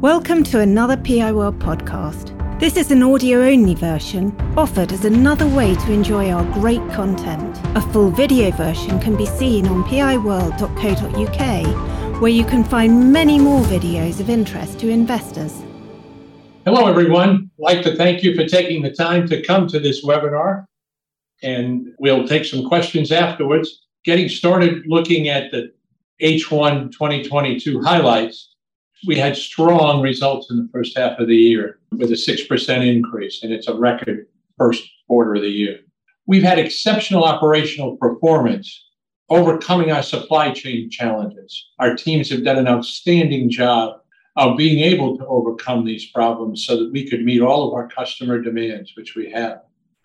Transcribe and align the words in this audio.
Welcome 0.00 0.44
to 0.44 0.60
another 0.60 0.96
PI 0.96 1.32
World 1.32 1.58
podcast. 1.58 2.58
This 2.58 2.78
is 2.78 2.90
an 2.90 3.02
audio 3.02 3.42
only 3.42 3.74
version 3.74 4.34
offered 4.56 4.92
as 4.92 5.04
another 5.04 5.46
way 5.46 5.74
to 5.74 5.92
enjoy 5.92 6.30
our 6.30 6.42
great 6.54 6.80
content. 6.92 7.60
A 7.76 7.82
full 7.82 8.10
video 8.10 8.50
version 8.50 8.98
can 8.98 9.14
be 9.14 9.26
seen 9.26 9.66
on 9.66 9.84
piworld.co.uk, 9.84 10.62
where 12.22 12.30
you 12.30 12.46
can 12.46 12.64
find 12.64 13.12
many 13.12 13.38
more 13.38 13.60
videos 13.64 14.20
of 14.20 14.30
interest 14.30 14.80
to 14.80 14.88
investors. 14.88 15.62
Hello, 16.64 16.86
everyone. 16.86 17.50
I'd 17.58 17.62
like 17.62 17.82
to 17.82 17.94
thank 17.94 18.22
you 18.22 18.34
for 18.34 18.46
taking 18.46 18.80
the 18.80 18.92
time 18.92 19.28
to 19.28 19.42
come 19.42 19.68
to 19.68 19.78
this 19.78 20.02
webinar, 20.02 20.64
and 21.42 21.88
we'll 21.98 22.26
take 22.26 22.46
some 22.46 22.66
questions 22.66 23.12
afterwards. 23.12 23.84
Getting 24.06 24.30
started 24.30 24.82
looking 24.86 25.28
at 25.28 25.50
the 25.50 25.74
H1 26.22 26.90
2022 26.90 27.82
highlights 27.82 28.49
we 29.06 29.16
had 29.16 29.36
strong 29.36 30.02
results 30.02 30.50
in 30.50 30.56
the 30.56 30.68
first 30.72 30.96
half 30.96 31.18
of 31.18 31.28
the 31.28 31.36
year 31.36 31.78
with 31.92 32.10
a 32.10 32.14
6% 32.14 32.86
increase, 32.86 33.42
and 33.42 33.52
it's 33.52 33.68
a 33.68 33.74
record 33.74 34.26
first 34.58 34.84
quarter 35.06 35.34
of 35.34 35.42
the 35.42 35.48
year. 35.48 35.80
We've 36.26 36.42
had 36.42 36.58
exceptional 36.58 37.24
operational 37.24 37.96
performance 37.96 38.86
overcoming 39.30 39.90
our 39.90 40.02
supply 40.02 40.52
chain 40.52 40.90
challenges. 40.90 41.68
Our 41.78 41.94
teams 41.94 42.30
have 42.30 42.44
done 42.44 42.58
an 42.58 42.68
outstanding 42.68 43.48
job 43.48 44.00
of 44.36 44.56
being 44.56 44.80
able 44.80 45.16
to 45.16 45.26
overcome 45.26 45.84
these 45.84 46.10
problems 46.10 46.64
so 46.64 46.76
that 46.76 46.92
we 46.92 47.08
could 47.08 47.24
meet 47.24 47.40
all 47.40 47.66
of 47.66 47.74
our 47.74 47.88
customer 47.88 48.40
demands, 48.40 48.92
which 48.96 49.14
we 49.14 49.30
have. 49.30 49.60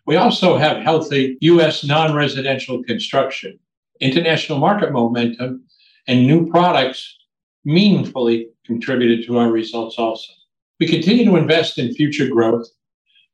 We 0.05 0.15
also 0.15 0.57
have 0.57 0.83
healthy 0.83 1.37
U.S. 1.41 1.83
non 1.83 2.15
residential 2.15 2.83
construction, 2.83 3.59
international 3.99 4.59
market 4.59 4.91
momentum, 4.91 5.63
and 6.07 6.27
new 6.27 6.49
products 6.49 7.17
meaningfully 7.63 8.49
contributed 8.65 9.25
to 9.25 9.37
our 9.37 9.51
results 9.51 9.97
also. 9.97 10.33
We 10.79 10.87
continue 10.87 11.25
to 11.25 11.37
invest 11.37 11.77
in 11.77 11.93
future 11.93 12.27
growth. 12.27 12.67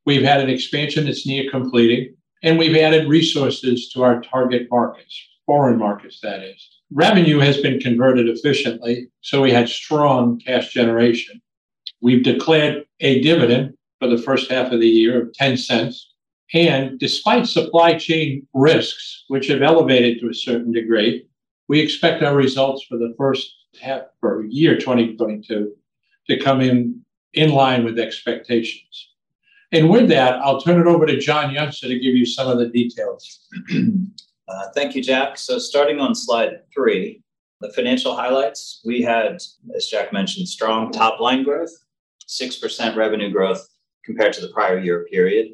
We've 0.05 0.23
had 0.23 0.41
an 0.41 0.49
expansion 0.49 1.05
that's 1.05 1.25
near 1.25 1.49
completing, 1.49 2.15
and 2.43 2.57
we've 2.57 2.75
added 2.75 3.07
resources 3.07 3.89
to 3.89 4.03
our 4.03 4.21
target 4.21 4.67
markets, 4.69 5.29
foreign 5.45 5.77
markets, 5.77 6.19
that 6.21 6.43
is. 6.43 6.69
Revenue 6.91 7.39
has 7.39 7.57
been 7.57 7.79
converted 7.79 8.27
efficiently, 8.27 9.07
so 9.21 9.41
we 9.41 9.51
had 9.51 9.69
strong 9.69 10.39
cash 10.39 10.73
generation. 10.73 11.41
We've 12.01 12.23
declared 12.23 12.83
a 12.99 13.21
dividend 13.21 13.75
for 13.99 14.07
the 14.07 14.17
first 14.17 14.51
half 14.51 14.71
of 14.71 14.79
the 14.79 14.87
year 14.87 15.21
of 15.21 15.33
10 15.33 15.57
cents. 15.57 16.13
And 16.53 16.99
despite 16.99 17.47
supply 17.47 17.97
chain 17.97 18.45
risks, 18.53 19.23
which 19.29 19.47
have 19.47 19.61
elevated 19.61 20.19
to 20.19 20.29
a 20.29 20.33
certain 20.33 20.71
degree, 20.71 21.25
we 21.71 21.79
expect 21.79 22.21
our 22.21 22.35
results 22.35 22.83
for 22.83 22.97
the 22.97 23.15
first 23.17 23.55
half 23.81 24.01
for 24.19 24.43
year 24.43 24.77
2022 24.77 25.73
to 26.27 26.37
come 26.37 26.59
in 26.59 27.01
in 27.33 27.49
line 27.51 27.85
with 27.85 27.97
expectations. 27.97 29.11
And 29.71 29.89
with 29.89 30.09
that, 30.09 30.41
I'll 30.41 30.59
turn 30.59 30.81
it 30.81 30.85
over 30.85 31.05
to 31.05 31.17
John 31.17 31.53
Yuncza 31.55 31.83
to 31.83 31.97
give 31.97 32.13
you 32.13 32.25
some 32.25 32.49
of 32.49 32.57
the 32.57 32.67
details. 32.67 33.47
uh, 34.49 34.67
thank 34.75 34.95
you, 34.95 35.01
Jack. 35.01 35.37
So, 35.37 35.59
starting 35.59 36.01
on 36.01 36.13
slide 36.13 36.59
three, 36.73 37.23
the 37.61 37.71
financial 37.71 38.17
highlights, 38.17 38.81
we 38.83 39.01
had, 39.01 39.39
as 39.73 39.85
Jack 39.89 40.11
mentioned, 40.11 40.49
strong 40.49 40.91
top 40.91 41.21
line 41.21 41.41
growth, 41.45 41.71
6% 42.27 42.97
revenue 42.97 43.31
growth 43.31 43.65
compared 44.03 44.33
to 44.33 44.41
the 44.41 44.49
prior 44.49 44.77
year 44.77 45.05
period. 45.09 45.53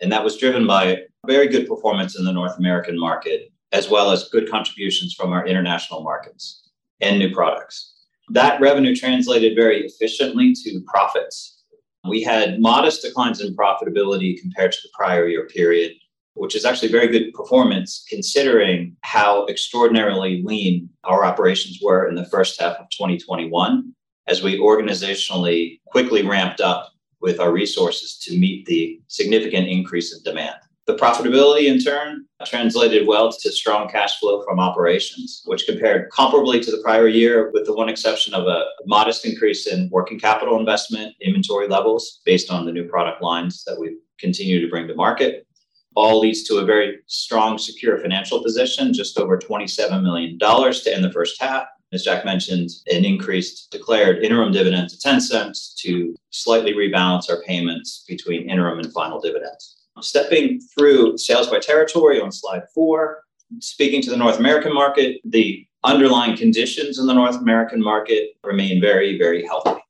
And 0.00 0.10
that 0.10 0.24
was 0.24 0.38
driven 0.38 0.66
by 0.66 1.02
very 1.24 1.46
good 1.46 1.68
performance 1.68 2.18
in 2.18 2.24
the 2.24 2.32
North 2.32 2.58
American 2.58 2.98
market, 2.98 3.51
as 3.72 3.88
well 3.88 4.10
as 4.10 4.28
good 4.28 4.50
contributions 4.50 5.14
from 5.14 5.32
our 5.32 5.46
international 5.46 6.02
markets 6.02 6.70
and 7.00 7.18
new 7.18 7.32
products. 7.34 7.94
That 8.28 8.60
revenue 8.60 8.94
translated 8.94 9.56
very 9.56 9.84
efficiently 9.84 10.54
to 10.64 10.80
profits. 10.86 11.62
We 12.08 12.22
had 12.22 12.60
modest 12.60 13.02
declines 13.02 13.40
in 13.40 13.56
profitability 13.56 14.40
compared 14.40 14.72
to 14.72 14.78
the 14.82 14.90
prior 14.94 15.26
year 15.26 15.46
period, 15.46 15.92
which 16.34 16.54
is 16.54 16.64
actually 16.64 16.90
very 16.90 17.08
good 17.08 17.32
performance 17.32 18.04
considering 18.08 18.96
how 19.02 19.46
extraordinarily 19.46 20.42
lean 20.44 20.88
our 21.04 21.24
operations 21.24 21.78
were 21.82 22.08
in 22.08 22.14
the 22.14 22.26
first 22.26 22.60
half 22.60 22.76
of 22.76 22.88
2021 22.90 23.92
as 24.28 24.42
we 24.42 24.58
organizationally 24.58 25.80
quickly 25.86 26.26
ramped 26.26 26.60
up 26.60 26.92
with 27.20 27.38
our 27.40 27.52
resources 27.52 28.18
to 28.18 28.38
meet 28.38 28.66
the 28.66 29.00
significant 29.08 29.68
increase 29.68 30.14
in 30.14 30.22
demand. 30.22 30.56
The 30.86 30.96
profitability, 30.96 31.66
in 31.68 31.78
turn, 31.78 32.26
translated 32.44 33.06
well 33.06 33.30
to 33.30 33.52
strong 33.52 33.88
cash 33.88 34.18
flow 34.18 34.42
from 34.42 34.58
operations, 34.58 35.42
which 35.44 35.64
compared 35.64 36.10
comparably 36.10 36.60
to 36.60 36.72
the 36.72 36.82
prior 36.82 37.06
year, 37.06 37.52
with 37.52 37.66
the 37.66 37.72
one 37.72 37.88
exception 37.88 38.34
of 38.34 38.48
a 38.48 38.64
modest 38.84 39.24
increase 39.24 39.68
in 39.68 39.88
working 39.92 40.18
capital 40.18 40.58
investment, 40.58 41.14
inventory 41.20 41.68
levels 41.68 42.20
based 42.24 42.50
on 42.50 42.66
the 42.66 42.72
new 42.72 42.88
product 42.88 43.22
lines 43.22 43.62
that 43.64 43.78
we 43.78 43.96
continue 44.18 44.60
to 44.60 44.68
bring 44.68 44.88
to 44.88 44.94
market. 44.96 45.46
All 45.94 46.18
leads 46.18 46.42
to 46.44 46.56
a 46.56 46.64
very 46.64 46.98
strong, 47.06 47.58
secure 47.58 47.98
financial 47.98 48.42
position, 48.42 48.92
just 48.92 49.16
over 49.18 49.38
$27 49.38 50.02
million 50.02 50.36
to 50.36 50.92
end 50.92 51.04
the 51.04 51.12
first 51.12 51.40
half. 51.40 51.66
As 51.92 52.02
Jack 52.02 52.24
mentioned, 52.24 52.70
an 52.90 53.04
increased 53.04 53.70
declared 53.70 54.24
interim 54.24 54.50
dividend 54.50 54.88
to 54.88 54.98
10 54.98 55.20
cents 55.20 55.74
to 55.82 56.16
slightly 56.30 56.72
rebalance 56.72 57.30
our 57.30 57.42
payments 57.42 58.04
between 58.08 58.50
interim 58.50 58.80
and 58.80 58.92
final 58.92 59.20
dividends. 59.20 59.81
Stepping 60.02 60.60
through 60.60 61.16
sales 61.18 61.48
by 61.48 61.58
territory 61.58 62.20
on 62.20 62.32
slide 62.32 62.62
four, 62.74 63.22
speaking 63.60 64.02
to 64.02 64.10
the 64.10 64.16
North 64.16 64.38
American 64.38 64.74
market, 64.74 65.20
the 65.24 65.66
underlying 65.84 66.36
conditions 66.36 66.98
in 66.98 67.06
the 67.06 67.14
North 67.14 67.36
American 67.36 67.82
market 67.82 68.30
remain 68.44 68.80
very, 68.80 69.18
very 69.18 69.44
healthy. 69.44 69.80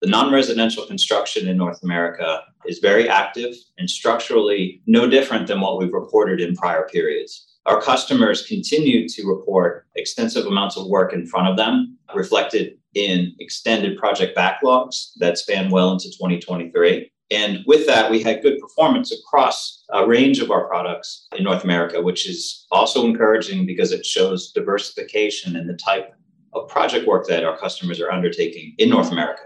The 0.00 0.08
non 0.08 0.32
residential 0.32 0.86
construction 0.86 1.46
in 1.46 1.56
North 1.56 1.82
America 1.82 2.42
is 2.64 2.78
very 2.78 3.08
active 3.08 3.54
and 3.78 3.88
structurally 3.88 4.80
no 4.86 5.08
different 5.08 5.46
than 5.46 5.60
what 5.60 5.78
we've 5.78 5.92
reported 5.92 6.40
in 6.40 6.56
prior 6.56 6.88
periods. 6.88 7.46
Our 7.66 7.82
customers 7.82 8.46
continue 8.46 9.08
to 9.08 9.26
report 9.26 9.86
extensive 9.94 10.46
amounts 10.46 10.76
of 10.76 10.86
work 10.86 11.12
in 11.12 11.26
front 11.26 11.48
of 11.48 11.56
them, 11.56 11.98
reflected 12.14 12.78
in 12.94 13.34
extended 13.38 13.98
project 13.98 14.36
backlogs 14.36 15.10
that 15.18 15.38
span 15.38 15.70
well 15.70 15.92
into 15.92 16.08
2023. 16.08 17.10
And 17.30 17.62
with 17.66 17.86
that, 17.86 18.10
we 18.10 18.22
had 18.22 18.42
good 18.42 18.58
performance 18.58 19.12
across 19.12 19.84
a 19.92 20.06
range 20.06 20.40
of 20.40 20.50
our 20.50 20.66
products 20.66 21.28
in 21.36 21.44
North 21.44 21.62
America, 21.62 22.02
which 22.02 22.28
is 22.28 22.66
also 22.72 23.06
encouraging 23.06 23.66
because 23.66 23.92
it 23.92 24.04
shows 24.04 24.50
diversification 24.52 25.56
in 25.56 25.66
the 25.66 25.74
type 25.74 26.12
of 26.52 26.68
project 26.68 27.06
work 27.06 27.28
that 27.28 27.44
our 27.44 27.56
customers 27.56 28.00
are 28.00 28.10
undertaking 28.10 28.74
in 28.78 28.90
North 28.90 29.12
America. 29.12 29.42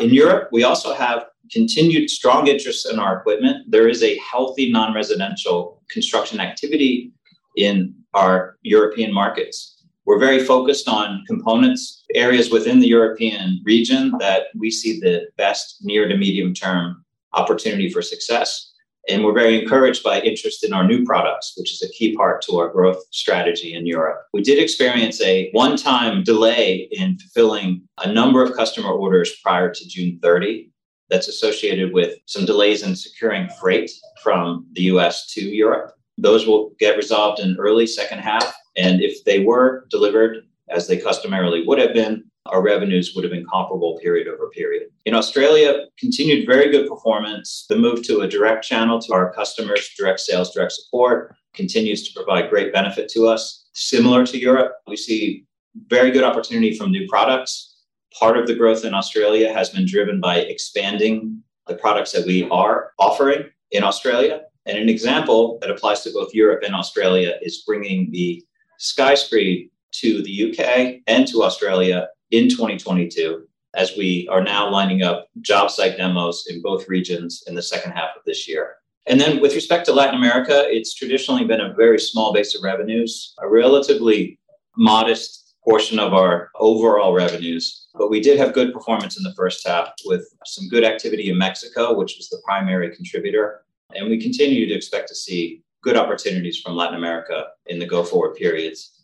In 0.00 0.08
Europe, 0.10 0.48
we 0.52 0.64
also 0.64 0.94
have 0.94 1.26
continued 1.50 2.08
strong 2.08 2.46
interest 2.46 2.90
in 2.90 2.98
our 2.98 3.18
equipment. 3.18 3.70
There 3.70 3.88
is 3.88 4.02
a 4.02 4.18
healthy 4.18 4.72
non 4.72 4.94
residential 4.94 5.82
construction 5.90 6.40
activity 6.40 7.12
in 7.56 7.94
our 8.14 8.56
European 8.62 9.12
markets. 9.12 9.71
We're 10.04 10.18
very 10.18 10.44
focused 10.44 10.88
on 10.88 11.24
components, 11.26 12.04
areas 12.14 12.50
within 12.50 12.80
the 12.80 12.88
European 12.88 13.60
region 13.64 14.12
that 14.18 14.46
we 14.56 14.70
see 14.70 14.98
the 14.98 15.28
best 15.36 15.78
near 15.82 16.08
to 16.08 16.16
medium 16.16 16.54
term 16.54 17.04
opportunity 17.34 17.88
for 17.88 18.02
success. 18.02 18.72
And 19.08 19.24
we're 19.24 19.34
very 19.34 19.60
encouraged 19.60 20.04
by 20.04 20.20
interest 20.20 20.64
in 20.64 20.72
our 20.72 20.84
new 20.84 21.04
products, 21.04 21.54
which 21.56 21.72
is 21.72 21.82
a 21.82 21.92
key 21.92 22.16
part 22.16 22.40
to 22.42 22.58
our 22.58 22.68
growth 22.68 23.02
strategy 23.10 23.74
in 23.74 23.84
Europe. 23.84 24.22
We 24.32 24.42
did 24.42 24.62
experience 24.62 25.20
a 25.22 25.50
one 25.52 25.76
time 25.76 26.22
delay 26.22 26.88
in 26.92 27.18
fulfilling 27.18 27.82
a 27.98 28.12
number 28.12 28.42
of 28.42 28.54
customer 28.54 28.90
orders 28.90 29.32
prior 29.42 29.72
to 29.72 29.88
June 29.88 30.20
30. 30.22 30.70
That's 31.10 31.28
associated 31.28 31.92
with 31.92 32.16
some 32.26 32.44
delays 32.44 32.84
in 32.84 32.94
securing 32.94 33.48
freight 33.60 33.90
from 34.22 34.66
the 34.72 34.82
US 34.82 35.26
to 35.34 35.44
Europe. 35.44 35.92
Those 36.16 36.46
will 36.46 36.72
get 36.78 36.96
resolved 36.96 37.40
in 37.40 37.56
early 37.58 37.86
second 37.86 38.20
half. 38.20 38.54
And 38.76 39.00
if 39.02 39.24
they 39.24 39.40
were 39.40 39.86
delivered 39.90 40.46
as 40.68 40.86
they 40.86 40.96
customarily 40.96 41.64
would 41.66 41.78
have 41.78 41.92
been, 41.92 42.24
our 42.46 42.62
revenues 42.62 43.12
would 43.14 43.24
have 43.24 43.32
been 43.32 43.46
comparable 43.46 43.98
period 44.02 44.26
over 44.26 44.48
period. 44.50 44.88
In 45.04 45.14
Australia, 45.14 45.86
continued 45.98 46.46
very 46.46 46.70
good 46.70 46.88
performance. 46.88 47.66
The 47.68 47.76
move 47.76 48.02
to 48.06 48.20
a 48.20 48.28
direct 48.28 48.64
channel 48.64 49.00
to 49.00 49.12
our 49.12 49.32
customers, 49.32 49.90
direct 49.96 50.20
sales, 50.20 50.52
direct 50.52 50.72
support, 50.72 51.36
continues 51.54 52.08
to 52.08 52.14
provide 52.14 52.50
great 52.50 52.72
benefit 52.72 53.08
to 53.10 53.26
us. 53.28 53.68
Similar 53.74 54.26
to 54.26 54.38
Europe, 54.38 54.72
we 54.86 54.96
see 54.96 55.44
very 55.86 56.10
good 56.10 56.24
opportunity 56.24 56.76
from 56.76 56.90
new 56.90 57.06
products. 57.08 57.76
Part 58.18 58.36
of 58.36 58.46
the 58.46 58.54
growth 58.54 58.84
in 58.84 58.92
Australia 58.92 59.52
has 59.52 59.70
been 59.70 59.86
driven 59.86 60.20
by 60.20 60.38
expanding 60.38 61.42
the 61.68 61.76
products 61.76 62.12
that 62.12 62.26
we 62.26 62.48
are 62.50 62.92
offering 62.98 63.44
in 63.70 63.84
Australia. 63.84 64.42
And 64.66 64.78
an 64.78 64.88
example 64.88 65.58
that 65.60 65.70
applies 65.70 66.02
to 66.02 66.12
both 66.12 66.34
Europe 66.34 66.62
and 66.64 66.74
Australia 66.74 67.34
is 67.40 67.62
bringing 67.66 68.10
the 68.10 68.44
SkyScreed 68.82 69.70
to 69.92 70.22
the 70.22 70.50
UK 70.50 71.02
and 71.06 71.26
to 71.28 71.42
Australia 71.42 72.08
in 72.30 72.48
2022 72.48 73.46
as 73.74 73.96
we 73.96 74.28
are 74.30 74.42
now 74.42 74.68
lining 74.68 75.02
up 75.02 75.28
job 75.40 75.70
site 75.70 75.96
demos 75.96 76.46
in 76.50 76.60
both 76.60 76.88
regions 76.88 77.44
in 77.46 77.54
the 77.54 77.62
second 77.62 77.92
half 77.92 78.10
of 78.16 78.22
this 78.26 78.46
year. 78.46 78.74
And 79.06 79.20
then 79.20 79.40
with 79.40 79.54
respect 79.54 79.86
to 79.86 79.92
Latin 79.92 80.14
America, 80.14 80.64
it's 80.66 80.94
traditionally 80.94 81.44
been 81.44 81.60
a 81.60 81.74
very 81.74 81.98
small 81.98 82.32
base 82.32 82.54
of 82.54 82.62
revenues, 82.62 83.34
a 83.40 83.48
relatively 83.48 84.38
modest 84.76 85.54
portion 85.64 85.98
of 85.98 86.12
our 86.12 86.50
overall 86.56 87.12
revenues. 87.12 87.88
But 87.94 88.10
we 88.10 88.20
did 88.20 88.38
have 88.38 88.52
good 88.52 88.72
performance 88.72 89.16
in 89.16 89.22
the 89.22 89.34
first 89.34 89.66
half 89.66 89.92
with 90.04 90.26
some 90.44 90.68
good 90.68 90.84
activity 90.84 91.30
in 91.30 91.38
Mexico, 91.38 91.96
which 91.96 92.16
was 92.16 92.28
the 92.28 92.42
primary 92.44 92.94
contributor. 92.94 93.64
And 93.94 94.08
we 94.08 94.20
continue 94.20 94.66
to 94.66 94.74
expect 94.74 95.08
to 95.08 95.14
see 95.14 95.62
good 95.82 95.96
opportunities 95.96 96.60
from 96.60 96.76
Latin 96.76 96.96
America 96.96 97.46
in 97.66 97.78
the 97.78 97.86
go 97.86 98.04
forward 98.04 98.36
periods. 98.36 99.02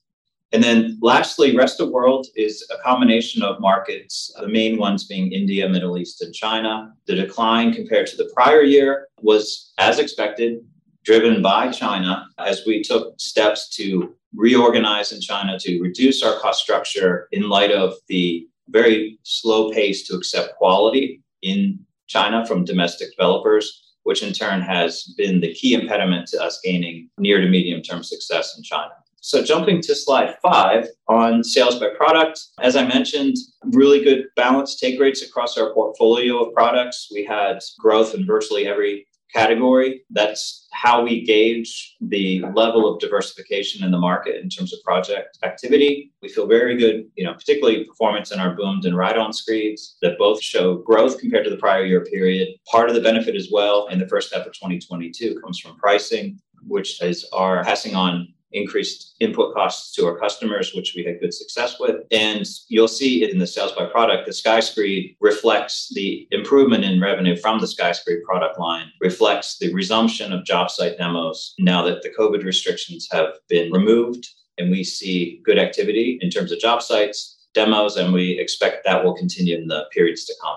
And 0.52 0.62
then 0.62 0.98
lastly, 1.02 1.54
rest 1.54 1.78
of 1.80 1.90
world 1.90 2.26
is 2.34 2.66
a 2.70 2.82
combination 2.82 3.42
of 3.42 3.60
markets, 3.60 4.32
the 4.40 4.48
main 4.48 4.78
ones 4.78 5.04
being 5.04 5.30
India, 5.32 5.68
Middle 5.68 5.98
East, 5.98 6.22
and 6.22 6.34
China. 6.34 6.94
The 7.06 7.16
decline 7.16 7.74
compared 7.74 8.06
to 8.08 8.16
the 8.16 8.30
prior 8.34 8.62
year 8.62 9.08
was 9.20 9.72
as 9.76 9.98
expected, 9.98 10.60
driven 11.04 11.42
by 11.42 11.70
China 11.70 12.26
as 12.38 12.62
we 12.66 12.82
took 12.82 13.20
steps 13.20 13.68
to 13.76 14.14
reorganize 14.34 15.12
in 15.12 15.20
China 15.20 15.58
to 15.58 15.80
reduce 15.82 16.22
our 16.22 16.38
cost 16.38 16.62
structure 16.62 17.28
in 17.32 17.48
light 17.48 17.70
of 17.70 17.94
the 18.08 18.46
very 18.68 19.18
slow 19.22 19.70
pace 19.72 20.06
to 20.06 20.14
accept 20.14 20.56
quality 20.56 21.22
in 21.42 21.78
China 22.06 22.46
from 22.46 22.64
domestic 22.64 23.10
developers, 23.10 23.87
which 24.08 24.22
in 24.22 24.32
turn 24.32 24.62
has 24.62 25.12
been 25.18 25.38
the 25.38 25.52
key 25.52 25.74
impediment 25.74 26.26
to 26.26 26.42
us 26.42 26.58
gaining 26.64 27.10
near 27.18 27.42
to 27.42 27.46
medium 27.46 27.82
term 27.82 28.02
success 28.02 28.56
in 28.56 28.62
China. 28.62 28.94
So, 29.20 29.44
jumping 29.44 29.82
to 29.82 29.94
slide 29.94 30.36
five 30.40 30.86
on 31.08 31.44
sales 31.44 31.78
by 31.78 31.90
product, 31.94 32.40
as 32.62 32.74
I 32.74 32.86
mentioned, 32.86 33.36
really 33.64 34.02
good 34.02 34.24
balanced 34.34 34.80
take 34.80 34.98
rates 34.98 35.20
across 35.20 35.58
our 35.58 35.74
portfolio 35.74 36.42
of 36.42 36.54
products. 36.54 37.10
We 37.12 37.22
had 37.22 37.58
growth 37.78 38.14
in 38.14 38.24
virtually 38.24 38.66
every 38.66 39.06
category. 39.32 40.02
That's 40.10 40.66
how 40.72 41.02
we 41.02 41.24
gauge 41.24 41.96
the 42.00 42.44
level 42.54 42.92
of 42.92 43.00
diversification 43.00 43.84
in 43.84 43.90
the 43.90 43.98
market 43.98 44.42
in 44.42 44.48
terms 44.48 44.72
of 44.72 44.82
project 44.82 45.38
activity. 45.42 46.12
We 46.22 46.28
feel 46.28 46.46
very 46.46 46.76
good, 46.76 47.10
you 47.16 47.24
know, 47.24 47.34
particularly 47.34 47.84
performance 47.84 48.32
in 48.32 48.40
our 48.40 48.54
boomed 48.54 48.84
and 48.84 48.96
ride-on 48.96 49.32
screeds 49.32 49.96
that 50.02 50.18
both 50.18 50.42
show 50.42 50.76
growth 50.76 51.18
compared 51.18 51.44
to 51.44 51.50
the 51.50 51.56
prior 51.56 51.84
year 51.84 52.04
period. 52.04 52.48
Part 52.70 52.88
of 52.88 52.94
the 52.94 53.00
benefit 53.00 53.34
as 53.34 53.48
well 53.52 53.88
in 53.88 53.98
the 53.98 54.08
first 54.08 54.32
half 54.34 54.46
of 54.46 54.52
2022 54.52 55.40
comes 55.40 55.58
from 55.58 55.76
pricing, 55.76 56.38
which 56.66 57.02
is 57.02 57.26
our 57.32 57.64
passing 57.64 57.94
on 57.94 58.32
increased 58.52 59.14
input 59.20 59.54
costs 59.54 59.94
to 59.94 60.06
our 60.06 60.18
customers, 60.18 60.72
which 60.74 60.94
we 60.96 61.04
had 61.04 61.20
good 61.20 61.34
success 61.34 61.78
with. 61.78 61.96
And 62.10 62.46
you'll 62.68 62.88
see 62.88 63.28
in 63.28 63.38
the 63.38 63.46
sales 63.46 63.72
by 63.72 63.86
product. 63.86 64.26
The 64.26 64.32
SkyScreed 64.32 65.16
reflects 65.20 65.92
the 65.94 66.26
improvement 66.30 66.84
in 66.84 67.00
revenue 67.00 67.36
from 67.36 67.60
the 67.60 67.66
SkyScreed 67.66 68.22
product 68.22 68.58
line, 68.58 68.86
reflects 69.00 69.58
the 69.58 69.72
resumption 69.72 70.32
of 70.32 70.44
job 70.44 70.70
site 70.70 70.98
demos 70.98 71.54
now 71.58 71.82
that 71.82 72.02
the 72.02 72.12
COVID 72.18 72.44
restrictions 72.44 73.08
have 73.10 73.34
been 73.48 73.72
removed. 73.72 74.26
And 74.58 74.70
we 74.70 74.82
see 74.82 75.40
good 75.44 75.58
activity 75.58 76.18
in 76.20 76.30
terms 76.30 76.50
of 76.50 76.58
job 76.58 76.82
sites, 76.82 77.46
demos, 77.54 77.96
and 77.96 78.12
we 78.12 78.38
expect 78.38 78.84
that 78.84 79.04
will 79.04 79.14
continue 79.14 79.56
in 79.56 79.68
the 79.68 79.84
periods 79.92 80.24
to 80.24 80.34
come. 80.42 80.56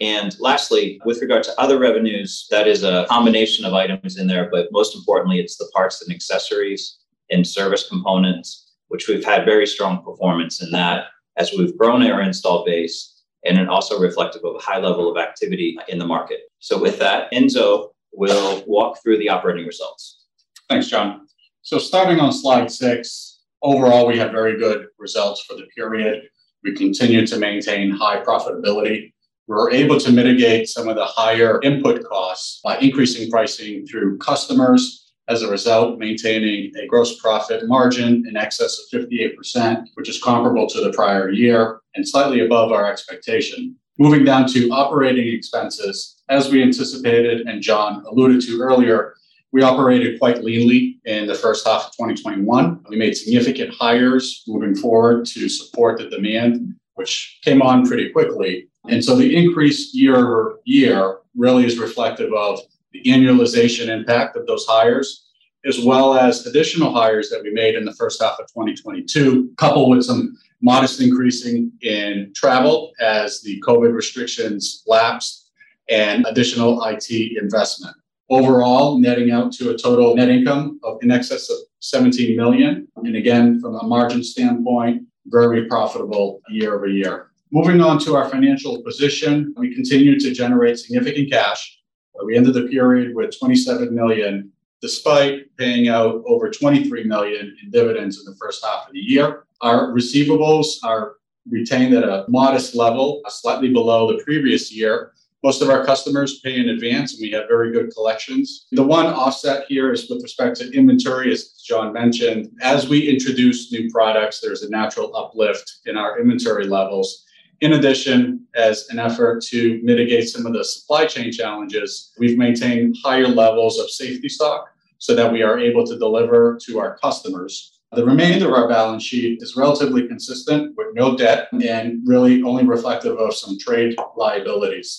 And 0.00 0.36
lastly, 0.40 1.00
with 1.04 1.20
regard 1.20 1.44
to 1.44 1.60
other 1.60 1.78
revenues, 1.78 2.48
that 2.50 2.66
is 2.66 2.82
a 2.82 3.06
combination 3.08 3.64
of 3.64 3.72
items 3.72 4.18
in 4.18 4.26
there, 4.26 4.48
but 4.50 4.66
most 4.72 4.96
importantly, 4.96 5.38
it's 5.38 5.56
the 5.56 5.70
parts 5.72 6.02
and 6.02 6.12
accessories 6.12 6.98
and 7.32 7.46
service 7.46 7.88
components, 7.88 8.72
which 8.88 9.08
we've 9.08 9.24
had 9.24 9.44
very 9.44 9.66
strong 9.66 10.04
performance 10.04 10.62
in 10.62 10.70
that 10.70 11.06
as 11.36 11.52
we've 11.52 11.76
grown 11.76 12.02
our 12.02 12.20
install 12.20 12.64
base 12.64 13.22
and 13.44 13.58
it 13.58 13.68
also 13.68 13.98
reflective 13.98 14.44
of 14.44 14.54
a 14.54 14.58
high 14.58 14.78
level 14.78 15.10
of 15.10 15.16
activity 15.16 15.76
in 15.88 15.98
the 15.98 16.06
market. 16.06 16.40
So 16.60 16.80
with 16.80 16.98
that, 17.00 17.32
Enzo 17.32 17.88
will 18.12 18.62
walk 18.66 19.02
through 19.02 19.18
the 19.18 19.28
operating 19.28 19.66
results. 19.66 20.26
Thanks, 20.68 20.88
John. 20.88 21.26
So 21.62 21.78
starting 21.78 22.20
on 22.20 22.32
slide 22.32 22.70
six, 22.70 23.40
overall, 23.62 24.06
we 24.06 24.18
had 24.18 24.30
very 24.30 24.58
good 24.58 24.86
results 24.98 25.44
for 25.44 25.54
the 25.54 25.66
period. 25.74 26.24
We 26.62 26.74
continue 26.74 27.26
to 27.26 27.38
maintain 27.38 27.90
high 27.90 28.22
profitability. 28.22 29.12
We 29.48 29.56
were 29.56 29.72
able 29.72 29.98
to 29.98 30.12
mitigate 30.12 30.68
some 30.68 30.88
of 30.88 30.96
the 30.96 31.04
higher 31.04 31.60
input 31.62 32.04
costs 32.04 32.60
by 32.62 32.78
increasing 32.78 33.30
pricing 33.30 33.86
through 33.86 34.18
customers 34.18 35.01
as 35.28 35.42
a 35.42 35.50
result, 35.50 35.98
maintaining 35.98 36.72
a 36.76 36.86
gross 36.86 37.20
profit 37.20 37.66
margin 37.66 38.24
in 38.28 38.36
excess 38.36 38.78
of 38.78 39.00
58%, 39.00 39.86
which 39.94 40.08
is 40.08 40.22
comparable 40.22 40.66
to 40.66 40.80
the 40.80 40.92
prior 40.92 41.30
year 41.30 41.80
and 41.94 42.06
slightly 42.06 42.40
above 42.40 42.72
our 42.72 42.90
expectation. 42.90 43.76
Moving 43.98 44.24
down 44.24 44.48
to 44.48 44.70
operating 44.70 45.28
expenses, 45.28 46.22
as 46.28 46.50
we 46.50 46.62
anticipated 46.62 47.46
and 47.46 47.62
John 47.62 48.04
alluded 48.06 48.40
to 48.42 48.60
earlier, 48.60 49.14
we 49.52 49.62
operated 49.62 50.18
quite 50.18 50.36
leanly 50.36 50.98
in 51.04 51.26
the 51.26 51.34
first 51.34 51.66
half 51.66 51.86
of 51.86 51.92
2021. 51.92 52.84
We 52.88 52.96
made 52.96 53.16
significant 53.16 53.74
hires 53.74 54.42
moving 54.48 54.74
forward 54.74 55.26
to 55.26 55.48
support 55.48 55.98
the 55.98 56.08
demand, 56.08 56.74
which 56.94 57.38
came 57.44 57.60
on 57.60 57.86
pretty 57.86 58.10
quickly. 58.10 58.68
And 58.88 59.04
so 59.04 59.14
the 59.14 59.36
increase 59.36 59.94
year 59.94 60.16
over 60.16 60.58
year 60.64 61.18
really 61.36 61.66
is 61.66 61.78
reflective 61.78 62.32
of 62.32 62.60
the 62.92 63.02
annualization 63.04 63.88
impact 63.88 64.36
of 64.36 64.46
those 64.46 64.66
hires, 64.66 65.28
as 65.64 65.84
well 65.84 66.14
as 66.14 66.46
additional 66.46 66.92
hires 66.92 67.30
that 67.30 67.42
we 67.42 67.52
made 67.52 67.74
in 67.74 67.84
the 67.84 67.94
first 67.94 68.20
half 68.20 68.38
of 68.40 68.46
2022, 68.48 69.52
coupled 69.56 69.90
with 69.90 70.04
some 70.04 70.36
modest 70.60 71.00
increasing 71.00 71.72
in 71.82 72.32
travel 72.34 72.92
as 73.00 73.40
the 73.42 73.60
COVID 73.66 73.94
restrictions 73.94 74.82
lapsed 74.86 75.50
and 75.88 76.24
additional 76.26 76.82
IT 76.84 77.10
investment. 77.40 77.96
Overall, 78.30 78.98
netting 78.98 79.30
out 79.30 79.52
to 79.52 79.70
a 79.70 79.76
total 79.76 80.14
net 80.16 80.28
income 80.28 80.80
of 80.84 80.98
in 81.02 81.10
excess 81.10 81.50
of 81.50 81.58
17 81.80 82.36
million. 82.36 82.88
And 82.96 83.16
again, 83.16 83.60
from 83.60 83.74
a 83.74 83.84
margin 83.84 84.22
standpoint, 84.22 85.02
very 85.26 85.66
profitable 85.66 86.40
year 86.48 86.74
over 86.74 86.86
year. 86.86 87.32
Moving 87.50 87.80
on 87.82 87.98
to 88.00 88.16
our 88.16 88.28
financial 88.30 88.82
position, 88.82 89.52
we 89.58 89.74
continue 89.74 90.18
to 90.18 90.32
generate 90.32 90.78
significant 90.78 91.30
cash 91.30 91.81
we 92.24 92.36
ended 92.36 92.54
the 92.54 92.68
period 92.68 93.14
with 93.14 93.38
27 93.38 93.94
million, 93.94 94.50
despite 94.80 95.54
paying 95.56 95.88
out 95.88 96.22
over 96.26 96.50
23 96.50 97.04
million 97.04 97.56
in 97.62 97.70
dividends 97.70 98.18
in 98.18 98.24
the 98.24 98.36
first 98.36 98.64
half 98.64 98.86
of 98.86 98.92
the 98.92 98.98
year. 98.98 99.44
Our 99.60 99.92
receivables 99.92 100.82
are 100.82 101.16
retained 101.48 101.94
at 101.94 102.04
a 102.04 102.24
modest 102.28 102.74
level, 102.74 103.22
slightly 103.28 103.72
below 103.72 104.12
the 104.12 104.22
previous 104.22 104.72
year. 104.72 105.12
Most 105.42 105.60
of 105.60 105.70
our 105.70 105.84
customers 105.84 106.38
pay 106.38 106.60
in 106.60 106.68
advance, 106.68 107.14
and 107.14 107.22
we 107.22 107.30
have 107.32 107.48
very 107.48 107.72
good 107.72 107.92
collections. 107.92 108.66
The 108.70 108.82
one 108.82 109.06
offset 109.06 109.64
here 109.68 109.92
is 109.92 110.08
with 110.08 110.22
respect 110.22 110.56
to 110.58 110.70
inventory, 110.72 111.32
as 111.32 111.60
John 111.66 111.92
mentioned. 111.92 112.50
As 112.60 112.88
we 112.88 113.08
introduce 113.08 113.72
new 113.72 113.90
products, 113.90 114.40
there's 114.40 114.62
a 114.62 114.70
natural 114.70 115.14
uplift 115.16 115.80
in 115.86 115.96
our 115.96 116.20
inventory 116.20 116.68
levels. 116.68 117.24
In 117.62 117.74
addition, 117.74 118.44
as 118.56 118.88
an 118.88 118.98
effort 118.98 119.40
to 119.44 119.80
mitigate 119.84 120.28
some 120.28 120.46
of 120.46 120.52
the 120.52 120.64
supply 120.64 121.06
chain 121.06 121.30
challenges, 121.30 122.10
we've 122.18 122.36
maintained 122.36 122.96
higher 123.04 123.28
levels 123.28 123.78
of 123.78 123.88
safety 123.88 124.28
stock 124.28 124.66
so 124.98 125.14
that 125.14 125.32
we 125.32 125.44
are 125.44 125.60
able 125.60 125.86
to 125.86 125.96
deliver 125.96 126.58
to 126.64 126.80
our 126.80 126.98
customers. 126.98 127.78
The 127.92 128.04
remainder 128.04 128.48
of 128.48 128.54
our 128.54 128.68
balance 128.68 129.04
sheet 129.04 129.42
is 129.42 129.54
relatively 129.54 130.08
consistent 130.08 130.74
with 130.76 130.88
no 130.94 131.16
debt 131.16 131.50
and 131.52 132.00
really 132.04 132.42
only 132.42 132.64
reflective 132.64 133.16
of 133.16 133.32
some 133.32 133.56
trade 133.60 133.94
liabilities. 134.16 134.98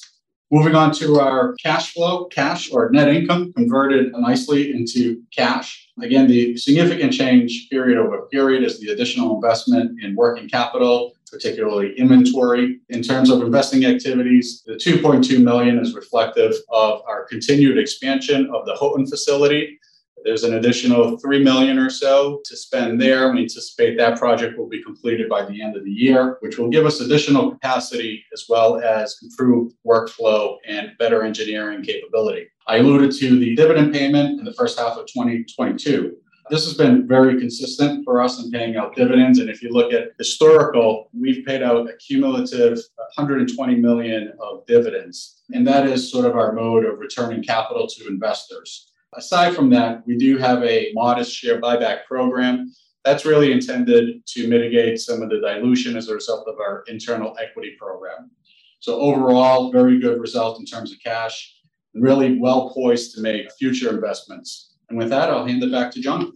Moving 0.50 0.76
on 0.76 0.94
to 0.94 1.20
our 1.20 1.56
cash 1.56 1.92
flow, 1.94 2.26
cash 2.26 2.72
or 2.72 2.90
net 2.92 3.10
income 3.10 3.52
converted 3.52 4.14
nicely 4.14 4.72
into 4.72 5.22
cash. 5.36 5.90
Again, 6.02 6.28
the 6.28 6.56
significant 6.56 7.12
change 7.12 7.68
period 7.70 7.98
over 7.98 8.22
period 8.32 8.64
is 8.64 8.80
the 8.80 8.94
additional 8.94 9.36
investment 9.36 10.02
in 10.02 10.16
working 10.16 10.48
capital 10.48 11.12
particularly 11.34 11.98
inventory. 11.98 12.80
In 12.90 13.02
terms 13.02 13.32
of 13.32 13.42
investing 13.42 13.86
activities, 13.86 14.64
the 14.66 14.74
2.2 14.74 15.44
million 15.44 15.80
is 15.80 15.96
reflective 15.96 16.54
of 16.70 17.02
our 17.08 17.26
continued 17.26 17.80
expansion 17.80 18.50
of 18.54 18.66
the 18.68 18.76
Houghton 18.76 19.08
facility. 19.08 19.80
There's 20.24 20.44
an 20.44 20.54
additional 20.54 21.18
3 21.18 21.44
million 21.44 21.78
or 21.78 21.90
so 21.90 22.40
to 22.46 22.56
spend 22.56 23.02
there. 23.02 23.32
We 23.32 23.42
anticipate 23.42 23.98
that 23.98 24.18
project 24.18 24.58
will 24.58 24.70
be 24.70 24.82
completed 24.82 25.28
by 25.28 25.44
the 25.44 25.62
end 25.62 25.76
of 25.76 25.84
the 25.84 25.92
year, 25.92 26.38
which 26.40 26.58
will 26.58 26.70
give 26.70 26.86
us 26.86 27.02
additional 27.02 27.52
capacity 27.52 28.24
as 28.32 28.46
well 28.48 28.80
as 28.80 29.18
improved 29.22 29.76
workflow 29.86 30.58
and 30.66 30.92
better 30.98 31.24
engineering 31.24 31.84
capability. 31.84 32.48
I 32.68 32.78
alluded 32.78 33.12
to 33.20 33.38
the 33.38 33.56
dividend 33.56 33.92
payment 33.92 34.40
in 34.40 34.46
the 34.46 34.54
first 34.54 34.80
half 34.80 34.98
of 34.98 35.08
2022. 35.08 36.16
This 36.50 36.66
has 36.66 36.74
been 36.74 37.08
very 37.08 37.40
consistent 37.40 38.04
for 38.04 38.22
us 38.22 38.44
in 38.44 38.52
paying 38.52 38.76
out 38.76 38.96
dividends. 38.96 39.40
And 39.40 39.50
if 39.50 39.64
you 39.64 39.70
look 39.70 39.94
at 39.94 40.12
historical, 40.18 41.10
we've 41.18 41.46
paid 41.46 41.64
out 41.64 41.90
a 41.90 41.96
cumulative 41.98 42.78
120 43.16 43.76
million 43.76 44.34
of 44.42 44.66
dividends. 44.66 45.42
And 45.54 45.66
that 45.68 45.86
is 45.88 46.12
sort 46.12 46.26
of 46.26 46.36
our 46.36 46.52
mode 46.52 46.86
of 46.86 47.00
returning 47.00 47.44
capital 47.44 47.88
to 47.88 48.08
investors. 48.08 48.92
Aside 49.16 49.56
from 49.56 49.70
that, 49.70 50.06
we 50.06 50.18
do 50.18 50.38
have 50.38 50.64
a 50.64 50.92
modest 50.94 51.34
share 51.34 51.62
buyback 51.62 52.06
program. 52.06 52.72
That's 53.06 53.26
really 53.26 53.52
intended 53.52 54.26
to 54.28 54.48
mitigate 54.48 55.00
some 55.00 55.22
of 55.22 55.30
the 55.30 55.40
dilution 55.40 55.96
as 55.96 56.10
a 56.10 56.14
result 56.14 56.48
of 56.48 56.60
our 56.60 56.84
internal 56.88 57.36
equity 57.42 57.76
program. 57.80 58.32
So 58.80 59.00
overall, 59.00 59.72
very 59.72 60.00
good 60.00 60.20
result 60.20 60.60
in 60.60 60.66
terms 60.66 60.92
of 60.92 60.98
cash, 61.02 61.56
and 61.94 62.04
really 62.04 62.38
well 62.38 62.72
poised 62.74 63.16
to 63.16 63.22
make 63.22 63.52
future 63.54 63.90
investments. 63.90 64.73
And 64.90 64.98
with 64.98 65.10
that, 65.10 65.30
I'll 65.30 65.46
hand 65.46 65.64
it 65.64 65.72
back 65.72 65.92
to 65.92 66.02
John. 66.02 66.34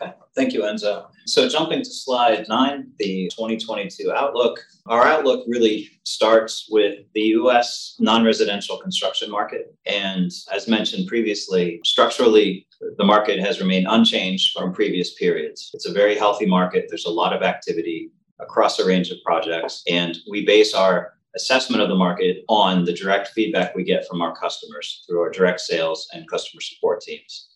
Okay. 0.00 0.12
Thank 0.36 0.52
you, 0.52 0.62
Enzo. 0.62 1.06
So, 1.26 1.48
jumping 1.48 1.80
to 1.80 1.90
slide 1.90 2.46
nine, 2.48 2.90
the 2.98 3.28
2022 3.34 4.12
outlook. 4.12 4.60
Our 4.86 5.04
outlook 5.04 5.44
really 5.48 5.90
starts 6.04 6.68
with 6.70 7.00
the 7.14 7.22
US 7.38 7.96
non 7.98 8.24
residential 8.24 8.78
construction 8.78 9.30
market. 9.30 9.74
And 9.86 10.30
as 10.52 10.68
mentioned 10.68 11.08
previously, 11.08 11.80
structurally, 11.84 12.66
the 12.96 13.04
market 13.04 13.40
has 13.40 13.60
remained 13.60 13.86
unchanged 13.90 14.52
from 14.56 14.72
previous 14.72 15.14
periods. 15.14 15.70
It's 15.74 15.86
a 15.86 15.92
very 15.92 16.16
healthy 16.16 16.46
market. 16.46 16.86
There's 16.88 17.06
a 17.06 17.10
lot 17.10 17.34
of 17.34 17.42
activity 17.42 18.10
across 18.40 18.78
a 18.78 18.86
range 18.86 19.10
of 19.10 19.18
projects. 19.24 19.82
And 19.88 20.16
we 20.30 20.46
base 20.46 20.74
our 20.74 21.14
assessment 21.34 21.82
of 21.82 21.88
the 21.88 21.94
market 21.94 22.44
on 22.48 22.84
the 22.84 22.92
direct 22.92 23.28
feedback 23.28 23.74
we 23.74 23.84
get 23.84 24.06
from 24.06 24.22
our 24.22 24.34
customers 24.34 25.04
through 25.06 25.20
our 25.20 25.30
direct 25.30 25.60
sales 25.60 26.08
and 26.12 26.28
customer 26.28 26.60
support 26.60 27.00
teams. 27.00 27.48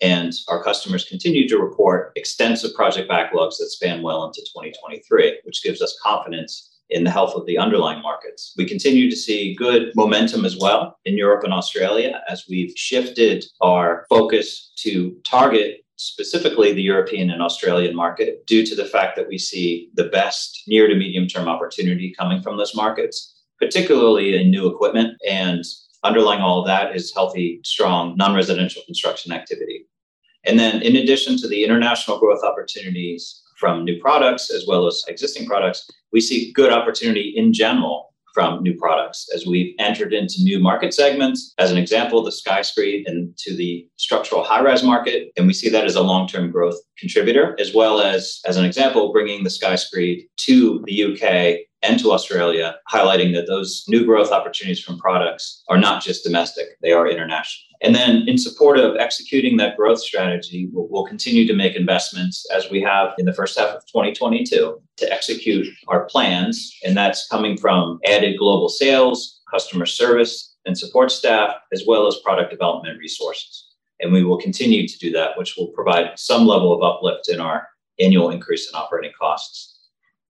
And 0.00 0.32
our 0.48 0.62
customers 0.62 1.04
continue 1.04 1.48
to 1.48 1.58
report 1.58 2.12
extensive 2.16 2.74
project 2.74 3.10
backlogs 3.10 3.58
that 3.58 3.70
span 3.70 4.02
well 4.02 4.24
into 4.24 4.40
2023, 4.40 5.40
which 5.44 5.62
gives 5.62 5.80
us 5.80 5.98
confidence 6.02 6.72
in 6.90 7.04
the 7.04 7.10
health 7.10 7.34
of 7.34 7.46
the 7.46 7.58
underlying 7.58 8.02
markets. 8.02 8.52
We 8.56 8.66
continue 8.66 9.10
to 9.10 9.16
see 9.16 9.54
good 9.54 9.92
momentum 9.94 10.44
as 10.44 10.58
well 10.58 10.98
in 11.04 11.16
Europe 11.16 11.44
and 11.44 11.52
Australia 11.52 12.20
as 12.28 12.44
we've 12.48 12.72
shifted 12.76 13.44
our 13.60 14.04
focus 14.08 14.72
to 14.78 15.16
target 15.24 15.78
specifically 15.96 16.72
the 16.72 16.82
European 16.82 17.30
and 17.30 17.42
Australian 17.42 17.94
market 17.94 18.44
due 18.46 18.66
to 18.66 18.74
the 18.74 18.84
fact 18.84 19.16
that 19.16 19.28
we 19.28 19.38
see 19.38 19.88
the 19.94 20.04
best 20.04 20.62
near 20.66 20.88
to 20.88 20.94
medium 20.94 21.28
term 21.28 21.48
opportunity 21.48 22.12
coming 22.18 22.42
from 22.42 22.56
those 22.56 22.74
markets, 22.74 23.34
particularly 23.58 24.36
in 24.36 24.50
new 24.50 24.66
equipment. 24.66 25.16
And 25.28 25.64
underlying 26.04 26.40
all 26.40 26.60
of 26.60 26.66
that 26.66 26.94
is 26.94 27.12
healthy, 27.14 27.60
strong 27.64 28.16
non 28.16 28.34
residential 28.34 28.82
construction 28.84 29.32
activity. 29.32 29.86
And 30.44 30.58
then, 30.58 30.82
in 30.82 30.96
addition 30.96 31.36
to 31.38 31.48
the 31.48 31.64
international 31.64 32.18
growth 32.18 32.42
opportunities 32.42 33.42
from 33.58 33.84
new 33.84 34.00
products 34.00 34.50
as 34.50 34.66
well 34.66 34.86
as 34.86 35.04
existing 35.06 35.46
products, 35.46 35.88
we 36.12 36.20
see 36.20 36.52
good 36.52 36.72
opportunity 36.72 37.32
in 37.36 37.52
general 37.52 38.12
from 38.34 38.62
new 38.62 38.74
products 38.74 39.28
as 39.34 39.46
we've 39.46 39.74
entered 39.78 40.12
into 40.12 40.42
new 40.42 40.58
market 40.58 40.94
segments. 40.94 41.54
As 41.58 41.70
an 41.70 41.76
example, 41.76 42.22
the 42.22 42.30
SkyScreed 42.30 43.04
into 43.06 43.54
the 43.56 43.86
structural 43.96 44.42
high 44.42 44.62
rise 44.62 44.82
market. 44.82 45.30
And 45.36 45.46
we 45.46 45.52
see 45.52 45.68
that 45.68 45.84
as 45.84 45.96
a 45.96 46.02
long 46.02 46.26
term 46.26 46.50
growth 46.50 46.76
contributor, 46.98 47.54
as 47.60 47.74
well 47.74 48.00
as, 48.00 48.40
as 48.46 48.56
an 48.56 48.64
example, 48.64 49.12
bringing 49.12 49.44
the 49.44 49.50
SkyScreed 49.50 50.26
to 50.38 50.82
the 50.86 51.12
UK 51.12 51.66
and 51.82 51.98
to 52.00 52.12
Australia, 52.12 52.76
highlighting 52.90 53.34
that 53.34 53.46
those 53.46 53.84
new 53.88 54.04
growth 54.04 54.30
opportunities 54.30 54.82
from 54.82 54.98
products 54.98 55.62
are 55.68 55.78
not 55.78 56.02
just 56.02 56.24
domestic, 56.24 56.66
they 56.80 56.92
are 56.92 57.08
international. 57.08 57.72
And 57.82 57.96
then, 57.96 58.28
in 58.28 58.38
support 58.38 58.78
of 58.78 58.96
executing 58.96 59.56
that 59.56 59.76
growth 59.76 60.00
strategy, 60.00 60.70
we'll, 60.72 60.86
we'll, 60.88 61.04
continue 61.04 61.48
to 61.48 61.54
make 61.54 61.74
investments 61.74 62.46
as 62.54 62.70
we 62.70 62.80
have 62.82 63.12
in 63.18 63.26
the 63.26 63.32
first 63.34 63.58
half 63.58 63.70
of 63.70 63.84
2022 63.86 64.80
to 64.98 65.12
execute 65.12 65.66
our 65.88 66.04
plans. 66.04 66.72
And 66.84 66.96
that's 66.96 67.26
coming 67.26 67.56
from 67.56 67.98
added 68.06 68.38
global 68.38 68.68
sales, 68.68 69.40
customer 69.50 69.84
service, 69.84 70.54
and 70.64 70.78
support 70.78 71.10
staff, 71.10 71.56
as 71.72 71.82
well 71.84 72.06
as 72.06 72.20
product 72.24 72.52
development 72.52 73.00
resources. 73.00 73.66
And 73.98 74.12
we 74.12 74.22
will 74.22 74.38
continue 74.38 74.86
to 74.86 74.98
do 74.98 75.10
that, 75.12 75.36
which 75.36 75.56
will 75.56 75.68
provide 75.68 76.16
some 76.16 76.46
level 76.46 76.72
of 76.72 76.82
uplift 76.82 77.28
in 77.28 77.40
our 77.40 77.66
annual 78.00 78.30
increase 78.30 78.68
in 78.68 78.76
operating 78.76 79.12
costs. 79.18 79.71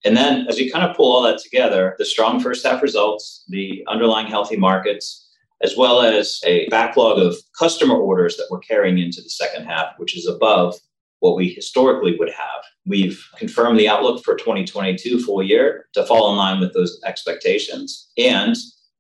And 0.05 0.17
then 0.17 0.47
as 0.49 0.57
we 0.57 0.71
kind 0.71 0.85
of 0.85 0.97
pull 0.97 1.11
all 1.11 1.23
that 1.23 1.39
together, 1.39 1.95
the 1.99 2.05
strong 2.05 2.41
first 2.41 2.67
half 2.67 2.83
results, 2.83 3.45
the 3.49 3.85
underlying 3.89 4.27
healthy 4.27 4.57
markets, 4.57 5.31
as 5.63 5.77
well 5.77 6.03
as 6.03 6.41
a 6.45 6.69
backlog 6.69 7.19
of 7.19 7.37
customer 7.59 7.97
orders 7.97 8.37
that 8.37 8.47
we're 8.51 8.59
carrying 8.59 8.99
into 8.99 9.23
the 9.23 9.31
second 9.31 9.65
half, 9.65 9.95
which 9.97 10.17
is 10.17 10.27
above 10.27 10.77
what 11.21 11.37
we 11.37 11.49
historically 11.49 12.17
would 12.19 12.31
have. 12.31 12.65
We've 12.85 13.27
confirmed 13.39 13.79
the 13.79 13.89
outlook 13.89 14.23
for 14.23 14.37
2022 14.37 15.21
full 15.21 15.43
year 15.43 15.87
to 15.95 16.05
fall 16.05 16.31
in 16.31 16.37
line 16.37 16.61
with 16.61 16.75
those 16.75 17.01
expectations. 17.07 18.11
And 18.19 18.55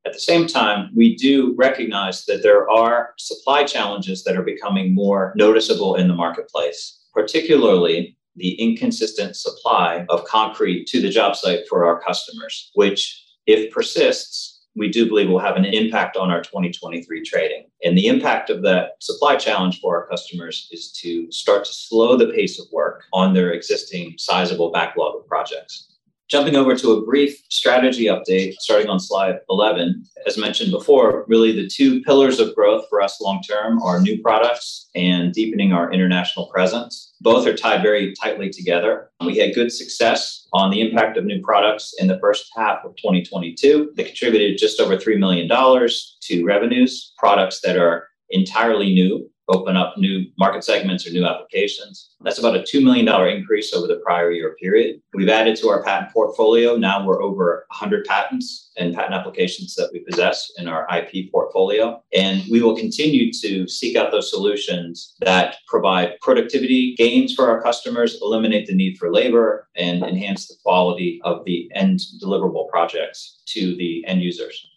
at 0.06 0.14
the 0.14 0.20
same 0.20 0.46
time, 0.46 0.90
we 0.94 1.16
do 1.16 1.54
recognize 1.56 2.24
that 2.24 2.42
there 2.42 2.68
are 2.70 3.12
supply 3.18 3.64
challenges 3.64 4.24
that 4.24 4.36
are 4.36 4.42
becoming 4.42 4.94
more 4.94 5.34
noticeable 5.36 5.96
in 5.96 6.08
the 6.08 6.14
marketplace, 6.14 6.98
particularly 7.12 8.16
the 8.36 8.52
inconsistent 8.54 9.36
supply 9.36 10.04
of 10.08 10.24
concrete 10.24 10.86
to 10.88 11.00
the 11.00 11.10
job 11.10 11.36
site 11.36 11.68
for 11.68 11.84
our 11.84 12.00
customers, 12.00 12.70
which, 12.74 13.24
if 13.46 13.72
persists, 13.72 14.54
we 14.76 14.88
do 14.88 15.06
believe 15.06 15.28
will 15.28 15.38
have 15.38 15.56
an 15.56 15.64
impact 15.64 16.16
on 16.16 16.30
our 16.30 16.42
2023 16.42 17.22
trading. 17.22 17.66
And 17.84 17.96
the 17.96 18.08
impact 18.08 18.50
of 18.50 18.62
that 18.62 18.92
supply 19.00 19.36
challenge 19.36 19.80
for 19.80 19.96
our 19.96 20.08
customers 20.08 20.68
is 20.72 20.90
to 21.02 21.30
start 21.30 21.64
to 21.64 21.72
slow 21.72 22.16
the 22.16 22.32
pace 22.32 22.58
of 22.58 22.66
work 22.72 23.04
on 23.12 23.34
their 23.34 23.52
existing 23.52 24.14
sizable 24.18 24.72
backlog 24.72 25.16
of 25.16 25.28
projects. 25.28 25.93
Jumping 26.30 26.56
over 26.56 26.74
to 26.74 26.92
a 26.92 27.04
brief 27.04 27.38
strategy 27.50 28.04
update, 28.06 28.54
starting 28.54 28.88
on 28.88 28.98
slide 28.98 29.36
11. 29.50 30.04
As 30.26 30.38
mentioned 30.38 30.70
before, 30.70 31.26
really 31.28 31.52
the 31.52 31.68
two 31.68 32.00
pillars 32.02 32.40
of 32.40 32.54
growth 32.54 32.86
for 32.88 33.02
us 33.02 33.20
long 33.20 33.42
term 33.42 33.82
are 33.82 34.00
new 34.00 34.20
products 34.22 34.88
and 34.94 35.34
deepening 35.34 35.74
our 35.74 35.92
international 35.92 36.46
presence. 36.46 37.14
Both 37.20 37.46
are 37.46 37.54
tied 37.54 37.82
very 37.82 38.14
tightly 38.14 38.48
together. 38.48 39.10
We 39.24 39.36
had 39.36 39.54
good 39.54 39.70
success 39.70 40.48
on 40.54 40.70
the 40.70 40.80
impact 40.80 41.18
of 41.18 41.26
new 41.26 41.42
products 41.42 41.94
in 41.98 42.06
the 42.06 42.18
first 42.20 42.50
half 42.56 42.78
of 42.84 42.96
2022. 42.96 43.92
They 43.94 44.04
contributed 44.04 44.58
just 44.58 44.80
over 44.80 44.96
$3 44.96 45.18
million 45.18 45.46
to 45.48 46.44
revenues, 46.44 47.12
products 47.18 47.60
that 47.60 47.76
are 47.76 48.08
entirely 48.30 48.94
new 48.94 49.30
open 49.48 49.76
up 49.76 49.96
new 49.96 50.24
market 50.38 50.64
segments 50.64 51.06
or 51.06 51.10
new 51.10 51.26
applications. 51.26 52.10
That's 52.22 52.38
about 52.38 52.56
a 52.56 52.60
$2 52.60 52.82
million 52.82 53.08
increase 53.36 53.74
over 53.74 53.86
the 53.86 54.00
prior 54.04 54.30
year 54.30 54.56
period. 54.60 55.00
We've 55.12 55.28
added 55.28 55.56
to 55.56 55.68
our 55.68 55.82
patent 55.82 56.12
portfolio. 56.12 56.76
Now 56.76 57.06
we're 57.06 57.22
over 57.22 57.66
100 57.68 58.04
patents 58.06 58.72
and 58.78 58.94
patent 58.94 59.14
applications 59.14 59.74
that 59.74 59.90
we 59.92 60.00
possess 60.00 60.50
in 60.58 60.68
our 60.68 60.86
IP 60.96 61.30
portfolio. 61.30 62.02
And 62.14 62.42
we 62.50 62.62
will 62.62 62.76
continue 62.76 63.32
to 63.34 63.68
seek 63.68 63.96
out 63.96 64.10
those 64.10 64.30
solutions 64.30 65.14
that 65.20 65.56
provide 65.68 66.18
productivity 66.20 66.94
gains 66.96 67.34
for 67.34 67.48
our 67.48 67.62
customers, 67.62 68.18
eliminate 68.22 68.66
the 68.66 68.74
need 68.74 68.98
for 68.98 69.12
labor, 69.12 69.68
and 69.76 70.02
enhance 70.02 70.48
the 70.48 70.56
quality 70.62 71.20
of 71.24 71.44
the 71.44 71.70
end 71.74 72.00
deliverable 72.22 72.68
projects 72.68 73.42
to 73.46 73.76
the 73.76 74.04
end 74.06 74.22
users. 74.22 74.68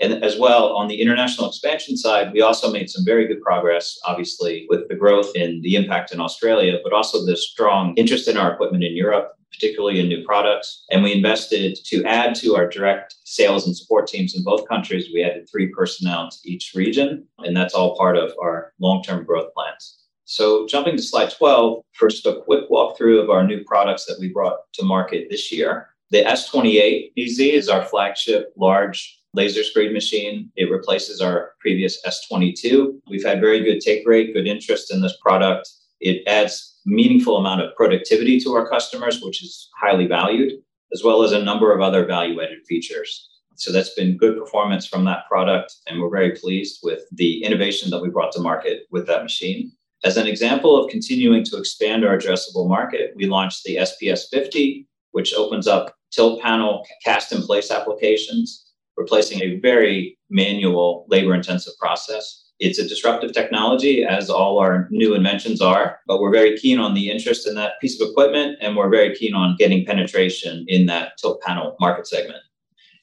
And 0.00 0.22
as 0.24 0.38
well, 0.38 0.76
on 0.76 0.88
the 0.88 1.00
international 1.00 1.48
expansion 1.48 1.96
side, 1.96 2.32
we 2.32 2.40
also 2.40 2.70
made 2.70 2.90
some 2.90 3.04
very 3.04 3.26
good 3.26 3.42
progress, 3.42 3.98
obviously, 4.06 4.66
with 4.68 4.88
the 4.88 4.94
growth 4.94 5.34
in 5.34 5.60
the 5.62 5.74
impact 5.76 6.12
in 6.12 6.20
Australia, 6.20 6.78
but 6.82 6.92
also 6.92 7.24
the 7.24 7.36
strong 7.36 7.94
interest 7.96 8.28
in 8.28 8.36
our 8.36 8.52
equipment 8.52 8.84
in 8.84 8.96
Europe, 8.96 9.32
particularly 9.52 10.00
in 10.00 10.08
new 10.08 10.24
products. 10.24 10.84
And 10.90 11.02
we 11.02 11.12
invested 11.12 11.78
to 11.86 12.04
add 12.04 12.34
to 12.36 12.54
our 12.54 12.68
direct 12.68 13.16
sales 13.24 13.66
and 13.66 13.76
support 13.76 14.06
teams 14.06 14.36
in 14.36 14.44
both 14.44 14.68
countries. 14.68 15.08
We 15.12 15.24
added 15.24 15.48
three 15.50 15.68
personnel 15.68 16.30
to 16.30 16.50
each 16.50 16.72
region, 16.74 17.26
and 17.38 17.56
that's 17.56 17.74
all 17.74 17.96
part 17.96 18.16
of 18.16 18.32
our 18.40 18.72
long 18.78 19.02
term 19.02 19.24
growth 19.24 19.52
plans. 19.54 19.98
So, 20.30 20.66
jumping 20.66 20.96
to 20.98 21.02
slide 21.02 21.30
12, 21.30 21.82
first 21.94 22.26
a 22.26 22.42
quick 22.44 22.68
walkthrough 22.68 23.22
of 23.22 23.30
our 23.30 23.46
new 23.46 23.64
products 23.64 24.04
that 24.04 24.18
we 24.20 24.28
brought 24.28 24.58
to 24.74 24.84
market 24.84 25.28
this 25.30 25.50
year. 25.50 25.88
The 26.10 26.22
S28 26.22 27.12
EZ 27.16 27.38
is 27.38 27.68
our 27.68 27.82
flagship 27.82 28.52
large 28.56 29.17
laser 29.34 29.62
screed 29.62 29.92
machine. 29.92 30.50
It 30.56 30.70
replaces 30.70 31.20
our 31.20 31.52
previous 31.60 31.98
S22. 32.06 33.00
We've 33.08 33.24
had 33.24 33.40
very 33.40 33.62
good 33.62 33.80
take 33.80 34.06
rate, 34.06 34.34
good 34.34 34.46
interest 34.46 34.92
in 34.92 35.00
this 35.00 35.16
product. 35.20 35.68
It 36.00 36.26
adds 36.26 36.80
meaningful 36.86 37.36
amount 37.36 37.60
of 37.60 37.74
productivity 37.76 38.40
to 38.40 38.54
our 38.54 38.68
customers, 38.68 39.20
which 39.22 39.42
is 39.42 39.68
highly 39.78 40.06
valued, 40.06 40.52
as 40.92 41.02
well 41.04 41.22
as 41.22 41.32
a 41.32 41.42
number 41.42 41.74
of 41.74 41.80
other 41.80 42.06
value 42.06 42.40
added 42.40 42.64
features. 42.66 43.28
So 43.56 43.72
that's 43.72 43.94
been 43.94 44.16
good 44.16 44.38
performance 44.38 44.86
from 44.86 45.04
that 45.06 45.26
product, 45.28 45.74
and 45.88 46.00
we're 46.00 46.10
very 46.10 46.30
pleased 46.30 46.78
with 46.82 47.02
the 47.10 47.42
innovation 47.42 47.90
that 47.90 48.00
we 48.00 48.08
brought 48.08 48.32
to 48.32 48.40
market 48.40 48.82
with 48.90 49.06
that 49.08 49.24
machine. 49.24 49.72
As 50.04 50.16
an 50.16 50.28
example 50.28 50.80
of 50.80 50.90
continuing 50.90 51.42
to 51.44 51.56
expand 51.56 52.04
our 52.04 52.16
addressable 52.16 52.68
market, 52.68 53.14
we 53.16 53.26
launched 53.26 53.64
the 53.64 53.76
SPS 53.76 54.28
50, 54.30 54.86
which 55.10 55.34
opens 55.34 55.66
up 55.66 55.96
tilt 56.12 56.40
panel 56.40 56.86
cast 57.04 57.32
in 57.32 57.42
place 57.42 57.72
applications 57.72 58.67
replacing 58.98 59.40
a 59.40 59.58
very 59.60 60.18
manual, 60.28 61.06
labor 61.08 61.34
intensive 61.34 61.72
process. 61.78 62.44
It's 62.58 62.80
a 62.80 62.88
disruptive 62.88 63.32
technology, 63.32 64.04
as 64.04 64.28
all 64.28 64.58
our 64.58 64.88
new 64.90 65.14
inventions 65.14 65.62
are, 65.62 66.00
but 66.08 66.20
we're 66.20 66.32
very 66.32 66.58
keen 66.58 66.80
on 66.80 66.94
the 66.94 67.08
interest 67.08 67.46
in 67.46 67.54
that 67.54 67.80
piece 67.80 68.00
of 68.00 68.08
equipment, 68.10 68.58
and 68.60 68.76
we're 68.76 68.90
very 68.90 69.14
keen 69.14 69.32
on 69.32 69.56
getting 69.58 69.86
penetration 69.86 70.64
in 70.66 70.86
that 70.86 71.16
tilt 71.18 71.40
panel 71.42 71.76
market 71.78 72.08
segment. 72.08 72.42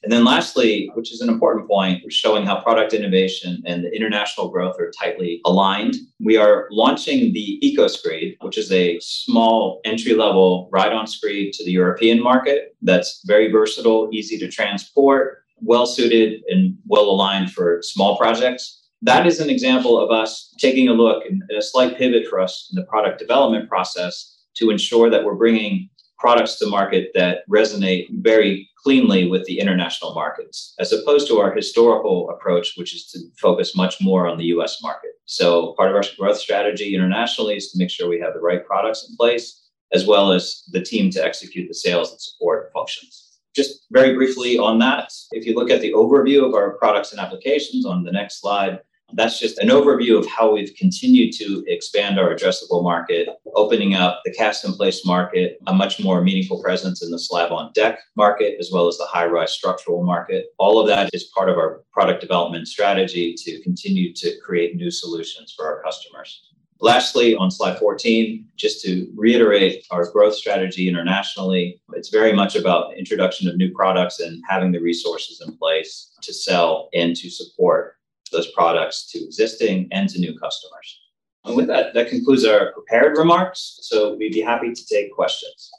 And 0.02 0.12
then 0.12 0.24
lastly, 0.24 0.88
which 0.94 1.10
is 1.12 1.20
an 1.20 1.28
important 1.28 1.66
point, 1.66 2.12
showing 2.12 2.44
how 2.44 2.60
product 2.60 2.92
innovation 2.92 3.62
and 3.66 3.82
the 3.82 3.90
international 3.96 4.50
growth 4.50 4.76
are 4.78 4.92
tightly 4.92 5.40
aligned. 5.44 5.96
We 6.20 6.36
are 6.36 6.68
launching 6.70 7.32
the 7.32 7.58
EcoScreed, 7.64 8.36
which 8.40 8.56
is 8.56 8.70
a 8.70 9.00
small 9.00 9.80
entry 9.84 10.14
level 10.14 10.68
ride 10.70 10.92
on 10.92 11.08
screed 11.08 11.54
to 11.54 11.64
the 11.64 11.72
European 11.72 12.22
market 12.22 12.76
that's 12.82 13.22
very 13.26 13.50
versatile, 13.50 14.08
easy 14.12 14.38
to 14.38 14.48
transport, 14.48 15.38
well 15.60 15.86
suited 15.86 16.42
and 16.48 16.76
well 16.86 17.04
aligned 17.04 17.52
for 17.52 17.80
small 17.82 18.16
projects. 18.16 18.82
That 19.02 19.26
is 19.26 19.40
an 19.40 19.50
example 19.50 19.98
of 19.98 20.10
us 20.10 20.54
taking 20.58 20.88
a 20.88 20.92
look 20.92 21.24
and 21.24 21.42
a 21.56 21.62
slight 21.62 21.96
pivot 21.96 22.26
for 22.28 22.40
us 22.40 22.68
in 22.70 22.76
the 22.76 22.86
product 22.86 23.18
development 23.18 23.68
process 23.68 24.44
to 24.56 24.70
ensure 24.70 25.10
that 25.10 25.24
we're 25.24 25.34
bringing 25.34 25.88
products 26.18 26.58
to 26.58 26.66
market 26.66 27.10
that 27.14 27.40
resonate 27.48 28.06
very 28.22 28.68
cleanly 28.82 29.28
with 29.28 29.44
the 29.44 29.58
international 29.58 30.14
markets, 30.14 30.74
as 30.78 30.92
opposed 30.92 31.28
to 31.28 31.38
our 31.38 31.52
historical 31.52 32.30
approach, 32.30 32.72
which 32.76 32.94
is 32.94 33.06
to 33.10 33.18
focus 33.40 33.76
much 33.76 33.96
more 34.00 34.26
on 34.26 34.38
the 34.38 34.44
US 34.56 34.82
market. 34.82 35.10
So, 35.26 35.74
part 35.76 35.90
of 35.90 35.96
our 35.96 36.04
growth 36.16 36.38
strategy 36.38 36.94
internationally 36.94 37.56
is 37.56 37.70
to 37.72 37.78
make 37.78 37.90
sure 37.90 38.08
we 38.08 38.20
have 38.20 38.32
the 38.32 38.40
right 38.40 38.64
products 38.64 39.06
in 39.08 39.16
place, 39.16 39.68
as 39.92 40.06
well 40.06 40.32
as 40.32 40.62
the 40.70 40.80
team 40.80 41.10
to 41.10 41.24
execute 41.24 41.68
the 41.68 41.74
sales 41.74 42.12
and 42.12 42.20
support 42.20 42.70
functions. 42.72 43.25
Just 43.56 43.86
very 43.90 44.14
briefly 44.14 44.58
on 44.58 44.78
that, 44.80 45.10
if 45.32 45.46
you 45.46 45.54
look 45.54 45.70
at 45.70 45.80
the 45.80 45.94
overview 45.94 46.46
of 46.46 46.52
our 46.52 46.76
products 46.76 47.12
and 47.12 47.20
applications 47.20 47.86
on 47.86 48.04
the 48.04 48.12
next 48.12 48.42
slide, 48.42 48.80
that's 49.14 49.40
just 49.40 49.58
an 49.58 49.68
overview 49.68 50.18
of 50.18 50.26
how 50.26 50.52
we've 50.52 50.74
continued 50.76 51.32
to 51.36 51.64
expand 51.66 52.18
our 52.18 52.34
addressable 52.34 52.82
market, 52.82 53.28
opening 53.54 53.94
up 53.94 54.20
the 54.26 54.32
cast 54.32 54.66
in 54.66 54.74
place 54.74 55.06
market, 55.06 55.58
a 55.68 55.72
much 55.72 56.02
more 56.02 56.20
meaningful 56.20 56.62
presence 56.62 57.02
in 57.02 57.10
the 57.10 57.18
slab 57.18 57.50
on 57.50 57.72
deck 57.72 57.98
market, 58.14 58.56
as 58.60 58.70
well 58.70 58.88
as 58.88 58.98
the 58.98 59.06
high 59.06 59.24
rise 59.24 59.52
structural 59.52 60.04
market. 60.04 60.46
All 60.58 60.78
of 60.78 60.86
that 60.88 61.08
is 61.14 61.30
part 61.34 61.48
of 61.48 61.56
our 61.56 61.82
product 61.92 62.20
development 62.20 62.68
strategy 62.68 63.34
to 63.38 63.62
continue 63.62 64.12
to 64.12 64.38
create 64.44 64.76
new 64.76 64.90
solutions 64.90 65.54
for 65.56 65.64
our 65.64 65.82
customers. 65.82 66.42
Lastly, 66.80 67.34
on 67.34 67.50
slide 67.50 67.78
14, 67.78 68.44
just 68.56 68.82
to 68.84 69.10
reiterate 69.14 69.86
our 69.90 70.10
growth 70.10 70.34
strategy 70.34 70.88
internationally, 70.88 71.80
it's 71.94 72.10
very 72.10 72.32
much 72.32 72.54
about 72.54 72.96
introduction 72.96 73.48
of 73.48 73.56
new 73.56 73.72
products 73.72 74.20
and 74.20 74.42
having 74.48 74.72
the 74.72 74.80
resources 74.80 75.42
in 75.46 75.56
place 75.56 76.12
to 76.22 76.34
sell 76.34 76.90
and 76.92 77.16
to 77.16 77.30
support 77.30 77.96
those 78.30 78.50
products 78.52 79.10
to 79.12 79.24
existing 79.24 79.88
and 79.90 80.08
to 80.10 80.18
new 80.18 80.38
customers. 80.38 81.00
And 81.44 81.56
with 81.56 81.68
that, 81.68 81.94
that 81.94 82.08
concludes 82.08 82.44
our 82.44 82.72
prepared 82.72 83.16
remarks. 83.16 83.78
So 83.82 84.14
we'd 84.14 84.32
be 84.32 84.42
happy 84.42 84.74
to 84.74 84.86
take 84.86 85.12
questions. 85.12 85.70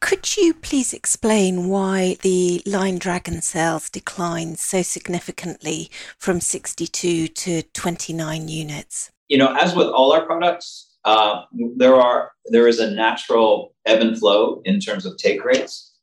Could 0.00 0.36
you 0.36 0.54
please 0.54 0.94
explain 0.94 1.68
why 1.68 2.16
the 2.22 2.62
Line 2.64 2.98
Dragon 2.98 3.42
sales 3.42 3.90
declined 3.90 4.60
so 4.60 4.80
significantly 4.80 5.90
from 6.16 6.40
62 6.40 7.28
to 7.28 7.62
29 7.62 8.48
units? 8.48 9.10
You 9.28 9.38
know, 9.38 9.54
as 9.54 9.74
with 9.74 9.88
all 9.88 10.12
our 10.12 10.24
products, 10.24 10.96
uh, 11.04 11.42
there 11.76 11.94
are 11.94 12.32
there 12.46 12.66
is 12.66 12.80
a 12.80 12.90
natural 12.90 13.74
ebb 13.86 14.00
and 14.00 14.18
flow 14.18 14.62
in 14.64 14.80
terms 14.80 15.06
of 15.06 15.16
take 15.16 15.44
rates. 15.44 15.96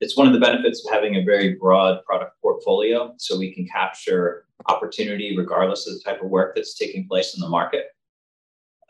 It's 0.00 0.16
one 0.16 0.26
of 0.26 0.32
the 0.32 0.40
benefits 0.40 0.84
of 0.84 0.92
having 0.92 1.16
a 1.16 1.24
very 1.24 1.54
broad 1.54 2.04
product 2.04 2.32
portfolio, 2.42 3.14
so 3.18 3.38
we 3.38 3.54
can 3.54 3.66
capture 3.66 4.46
opportunity 4.66 5.36
regardless 5.36 5.86
of 5.86 5.94
the 5.94 6.00
type 6.00 6.22
of 6.22 6.28
work 6.28 6.54
that's 6.54 6.74
taking 6.74 7.06
place 7.06 7.34
in 7.34 7.40
the 7.40 7.48
market. 7.48 7.86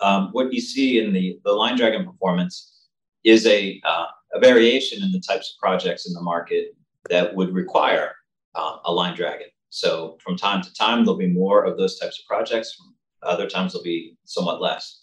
Um, 0.00 0.30
what 0.32 0.52
you 0.52 0.60
see 0.60 0.98
in 0.98 1.12
the, 1.12 1.38
the 1.44 1.52
Line 1.52 1.76
Dragon 1.76 2.04
performance 2.04 2.86
is 3.24 3.46
a, 3.46 3.80
uh, 3.84 4.06
a 4.32 4.40
variation 4.40 5.02
in 5.02 5.12
the 5.12 5.20
types 5.20 5.54
of 5.54 5.60
projects 5.60 6.08
in 6.08 6.12
the 6.12 6.20
market 6.20 6.74
that 7.08 7.34
would 7.34 7.54
require 7.54 8.12
uh, 8.54 8.78
a 8.84 8.92
Line 8.92 9.14
Dragon. 9.14 9.46
So 9.70 10.18
from 10.22 10.36
time 10.36 10.62
to 10.62 10.74
time, 10.74 11.04
there'll 11.04 11.18
be 11.18 11.28
more 11.28 11.64
of 11.64 11.78
those 11.78 11.98
types 11.98 12.18
of 12.20 12.26
projects. 12.26 12.74
From 12.74 12.94
other 13.22 13.48
times, 13.48 13.72
they'll 13.72 13.82
be 13.82 14.16
somewhat 14.24 14.60
less. 14.60 15.00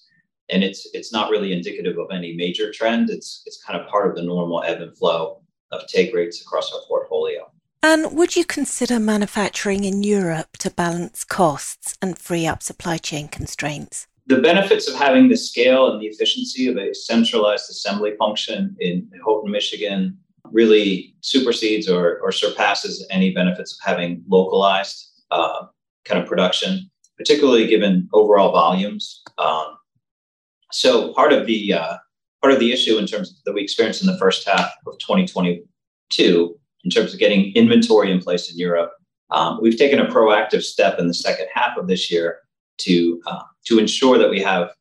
And 0.49 0.63
it's 0.63 0.87
it's 0.93 1.13
not 1.13 1.29
really 1.29 1.53
indicative 1.53 1.97
of 1.97 2.07
any 2.11 2.35
major 2.35 2.71
trend. 2.71 3.09
It's 3.09 3.43
it's 3.45 3.63
kind 3.63 3.79
of 3.79 3.87
part 3.87 4.09
of 4.09 4.15
the 4.15 4.23
normal 4.23 4.63
ebb 4.63 4.81
and 4.81 4.97
flow 4.97 5.41
of 5.71 5.85
take 5.87 6.13
rates 6.13 6.41
across 6.41 6.73
our 6.73 6.81
portfolio. 6.87 7.51
And 7.81 8.17
would 8.17 8.35
you 8.35 8.43
consider 8.43 8.99
manufacturing 8.99 9.85
in 9.85 10.03
Europe 10.03 10.57
to 10.57 10.69
balance 10.69 11.23
costs 11.23 11.97
and 12.01 12.17
free 12.17 12.45
up 12.45 12.61
supply 12.61 12.97
chain 12.97 13.29
constraints? 13.29 14.07
The 14.27 14.41
benefits 14.41 14.87
of 14.87 14.95
having 14.95 15.29
the 15.29 15.37
scale 15.37 15.91
and 15.91 16.01
the 16.01 16.07
efficiency 16.07 16.67
of 16.67 16.77
a 16.77 16.93
centralized 16.93 17.69
assembly 17.69 18.15
function 18.17 18.75
in 18.79 19.09
Houghton, 19.23 19.49
Michigan, 19.49 20.17
really 20.51 21.15
supersedes 21.21 21.89
or, 21.89 22.19
or 22.19 22.31
surpasses 22.31 23.05
any 23.09 23.33
benefits 23.33 23.73
of 23.73 23.79
having 23.83 24.23
localized 24.27 25.23
uh, 25.31 25.65
kind 26.05 26.21
of 26.21 26.27
production, 26.27 26.89
particularly 27.19 27.67
given 27.67 28.09
overall 28.13 28.51
volumes. 28.51 29.21
Um, 29.37 29.77
so 30.71 31.13
part 31.13 31.33
of 31.33 31.45
the 31.45 31.73
uh, 31.73 31.97
part 32.41 32.53
of 32.53 32.59
the 32.59 32.71
issue 32.71 32.97
in 32.97 33.05
terms 33.05 33.29
of, 33.29 33.35
that 33.45 33.53
we 33.53 33.61
experienced 33.61 34.01
in 34.01 34.07
the 34.07 34.17
first 34.17 34.47
half 34.47 34.71
of 34.87 34.97
2022 34.99 36.59
in 36.85 36.89
terms 36.89 37.13
of 37.13 37.19
getting 37.19 37.53
inventory 37.53 38.09
in 38.11 38.19
place 38.19 38.49
in 38.49 38.57
Europe. 38.57 38.93
Um, 39.31 39.59
we've 39.61 39.77
taken 39.77 39.99
a 39.99 40.07
proactive 40.07 40.63
step 40.63 40.97
in 40.97 41.07
the 41.07 41.13
second 41.13 41.47
half 41.53 41.77
of 41.77 41.87
this 41.87 42.09
year 42.09 42.39
to 42.79 43.21
uh, 43.27 43.43
to 43.65 43.77
ensure 43.77 44.17
that 44.17 44.29
we 44.29 44.41
have 44.41 44.71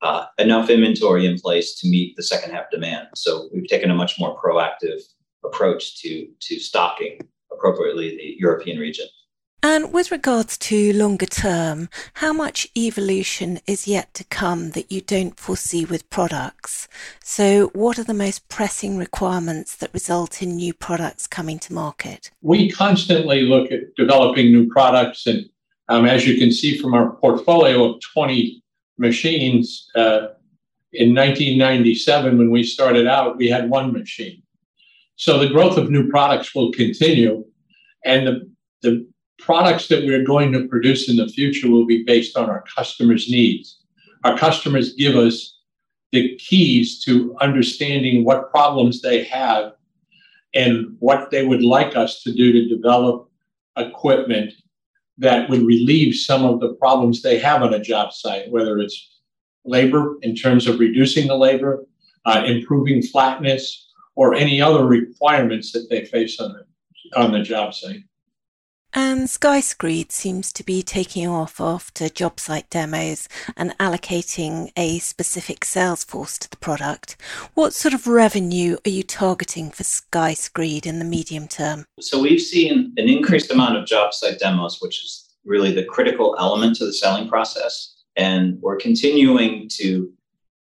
uh, 0.00 0.26
enough 0.38 0.70
inventory 0.70 1.26
in 1.26 1.38
place 1.38 1.78
to 1.80 1.88
meet 1.88 2.16
the 2.16 2.22
second 2.22 2.52
half 2.52 2.70
demand. 2.70 3.08
So 3.14 3.48
we've 3.52 3.68
taken 3.68 3.90
a 3.90 3.94
much 3.94 4.18
more 4.18 4.40
proactive 4.40 5.00
approach 5.44 6.00
to 6.00 6.26
to 6.40 6.58
stocking 6.58 7.18
appropriately 7.52 8.16
the 8.16 8.36
European 8.38 8.78
region. 8.78 9.06
And 9.66 9.94
with 9.94 10.12
regards 10.12 10.58
to 10.58 10.92
longer 10.92 11.24
term, 11.24 11.88
how 12.12 12.34
much 12.34 12.68
evolution 12.76 13.60
is 13.66 13.88
yet 13.88 14.12
to 14.12 14.24
come 14.24 14.72
that 14.72 14.92
you 14.92 15.00
don't 15.00 15.40
foresee 15.40 15.86
with 15.86 16.10
products? 16.10 16.86
So, 17.22 17.68
what 17.68 17.98
are 17.98 18.04
the 18.04 18.12
most 18.12 18.46
pressing 18.50 18.98
requirements 18.98 19.74
that 19.76 19.94
result 19.94 20.42
in 20.42 20.56
new 20.56 20.74
products 20.74 21.26
coming 21.26 21.58
to 21.60 21.72
market? 21.72 22.30
We 22.42 22.70
constantly 22.70 23.40
look 23.40 23.72
at 23.72 23.94
developing 23.96 24.52
new 24.52 24.68
products. 24.68 25.26
And 25.26 25.48
um, 25.88 26.04
as 26.04 26.26
you 26.26 26.36
can 26.36 26.52
see 26.52 26.76
from 26.76 26.92
our 26.92 27.16
portfolio 27.16 27.94
of 27.94 28.02
20 28.12 28.62
machines, 28.98 29.88
uh, 29.96 30.26
in 30.92 31.14
1997, 31.14 32.36
when 32.36 32.50
we 32.50 32.64
started 32.64 33.06
out, 33.06 33.38
we 33.38 33.48
had 33.48 33.70
one 33.70 33.94
machine. 33.94 34.42
So 35.16 35.38
the 35.38 35.48
growth 35.48 35.78
of 35.78 35.90
new 35.90 36.10
products 36.10 36.54
will 36.54 36.70
continue. 36.70 37.46
And 38.04 38.26
the, 38.26 38.50
the 38.82 39.13
products 39.44 39.88
that 39.88 40.04
we're 40.04 40.24
going 40.24 40.52
to 40.52 40.66
produce 40.68 41.08
in 41.08 41.16
the 41.16 41.28
future 41.28 41.70
will 41.70 41.86
be 41.86 42.02
based 42.02 42.36
on 42.36 42.48
our 42.48 42.64
customers' 42.74 43.28
needs. 43.28 43.80
Our 44.24 44.38
customers 44.38 44.94
give 44.94 45.16
us 45.16 45.58
the 46.12 46.34
keys 46.36 47.02
to 47.04 47.36
understanding 47.40 48.24
what 48.24 48.50
problems 48.50 49.02
they 49.02 49.24
have 49.24 49.72
and 50.54 50.96
what 51.00 51.30
they 51.30 51.44
would 51.44 51.62
like 51.62 51.94
us 51.94 52.22
to 52.22 52.32
do 52.32 52.52
to 52.52 52.68
develop 52.68 53.28
equipment 53.76 54.52
that 55.18 55.50
would 55.50 55.62
relieve 55.62 56.14
some 56.14 56.44
of 56.44 56.60
the 56.60 56.74
problems 56.74 57.20
they 57.20 57.38
have 57.38 57.62
on 57.62 57.74
a 57.74 57.80
job 57.80 58.12
site, 58.12 58.50
whether 58.50 58.78
it's 58.78 59.20
labor 59.64 60.16
in 60.22 60.34
terms 60.34 60.66
of 60.66 60.78
reducing 60.78 61.26
the 61.26 61.36
labor, 61.36 61.84
uh, 62.24 62.42
improving 62.46 63.02
flatness, 63.02 63.90
or 64.16 64.34
any 64.34 64.60
other 64.60 64.86
requirements 64.86 65.72
that 65.72 65.88
they 65.90 66.04
face 66.04 66.40
on 66.40 66.52
the, 66.52 67.20
on 67.20 67.32
the 67.32 67.42
job 67.42 67.74
site. 67.74 68.04
And 68.96 69.26
SkyScreed 69.26 70.12
seems 70.12 70.52
to 70.52 70.62
be 70.62 70.80
taking 70.80 71.26
off 71.26 71.60
after 71.60 72.08
job 72.08 72.38
site 72.38 72.70
demos 72.70 73.28
and 73.56 73.76
allocating 73.78 74.70
a 74.76 75.00
specific 75.00 75.64
sales 75.64 76.04
force 76.04 76.38
to 76.38 76.48
the 76.48 76.56
product. 76.58 77.16
What 77.54 77.72
sort 77.72 77.92
of 77.92 78.06
revenue 78.06 78.76
are 78.86 78.90
you 78.90 79.02
targeting 79.02 79.72
for 79.72 79.82
SkyScreed 79.82 80.86
in 80.86 81.00
the 81.00 81.04
medium 81.04 81.48
term? 81.48 81.86
So 81.98 82.22
we've 82.22 82.40
seen 82.40 82.92
an 82.96 83.08
increased 83.08 83.50
amount 83.50 83.76
of 83.76 83.84
job 83.84 84.14
site 84.14 84.38
demos, 84.38 84.78
which 84.80 85.02
is 85.02 85.28
really 85.44 85.72
the 85.72 85.84
critical 85.84 86.36
element 86.38 86.76
to 86.76 86.86
the 86.86 86.92
selling 86.92 87.28
process. 87.28 87.96
And 88.16 88.62
we're 88.62 88.76
continuing 88.76 89.68
to 89.72 90.12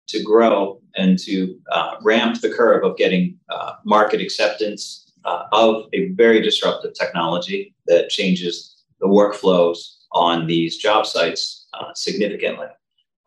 to 0.06 0.22
grow 0.24 0.80
and 0.96 1.18
to 1.20 1.56
uh, 1.70 1.94
ramp 2.02 2.40
the 2.40 2.50
curve 2.50 2.84
of 2.84 2.96
getting 2.96 3.38
uh, 3.48 3.74
market 3.84 4.20
acceptance 4.20 5.09
uh, 5.24 5.44
of 5.52 5.86
a 5.92 6.08
very 6.10 6.40
disruptive 6.40 6.94
technology 6.94 7.74
that 7.86 8.08
changes 8.08 8.84
the 9.00 9.06
workflows 9.06 9.96
on 10.12 10.46
these 10.46 10.76
job 10.76 11.06
sites 11.06 11.66
uh, 11.74 11.92
significantly. 11.94 12.66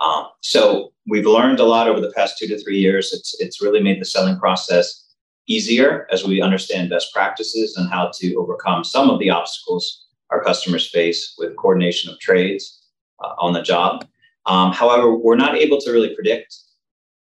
Um, 0.02 0.28
so 0.42 0.92
we've 1.08 1.26
learned 1.26 1.60
a 1.60 1.66
lot 1.66 1.88
over 1.88 2.02
the 2.02 2.12
past 2.12 2.38
two 2.38 2.48
to 2.48 2.62
three 2.62 2.78
years. 2.78 3.14
It's 3.14 3.40
it's 3.40 3.62
really 3.62 3.82
made 3.82 4.02
the 4.02 4.06
selling 4.06 4.38
process 4.38 5.14
easier 5.48 6.08
as 6.12 6.26
we 6.26 6.42
understand 6.42 6.90
best 6.90 7.14
practices 7.14 7.78
and 7.78 7.90
how 7.90 8.12
to 8.16 8.36
overcome 8.36 8.84
some 8.84 9.10
of 9.10 9.20
the 9.20 9.30
obstacles 9.30 10.08
our 10.30 10.44
customers 10.44 10.90
face 10.90 11.36
with 11.38 11.56
coordination 11.58 12.12
of 12.12 12.20
trades 12.20 12.88
uh, 13.24 13.34
on 13.40 13.54
the 13.54 13.62
job. 13.62 14.08
Um, 14.46 14.72
however, 14.72 15.16
we're 15.16 15.36
not 15.36 15.56
able 15.56 15.80
to 15.82 15.92
really 15.92 16.16
predict 16.16 16.56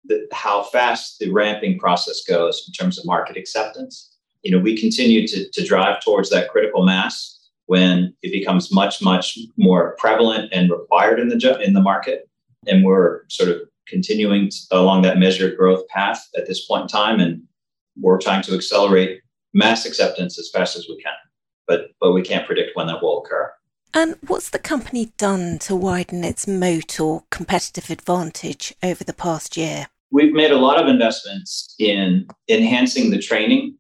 the, 0.06 0.28
how 0.34 0.64
fast 0.64 1.20
the 1.20 1.30
ramping 1.30 1.78
process 1.78 2.24
goes 2.28 2.66
in 2.68 2.74
terms 2.74 2.98
of 2.98 3.06
market 3.06 3.38
acceptance 3.38 4.15
you 4.46 4.52
know, 4.52 4.60
we 4.60 4.78
continue 4.78 5.28
to, 5.28 5.50
to 5.50 5.66
drive 5.66 6.02
towards 6.02 6.30
that 6.30 6.50
critical 6.50 6.86
mass 6.86 7.32
when 7.66 8.14
it 8.22 8.32
becomes 8.32 8.72
much, 8.72 9.02
much 9.02 9.40
more 9.58 9.96
prevalent 9.98 10.54
and 10.54 10.70
required 10.70 11.20
in 11.20 11.30
the 11.30 11.60
in 11.62 11.74
the 11.74 11.82
market. 11.82 12.30
And 12.68 12.86
we're 12.86 13.28
sort 13.28 13.50
of 13.50 13.62
continuing 13.88 14.52
along 14.70 15.02
that 15.02 15.18
measured 15.18 15.58
growth 15.58 15.88
path 15.88 16.24
at 16.38 16.46
this 16.48 16.64
point 16.68 16.84
in 16.84 16.88
time, 16.88 17.20
and 17.20 17.42
we're 18.00 18.20
trying 18.20 18.44
to 18.44 18.54
accelerate 18.54 19.22
mass 19.56 19.84
acceptance 19.84 20.38
as 20.38 20.52
fast 20.54 20.78
as 20.78 20.86
we 20.88 21.02
can. 21.02 21.14
But 21.68 21.88
but 22.00 22.14
we 22.14 22.22
can't 22.22 22.46
predict 22.46 22.76
when 22.76 22.86
that 22.86 23.02
will 23.02 23.24
occur. 23.24 23.52
And 23.96 24.16
what's 24.28 24.52
the 24.52 24.60
company 24.60 25.12
done 25.18 25.58
to 25.60 25.76
widen 25.76 26.24
its 26.24 26.48
moat 26.48 27.00
or 27.00 27.24
competitive 27.32 27.90
advantage 27.90 28.76
over 28.84 29.04
the 29.04 29.14
past 29.14 29.58
year? 29.58 29.88
we've 30.16 30.34
made 30.34 30.52
a 30.52 30.58
lot 30.58 30.82
of 30.82 30.88
investments 30.88 31.76
in 31.78 32.26
enhancing 32.50 33.12
the 33.12 33.20
training 33.20 33.75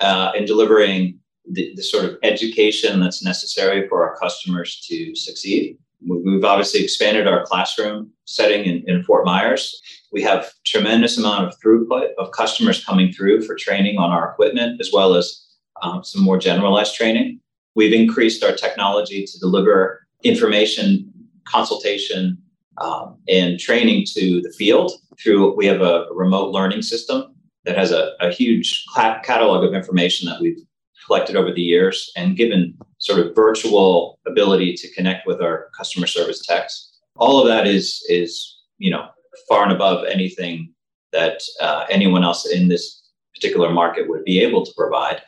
uh, 0.00 0.32
and 0.36 0.46
delivering 0.46 1.18
the, 1.50 1.72
the, 1.76 1.82
sort 1.82 2.04
of 2.04 2.16
education 2.22 3.00
that's 3.00 3.24
necessary 3.24 3.88
for 3.88 4.06
our 4.06 4.16
customers 4.16 4.84
to 4.88 5.14
succeed. 5.14 5.78
We've 6.06 6.44
obviously 6.44 6.82
expanded 6.82 7.26
our 7.26 7.44
classroom 7.46 8.10
setting 8.24 8.64
in, 8.64 8.84
in 8.86 9.02
Fort 9.04 9.24
Myers. 9.24 9.80
We 10.12 10.22
have 10.22 10.52
tremendous 10.64 11.18
amount 11.18 11.46
of 11.46 11.54
throughput 11.60 12.10
of 12.18 12.32
customers 12.32 12.84
coming 12.84 13.12
through 13.12 13.42
for 13.42 13.54
training 13.54 13.98
on 13.98 14.10
our 14.10 14.30
equipment, 14.30 14.80
as 14.80 14.90
well 14.92 15.14
as 15.14 15.46
um, 15.82 16.02
some 16.04 16.22
more 16.22 16.38
generalized 16.38 16.94
training. 16.94 17.40
We've 17.74 17.92
increased 17.92 18.42
our 18.42 18.52
technology 18.52 19.24
to 19.24 19.38
deliver 19.38 20.06
information, 20.22 21.12
consultation, 21.44 22.38
um, 22.78 23.18
and 23.28 23.58
training 23.58 24.04
to 24.14 24.42
the 24.42 24.52
field 24.56 24.92
through 25.18 25.56
we 25.56 25.66
have 25.66 25.80
a, 25.80 26.04
a 26.04 26.14
remote 26.14 26.50
learning 26.50 26.82
system 26.82 27.35
that 27.66 27.76
has 27.76 27.90
a, 27.90 28.12
a 28.20 28.30
huge 28.30 28.84
catalog 28.94 29.64
of 29.64 29.74
information 29.74 30.26
that 30.28 30.40
we've 30.40 30.58
collected 31.04 31.36
over 31.36 31.52
the 31.52 31.62
years 31.62 32.10
and 32.16 32.36
given 32.36 32.76
sort 32.98 33.18
of 33.20 33.34
virtual 33.34 34.18
ability 34.26 34.74
to 34.74 34.92
connect 34.94 35.26
with 35.26 35.42
our 35.42 35.68
customer 35.76 36.06
service 36.06 36.44
techs. 36.46 36.98
All 37.16 37.40
of 37.40 37.46
that 37.48 37.66
is 37.66 38.04
is 38.08 38.56
you 38.78 38.90
know 38.90 39.08
far 39.48 39.64
and 39.64 39.72
above 39.72 40.06
anything 40.06 40.72
that 41.12 41.40
uh, 41.60 41.84
anyone 41.90 42.24
else 42.24 42.46
in 42.46 42.68
this 42.68 43.02
particular 43.34 43.70
market 43.70 44.08
would 44.08 44.24
be 44.24 44.40
able 44.40 44.64
to 44.64 44.72
provide. 44.76 45.22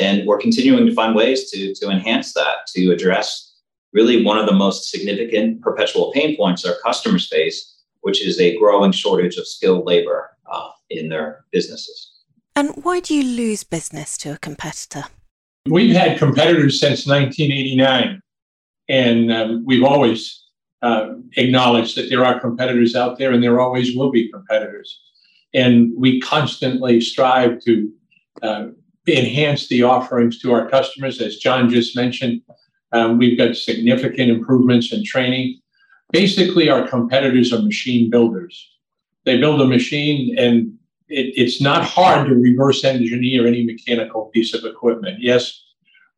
And 0.00 0.26
we're 0.26 0.38
continuing 0.38 0.86
to 0.86 0.94
find 0.94 1.14
ways 1.14 1.50
to 1.50 1.74
to 1.74 1.90
enhance 1.90 2.34
that 2.34 2.66
to 2.74 2.90
address 2.90 3.54
really 3.92 4.24
one 4.24 4.38
of 4.38 4.46
the 4.46 4.54
most 4.54 4.90
significant 4.90 5.62
perpetual 5.62 6.12
pain 6.12 6.36
points 6.36 6.64
our 6.64 6.76
customers 6.84 7.26
face, 7.28 7.82
which 8.02 8.24
is 8.24 8.38
a 8.38 8.56
growing 8.58 8.92
shortage 8.92 9.36
of 9.36 9.48
skilled 9.48 9.84
labor 9.84 10.30
uh, 10.50 10.68
in 10.90 11.08
their 11.08 11.44
businesses. 11.52 12.12
And 12.56 12.70
why 12.82 13.00
do 13.00 13.14
you 13.14 13.22
lose 13.22 13.64
business 13.64 14.18
to 14.18 14.32
a 14.32 14.38
competitor? 14.38 15.04
We've 15.66 15.94
had 15.94 16.18
competitors 16.18 16.80
since 16.80 17.06
1989, 17.06 18.20
and 18.88 19.32
um, 19.32 19.64
we've 19.64 19.84
always 19.84 20.44
uh, 20.82 21.14
acknowledged 21.36 21.96
that 21.96 22.08
there 22.08 22.24
are 22.24 22.40
competitors 22.40 22.96
out 22.96 23.18
there, 23.18 23.32
and 23.32 23.42
there 23.42 23.60
always 23.60 23.94
will 23.96 24.10
be 24.10 24.30
competitors. 24.30 25.00
And 25.54 25.92
we 25.96 26.20
constantly 26.20 27.00
strive 27.00 27.60
to 27.64 27.92
uh, 28.42 28.66
enhance 29.06 29.68
the 29.68 29.82
offerings 29.82 30.38
to 30.40 30.52
our 30.52 30.68
customers. 30.68 31.20
As 31.20 31.36
John 31.36 31.68
just 31.68 31.96
mentioned, 31.96 32.42
um, 32.92 33.18
we've 33.18 33.38
got 33.38 33.56
significant 33.56 34.30
improvements 34.30 34.92
in 34.92 35.04
training. 35.04 35.60
Basically, 36.12 36.68
our 36.68 36.86
competitors 36.88 37.52
are 37.52 37.62
machine 37.62 38.10
builders. 38.10 38.68
They 39.24 39.38
build 39.38 39.60
a 39.60 39.66
machine, 39.66 40.36
and 40.38 40.72
it, 41.10 41.34
it's 41.36 41.60
not 41.60 41.84
hard 41.84 42.28
to 42.28 42.34
reverse 42.34 42.84
engineer 42.84 43.46
any 43.46 43.64
mechanical 43.64 44.26
piece 44.26 44.54
of 44.54 44.64
equipment. 44.64 45.18
Yes, 45.20 45.62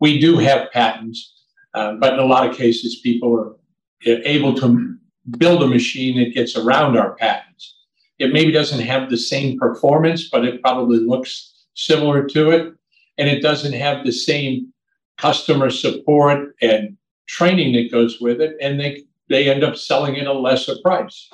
we 0.00 0.18
do 0.18 0.38
have 0.38 0.70
patents, 0.72 1.34
uh, 1.74 1.94
but 1.94 2.14
in 2.14 2.18
a 2.20 2.24
lot 2.24 2.48
of 2.48 2.56
cases, 2.56 3.00
people 3.00 3.38
are 3.38 3.56
able 4.04 4.54
to 4.54 4.96
build 5.38 5.62
a 5.62 5.66
machine 5.66 6.18
that 6.18 6.34
gets 6.34 6.56
around 6.56 6.96
our 6.98 7.14
patents. 7.14 7.76
It 8.18 8.32
maybe 8.32 8.52
doesn't 8.52 8.80
have 8.80 9.10
the 9.10 9.16
same 9.16 9.58
performance, 9.58 10.28
but 10.28 10.44
it 10.44 10.62
probably 10.62 10.98
looks 10.98 11.66
similar 11.74 12.26
to 12.28 12.50
it. 12.50 12.74
And 13.18 13.28
it 13.28 13.42
doesn't 13.42 13.74
have 13.74 14.04
the 14.04 14.12
same 14.12 14.72
customer 15.18 15.70
support 15.70 16.56
and 16.60 16.96
training 17.28 17.74
that 17.74 17.92
goes 17.92 18.20
with 18.20 18.40
it, 18.40 18.56
and 18.60 18.80
they 18.80 19.04
they 19.28 19.48
end 19.48 19.62
up 19.62 19.76
selling 19.76 20.18
at 20.18 20.26
a 20.26 20.32
lesser 20.32 20.74
price. 20.82 21.30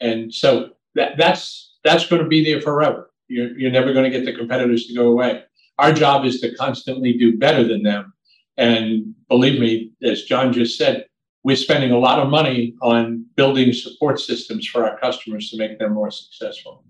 And 0.00 0.32
so 0.32 0.70
that, 0.94 1.18
that's 1.18 1.69
that's 1.84 2.06
going 2.06 2.22
to 2.22 2.28
be 2.28 2.44
there 2.44 2.60
forever. 2.60 3.10
You're, 3.28 3.56
you're 3.58 3.70
never 3.70 3.92
going 3.92 4.10
to 4.10 4.16
get 4.16 4.24
the 4.24 4.36
competitors 4.36 4.86
to 4.86 4.94
go 4.94 5.08
away. 5.08 5.44
Our 5.78 5.92
job 5.92 6.24
is 6.24 6.40
to 6.40 6.54
constantly 6.56 7.14
do 7.14 7.38
better 7.38 7.64
than 7.66 7.82
them. 7.82 8.12
And 8.56 9.14
believe 9.28 9.60
me, 9.60 9.92
as 10.02 10.24
John 10.24 10.52
just 10.52 10.76
said, 10.76 11.06
we're 11.42 11.56
spending 11.56 11.90
a 11.90 11.98
lot 11.98 12.18
of 12.18 12.28
money 12.28 12.74
on 12.82 13.24
building 13.34 13.72
support 13.72 14.20
systems 14.20 14.66
for 14.66 14.84
our 14.84 14.98
customers 14.98 15.50
to 15.50 15.56
make 15.56 15.78
them 15.78 15.94
more 15.94 16.10
successful. 16.10 16.84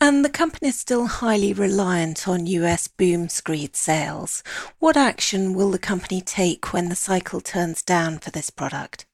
And 0.00 0.24
the 0.24 0.30
company 0.30 0.68
is 0.68 0.78
still 0.78 1.06
highly 1.06 1.52
reliant 1.52 2.26
on 2.26 2.46
US 2.46 2.88
boom 2.88 3.28
screed 3.28 3.76
sales. 3.76 4.42
What 4.78 4.96
action 4.96 5.54
will 5.54 5.70
the 5.70 5.78
company 5.78 6.20
take 6.20 6.72
when 6.72 6.88
the 6.88 6.94
cycle 6.94 7.40
turns 7.40 7.82
down 7.82 8.18
for 8.18 8.30
this 8.30 8.50
product? 8.50 9.06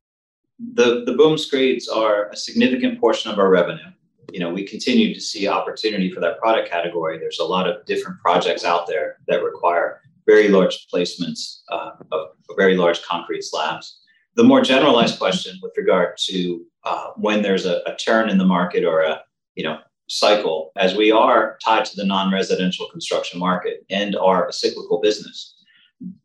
The, 0.59 1.05
the 1.05 1.13
boom 1.13 1.39
screeds 1.39 1.89
are 1.89 2.29
a 2.31 2.37
significant 2.37 3.01
portion 3.01 3.31
of 3.31 3.39
our 3.39 3.49
revenue. 3.49 3.91
You 4.33 4.41
know, 4.41 4.51
we 4.51 4.65
continue 4.65 5.15
to 5.15 5.21
see 5.21 5.49
opportunity 5.49 6.11
for 6.11 6.21
that 6.21 6.39
product 6.39 6.71
category. 6.71 7.19
There's 7.19 7.39
a 7.39 7.45
lot 7.45 7.69
of 7.69 7.85
different 7.87 8.21
projects 8.21 8.65
out 8.65 8.87
there 8.87 9.17
that 9.29 9.43
require 9.43 10.01
very 10.27 10.49
large 10.49 10.87
placements 10.93 11.61
uh, 11.71 11.91
of 12.13 12.29
very 12.57 12.77
large 12.77 13.03
concrete 13.03 13.43
slabs. 13.43 14.01
The 14.37 14.45
more 14.45 14.61
generalized 14.61 15.19
question 15.19 15.59
with 15.63 15.73
regard 15.77 16.17
to 16.29 16.65
uh, 16.85 17.09
when 17.17 17.43
there's 17.43 17.67
a, 17.67 17.83
a 17.87 17.97
turn 17.97 18.31
in 18.31 18.39
the 18.39 18.45
market 18.45 18.85
or 18.85 19.01
a 19.03 19.23
you 19.55 19.65
know 19.65 19.79
cycle 20.09 20.73
as 20.77 20.97
we 20.97 21.13
are 21.13 21.59
tied 21.65 21.85
to 21.85 21.97
the 21.97 22.05
non-residential 22.05 22.89
construction 22.91 23.39
market 23.39 23.85
and 23.91 24.17
are 24.17 24.49
a 24.49 24.53
cyclical 24.53 25.01
business. 25.01 25.55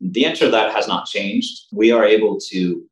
The 0.00 0.24
answer 0.24 0.46
to 0.46 0.50
that 0.50 0.74
has 0.74 0.88
not 0.88 1.06
changed. 1.06 1.66
We 1.72 1.92
are 1.92 2.04
able 2.04 2.38
to 2.50 2.84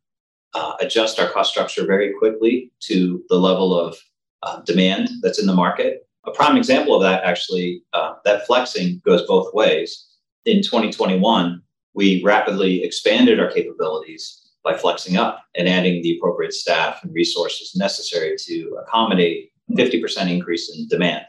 uh, 0.55 0.75
adjust 0.81 1.19
our 1.19 1.29
cost 1.31 1.51
structure 1.51 1.85
very 1.85 2.13
quickly 2.13 2.71
to 2.81 3.25
the 3.29 3.37
level 3.37 3.79
of 3.79 3.97
uh, 4.45 4.61
demand 4.61 5.11
that's 5.23 5.41
in 5.41 5.47
the 5.47 5.55
market. 5.55 6.07
A 6.27 6.31
prime 6.31 6.57
example 6.57 6.95
of 6.95 7.03
that 7.03 7.25
actually, 7.25 7.83
uh, 7.93 8.15
that 8.25 8.47
flexing 8.47 9.01
goes 9.05 9.27
both 9.27 9.53
ways. 9.55 10.07
In 10.45 10.63
2021, 10.63 11.63
we 11.95 12.23
rapidly 12.23 12.83
expanded 12.83 13.41
our 13.41 13.51
capabilities 13.51 14.53
by 14.63 14.77
flexing 14.77 15.17
up 15.17 15.43
and 15.55 15.69
adding 15.69 16.03
the 16.03 16.17
appropriate 16.17 16.53
staff 16.53 17.03
and 17.03 17.15
resources 17.15 17.75
necessary 17.77 18.37
to 18.39 18.79
accommodate 18.83 19.51
50% 19.73 20.31
increase 20.31 20.75
in 20.75 20.89
demand. 20.89 21.25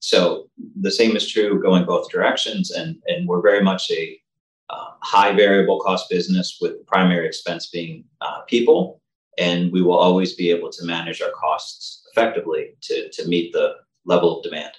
So 0.00 0.48
the 0.80 0.90
same 0.90 1.16
is 1.16 1.30
true 1.30 1.60
going 1.62 1.84
both 1.84 2.10
directions. 2.10 2.70
And, 2.70 2.96
and 3.06 3.26
we're 3.26 3.42
very 3.42 3.62
much 3.62 3.90
a 3.90 4.18
uh, 4.68 4.90
high 5.02 5.32
variable 5.32 5.80
cost 5.80 6.08
business 6.10 6.58
with 6.60 6.72
the 6.72 6.84
primary 6.86 7.26
expense 7.26 7.68
being 7.68 8.04
uh, 8.20 8.42
people. 8.42 9.00
And 9.38 9.72
we 9.72 9.82
will 9.82 9.98
always 9.98 10.34
be 10.34 10.50
able 10.50 10.70
to 10.70 10.84
manage 10.84 11.20
our 11.20 11.32
costs 11.32 11.95
effectively 12.16 12.76
to, 12.82 13.10
to 13.10 13.28
meet 13.28 13.52
the 13.52 13.74
level 14.04 14.38
of 14.38 14.42
demand. 14.42 14.72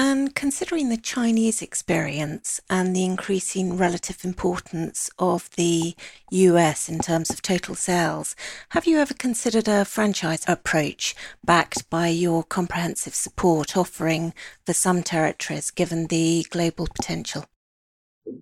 And 0.00 0.32
considering 0.32 0.90
the 0.90 0.96
Chinese 0.96 1.60
experience 1.60 2.60
and 2.70 2.94
the 2.94 3.04
increasing 3.04 3.76
relative 3.76 4.24
importance 4.24 5.10
of 5.18 5.50
the 5.56 5.96
US 6.30 6.88
in 6.88 7.00
terms 7.00 7.30
of 7.30 7.42
total 7.42 7.74
sales, 7.74 8.36
have 8.68 8.86
you 8.86 8.98
ever 8.98 9.14
considered 9.14 9.66
a 9.66 9.84
franchise 9.84 10.44
approach 10.46 11.16
backed 11.44 11.90
by 11.90 12.08
your 12.08 12.44
comprehensive 12.44 13.14
support 13.14 13.76
offering 13.76 14.34
for 14.64 14.72
some 14.72 15.02
territories 15.02 15.72
given 15.72 16.06
the 16.06 16.46
global 16.48 16.86
potential? 16.86 17.46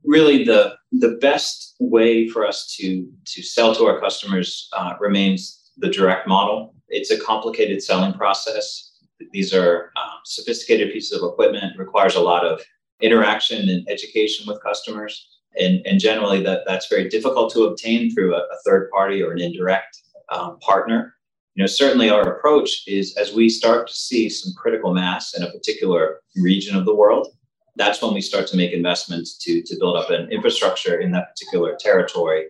Really, 0.04 0.44
the, 0.44 0.74
the 0.92 1.16
best 1.22 1.74
way 1.80 2.28
for 2.28 2.46
us 2.46 2.76
to, 2.76 3.08
to 3.24 3.42
sell 3.42 3.74
to 3.76 3.86
our 3.86 3.98
customers 3.98 4.68
uh, 4.76 4.92
remains 5.00 5.70
the 5.78 5.88
direct 5.88 6.28
model. 6.28 6.75
It's 6.88 7.10
a 7.10 7.20
complicated 7.20 7.82
selling 7.82 8.12
process 8.12 8.86
these 9.32 9.54
are 9.54 9.92
um, 9.96 10.20
sophisticated 10.24 10.92
pieces 10.92 11.20
of 11.20 11.28
equipment, 11.28 11.78
requires 11.78 12.16
a 12.16 12.20
lot 12.20 12.44
of 12.44 12.60
interaction 13.00 13.68
and 13.68 13.88
education 13.88 14.46
with 14.46 14.62
customers. 14.62 15.28
And, 15.58 15.86
and 15.86 15.98
generally, 15.98 16.42
that, 16.42 16.62
that's 16.66 16.88
very 16.88 17.08
difficult 17.08 17.52
to 17.54 17.64
obtain 17.64 18.12
through 18.12 18.34
a, 18.34 18.38
a 18.38 18.58
third 18.64 18.90
party 18.90 19.22
or 19.22 19.32
an 19.32 19.40
indirect 19.40 20.02
um, 20.30 20.58
partner. 20.60 21.14
You 21.54 21.62
know, 21.62 21.66
certainly 21.66 22.10
our 22.10 22.36
approach 22.36 22.82
is 22.86 23.16
as 23.16 23.32
we 23.32 23.48
start 23.48 23.88
to 23.88 23.94
see 23.94 24.28
some 24.28 24.52
critical 24.54 24.92
mass 24.92 25.34
in 25.34 25.42
a 25.42 25.50
particular 25.50 26.20
region 26.36 26.76
of 26.76 26.84
the 26.84 26.94
world, 26.94 27.28
that's 27.76 28.02
when 28.02 28.12
we 28.12 28.20
start 28.20 28.46
to 28.48 28.56
make 28.56 28.72
investments 28.72 29.38
to, 29.38 29.62
to 29.62 29.76
build 29.78 29.96
up 29.96 30.10
an 30.10 30.30
infrastructure 30.30 31.00
in 31.00 31.10
that 31.12 31.28
particular 31.30 31.76
territory 31.78 32.46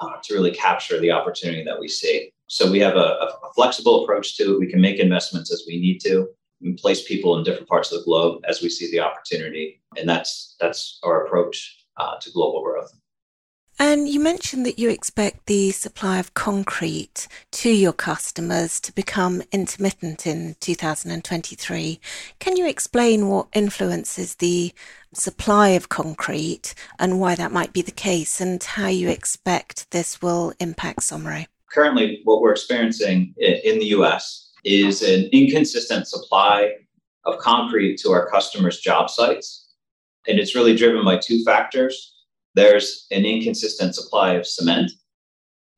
uh, 0.00 0.16
to 0.22 0.34
really 0.34 0.50
capture 0.50 1.00
the 1.00 1.10
opportunity 1.10 1.64
that 1.64 1.78
we 1.78 1.88
see. 1.88 2.30
So 2.50 2.68
we 2.68 2.80
have 2.80 2.96
a, 2.96 2.98
a, 2.98 3.52
flexible 3.54 4.02
approach 4.02 4.36
to 4.36 4.54
it. 4.54 4.58
We 4.58 4.66
can 4.66 4.80
make 4.80 4.98
investments 4.98 5.52
as 5.52 5.62
we 5.68 5.78
need 5.78 6.00
to. 6.00 6.26
We 6.60 6.72
place 6.72 7.06
people 7.06 7.38
in 7.38 7.44
different 7.44 7.68
parts 7.68 7.92
of 7.92 8.00
the 8.00 8.04
globe 8.04 8.42
as 8.48 8.60
we 8.60 8.68
see 8.68 8.90
the 8.90 8.98
opportunity, 8.98 9.80
and 9.96 10.08
that's 10.08 10.56
that's 10.58 10.98
our 11.04 11.24
approach 11.24 11.86
uh, 11.96 12.16
to 12.20 12.30
global 12.32 12.64
growth. 12.64 12.92
And 13.78 14.08
you 14.08 14.18
mentioned 14.18 14.66
that 14.66 14.80
you 14.80 14.90
expect 14.90 15.46
the 15.46 15.70
supply 15.70 16.18
of 16.18 16.34
concrete 16.34 17.28
to 17.52 17.70
your 17.70 17.92
customers 17.92 18.80
to 18.80 18.92
become 18.92 19.42
intermittent 19.52 20.26
in 20.26 20.56
2023. 20.58 22.00
Can 22.40 22.56
you 22.56 22.66
explain 22.68 23.28
what 23.28 23.46
influences 23.52 24.34
the 24.34 24.72
supply 25.14 25.68
of 25.68 25.88
concrete 25.88 26.74
and 26.98 27.20
why 27.20 27.36
that 27.36 27.52
might 27.52 27.72
be 27.72 27.82
the 27.82 27.92
case, 27.92 28.40
and 28.40 28.60
how 28.60 28.88
you 28.88 29.08
expect 29.08 29.88
this 29.92 30.20
will 30.20 30.52
impact 30.58 31.02
Somero? 31.02 31.46
Currently 31.70 32.20
what 32.24 32.40
we're 32.40 32.52
experiencing 32.52 33.34
in 33.38 33.78
the 33.78 33.86
US 33.86 34.52
is 34.64 35.02
an 35.02 35.28
inconsistent 35.32 36.06
supply 36.06 36.72
of 37.24 37.38
concrete 37.38 37.98
to 37.98 38.10
our 38.10 38.28
customers' 38.28 38.80
job 38.80 39.10
sites. 39.10 39.68
And 40.26 40.38
it's 40.38 40.54
really 40.54 40.76
driven 40.76 41.04
by 41.04 41.18
two 41.18 41.42
factors. 41.44 42.14
There's 42.54 43.06
an 43.10 43.24
inconsistent 43.24 43.94
supply 43.94 44.32
of 44.34 44.46
cement. 44.46 44.90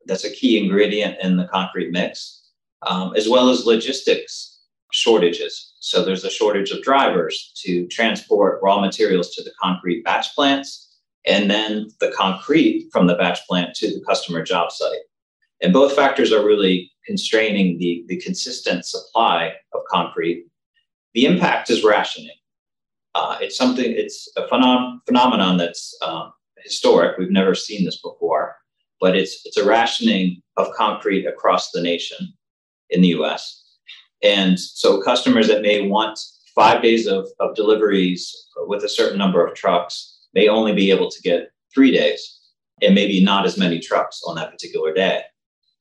That's 0.06 0.24
a 0.24 0.32
key 0.32 0.62
ingredient 0.62 1.18
in 1.22 1.36
the 1.36 1.46
concrete 1.46 1.92
mix, 1.92 2.48
um, 2.86 3.14
as 3.16 3.28
well 3.28 3.50
as 3.50 3.66
logistics 3.66 4.60
shortages. 4.92 5.74
So 5.80 6.04
there's 6.04 6.24
a 6.24 6.30
shortage 6.30 6.70
of 6.70 6.82
drivers 6.82 7.52
to 7.64 7.86
transport 7.88 8.60
raw 8.62 8.80
materials 8.80 9.34
to 9.34 9.42
the 9.42 9.52
concrete 9.60 10.04
batch 10.04 10.34
plants 10.34 10.98
and 11.24 11.50
then 11.50 11.88
the 12.00 12.12
concrete 12.16 12.88
from 12.92 13.06
the 13.06 13.14
batch 13.14 13.46
plant 13.46 13.74
to 13.76 13.88
the 13.88 14.04
customer 14.04 14.42
job 14.42 14.72
site. 14.72 15.02
And 15.62 15.72
both 15.72 15.94
factors 15.94 16.32
are 16.32 16.44
really 16.44 16.90
constraining 17.06 17.78
the, 17.78 18.04
the 18.08 18.20
consistent 18.20 18.84
supply 18.84 19.52
of 19.72 19.80
concrete. 19.88 20.46
The 21.14 21.24
impact 21.24 21.70
is 21.70 21.84
rationing. 21.84 22.34
Uh, 23.14 23.38
it's 23.40 23.56
something, 23.56 23.84
it's 23.86 24.28
a 24.36 24.42
phenom- 24.46 24.98
phenomenon 25.06 25.56
that's 25.56 25.96
um, 26.02 26.32
historic. 26.58 27.16
We've 27.16 27.30
never 27.30 27.54
seen 27.54 27.84
this 27.84 28.00
before, 28.00 28.56
but 29.00 29.16
it's, 29.16 29.42
it's 29.44 29.56
a 29.56 29.66
rationing 29.66 30.42
of 30.56 30.72
concrete 30.74 31.26
across 31.26 31.70
the 31.70 31.82
nation 31.82 32.32
in 32.90 33.02
the 33.02 33.08
US. 33.08 33.62
And 34.22 34.58
so 34.58 35.02
customers 35.02 35.48
that 35.48 35.62
may 35.62 35.86
want 35.86 36.18
five 36.54 36.82
days 36.82 37.06
of, 37.06 37.28
of 37.40 37.54
deliveries 37.54 38.34
with 38.66 38.84
a 38.84 38.88
certain 38.88 39.18
number 39.18 39.46
of 39.46 39.54
trucks 39.54 40.20
may 40.34 40.48
only 40.48 40.72
be 40.72 40.90
able 40.90 41.10
to 41.10 41.22
get 41.22 41.50
three 41.74 41.90
days 41.90 42.40
and 42.80 42.94
maybe 42.94 43.22
not 43.22 43.46
as 43.46 43.58
many 43.58 43.78
trucks 43.78 44.22
on 44.26 44.36
that 44.36 44.50
particular 44.50 44.92
day. 44.92 45.22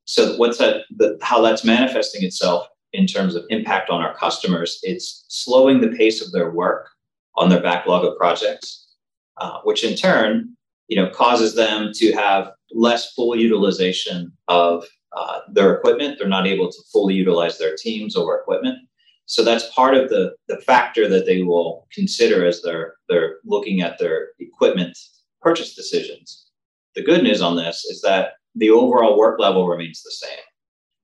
So 0.06 0.36
what's 0.38 0.58
that? 0.58 0.84
The, 0.98 1.18
how 1.22 1.42
that's 1.42 1.64
manifesting 1.64 2.24
itself 2.24 2.68
in 2.94 3.08
terms 3.08 3.36
of 3.36 3.46
impact 3.50 3.90
on 3.90 4.02
our 4.02 4.16
customers? 4.16 4.80
It's 4.84 5.26
slowing 5.30 5.82
the 5.82 5.96
pace 5.96 6.26
of 6.26 6.32
their 6.32 6.52
work 6.52 6.90
on 7.36 7.50
their 7.50 7.62
backlog 7.62 8.04
of 8.06 8.18
projects, 8.18 8.96
uh, 9.38 9.60
which 9.64 9.84
in 9.84 9.96
turn, 9.96 10.56
you 10.88 10.98
know, 10.98 11.10
causes 11.10 11.56
them 11.56 11.92
to 11.96 12.12
have 12.14 12.52
less 12.74 13.14
full 13.14 13.36
utilization 13.36 14.32
of 14.48 14.86
uh, 15.16 15.40
their 15.52 15.74
equipment. 15.74 16.18
They're 16.18 16.28
not 16.28 16.48
able 16.48 16.72
to 16.72 16.78
fully 16.92 17.14
utilize 17.14 17.58
their 17.58 17.76
teams 17.76 18.16
or 18.16 18.40
equipment. 18.40 18.78
So 19.26 19.44
that's 19.44 19.70
part 19.74 19.96
of 19.96 20.10
the, 20.10 20.34
the 20.48 20.58
factor 20.58 21.08
that 21.08 21.26
they 21.26 21.44
will 21.44 21.88
consider 21.94 22.46
as 22.46 22.62
they're, 22.62 22.96
they're 23.08 23.38
looking 23.46 23.82
at 23.82 23.98
their 23.98 24.30
equipment 24.40 24.98
purchase 25.42 25.74
decisions. 25.74 26.48
The 26.96 27.04
good 27.04 27.24
news 27.24 27.42
on 27.42 27.56
this 27.56 27.86
is 27.86 28.02
that 28.02 28.34
the 28.56 28.70
overall 28.70 29.18
work 29.18 29.40
level 29.40 29.68
remains 29.68 30.02
the 30.04 30.12
same. 30.12 30.40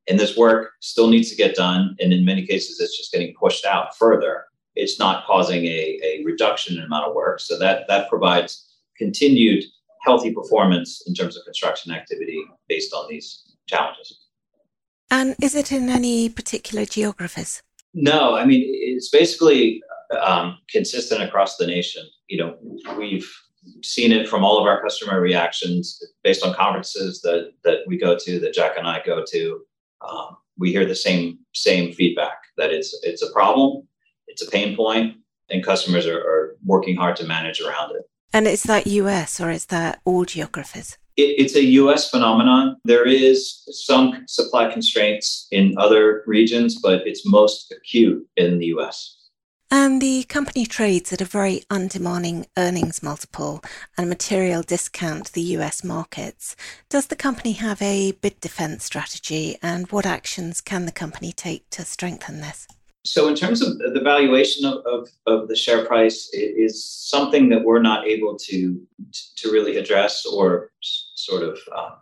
And 0.09 0.19
this 0.19 0.37
work 0.37 0.71
still 0.79 1.09
needs 1.09 1.29
to 1.29 1.35
get 1.35 1.55
done. 1.55 1.95
And 1.99 2.13
in 2.13 2.23
many 2.23 2.45
cases, 2.45 2.79
it's 2.79 2.97
just 2.97 3.11
getting 3.11 3.33
pushed 3.39 3.65
out 3.65 3.95
further. 3.97 4.45
It's 4.75 4.99
not 4.99 5.25
causing 5.25 5.65
a, 5.65 5.99
a 6.03 6.23
reduction 6.25 6.77
in 6.77 6.83
amount 6.83 7.07
of 7.07 7.15
work. 7.15 7.39
So 7.39 7.57
that, 7.59 7.87
that 7.87 8.09
provides 8.09 8.65
continued 8.97 9.63
healthy 10.01 10.33
performance 10.33 11.03
in 11.07 11.13
terms 11.13 11.35
of 11.37 11.43
construction 11.43 11.91
activity 11.91 12.41
based 12.69 12.93
on 12.93 13.07
these 13.09 13.43
challenges. 13.67 14.19
And 15.11 15.35
is 15.41 15.55
it 15.55 15.71
in 15.71 15.89
any 15.89 16.29
particular 16.29 16.85
geographies? 16.85 17.61
No, 17.93 18.35
I 18.35 18.45
mean 18.45 18.63
it's 18.65 19.09
basically 19.09 19.81
um, 20.21 20.57
consistent 20.69 21.21
across 21.21 21.57
the 21.57 21.67
nation. 21.67 22.03
You 22.27 22.37
know, 22.37 22.57
we've 22.97 23.29
seen 23.83 24.11
it 24.11 24.27
from 24.27 24.43
all 24.43 24.59
of 24.59 24.65
our 24.65 24.81
customer 24.81 25.19
reactions 25.21 26.03
based 26.23 26.43
on 26.43 26.53
conferences 26.53 27.21
that 27.21 27.51
that 27.63 27.79
we 27.87 27.97
go 27.97 28.17
to, 28.17 28.39
that 28.39 28.53
Jack 28.53 28.77
and 28.77 28.87
I 28.87 29.01
go 29.05 29.23
to. 29.27 29.61
Um, 30.07 30.37
we 30.57 30.71
hear 30.71 30.85
the 30.85 30.95
same 30.95 31.39
same 31.53 31.93
feedback 31.93 32.37
that 32.57 32.71
it's 32.71 32.97
it's 33.03 33.21
a 33.21 33.31
problem, 33.31 33.87
it's 34.27 34.41
a 34.41 34.49
pain 34.49 34.75
point, 34.75 35.17
and 35.49 35.63
customers 35.63 36.05
are, 36.05 36.19
are 36.19 36.57
working 36.65 36.95
hard 36.95 37.15
to 37.17 37.25
manage 37.25 37.61
around 37.61 37.95
it. 37.95 38.03
And 38.33 38.47
is 38.47 38.63
that 38.63 38.87
US 38.87 39.39
or 39.39 39.49
is 39.51 39.65
that 39.67 39.99
all 40.05 40.25
geographies? 40.25 40.97
it, 41.17 41.35
it's 41.37 41.55
a 41.55 41.63
US 41.63 42.09
phenomenon. 42.09 42.77
There 42.85 43.05
is 43.05 43.63
some 43.71 44.23
supply 44.27 44.71
constraints 44.71 45.47
in 45.51 45.75
other 45.77 46.23
regions, 46.25 46.79
but 46.81 47.05
it's 47.05 47.29
most 47.29 47.73
acute 47.75 48.25
in 48.37 48.59
the 48.59 48.67
US. 48.77 49.16
And 49.69 50.01
the 50.01 50.23
company 50.23 50.65
trades 50.65 51.11
at 51.11 51.19
a 51.19 51.25
very 51.25 51.63
undemanding 51.69 52.45
earnings 52.57 53.03
multiple 53.03 53.61
and 53.97 54.07
material 54.07 54.61
discount 54.61 55.25
to 55.25 55.33
the 55.33 55.41
US 55.57 55.83
markets. 55.83 56.55
Does 56.89 57.07
the 57.07 57.17
company 57.17 57.51
have 57.53 57.81
a 57.81 58.13
bid 58.13 58.39
defense 58.39 58.85
strategy 58.85 59.57
and 59.61 59.91
what 59.91 60.05
actions 60.05 60.61
can 60.61 60.85
the 60.85 60.93
company 60.93 61.33
take 61.33 61.69
to 61.71 61.83
strengthen 61.83 62.39
this? 62.39 62.65
So, 63.03 63.27
in 63.27 63.35
terms 63.35 63.61
of 63.61 63.77
the 63.77 64.01
valuation 64.01 64.65
of, 64.65 64.85
of, 64.85 65.09
of 65.27 65.47
the 65.47 65.55
share 65.55 65.85
price, 65.85 66.29
it 66.33 66.55
is 66.57 66.83
something 66.83 67.49
that 67.49 67.63
we're 67.63 67.81
not 67.81 68.05
able 68.05 68.37
to 68.37 68.81
to 69.37 69.51
really 69.51 69.77
address 69.77 70.25
or 70.25 70.71
sort 70.81 71.43
of 71.43 71.57
um, 71.75 71.93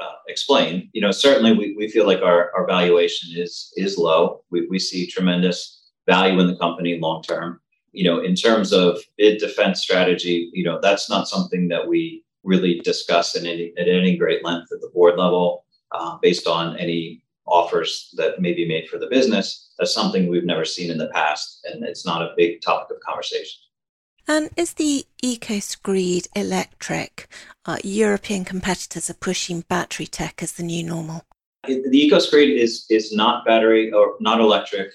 uh, 0.00 0.12
explain. 0.26 0.90
You 0.92 1.02
know, 1.02 1.12
certainly 1.12 1.52
we, 1.52 1.74
we 1.76 1.88
feel 1.88 2.06
like 2.06 2.22
our, 2.22 2.50
our 2.56 2.66
valuation 2.66 3.30
is 3.36 3.72
is 3.76 3.96
low. 3.96 4.42
We, 4.50 4.66
we 4.66 4.78
see 4.80 5.06
tremendous 5.06 5.83
value 6.06 6.40
in 6.40 6.46
the 6.46 6.56
company 6.56 6.98
long 6.98 7.22
term. 7.22 7.60
You 7.92 8.04
know, 8.04 8.18
in 8.20 8.34
terms 8.34 8.72
of 8.72 8.98
bid 9.16 9.38
defense 9.38 9.80
strategy, 9.80 10.50
you 10.52 10.64
know, 10.64 10.80
that's 10.80 11.08
not 11.08 11.28
something 11.28 11.68
that 11.68 11.86
we 11.86 12.24
really 12.42 12.80
discuss 12.80 13.36
in 13.36 13.46
any, 13.46 13.72
at 13.78 13.88
any 13.88 14.16
great 14.16 14.44
length 14.44 14.72
at 14.72 14.80
the 14.80 14.90
board 14.92 15.16
level 15.16 15.64
uh, 15.92 16.16
based 16.20 16.46
on 16.46 16.76
any 16.76 17.22
offers 17.46 18.12
that 18.16 18.40
may 18.40 18.52
be 18.52 18.66
made 18.66 18.88
for 18.88 18.98
the 18.98 19.06
business. 19.06 19.70
That's 19.78 19.94
something 19.94 20.28
we've 20.28 20.44
never 20.44 20.64
seen 20.64 20.90
in 20.90 20.98
the 20.98 21.08
past, 21.08 21.60
and 21.64 21.84
it's 21.84 22.04
not 22.04 22.22
a 22.22 22.34
big 22.36 22.62
topic 22.62 22.96
of 22.96 23.02
conversation. 23.02 23.60
And 24.26 24.50
is 24.56 24.74
the 24.74 25.06
EcoScreed 25.22 26.28
electric? 26.34 27.28
Uh, 27.66 27.76
European 27.84 28.44
competitors 28.44 29.10
are 29.10 29.14
pushing 29.14 29.62
battery 29.62 30.06
tech 30.06 30.42
as 30.42 30.52
the 30.52 30.62
new 30.62 30.82
normal. 30.82 31.24
The 31.66 32.10
EcoScreed 32.10 32.58
is 32.58 32.86
is 32.90 33.12
not 33.12 33.44
battery 33.44 33.92
or 33.92 34.14
not 34.20 34.40
electric, 34.40 34.90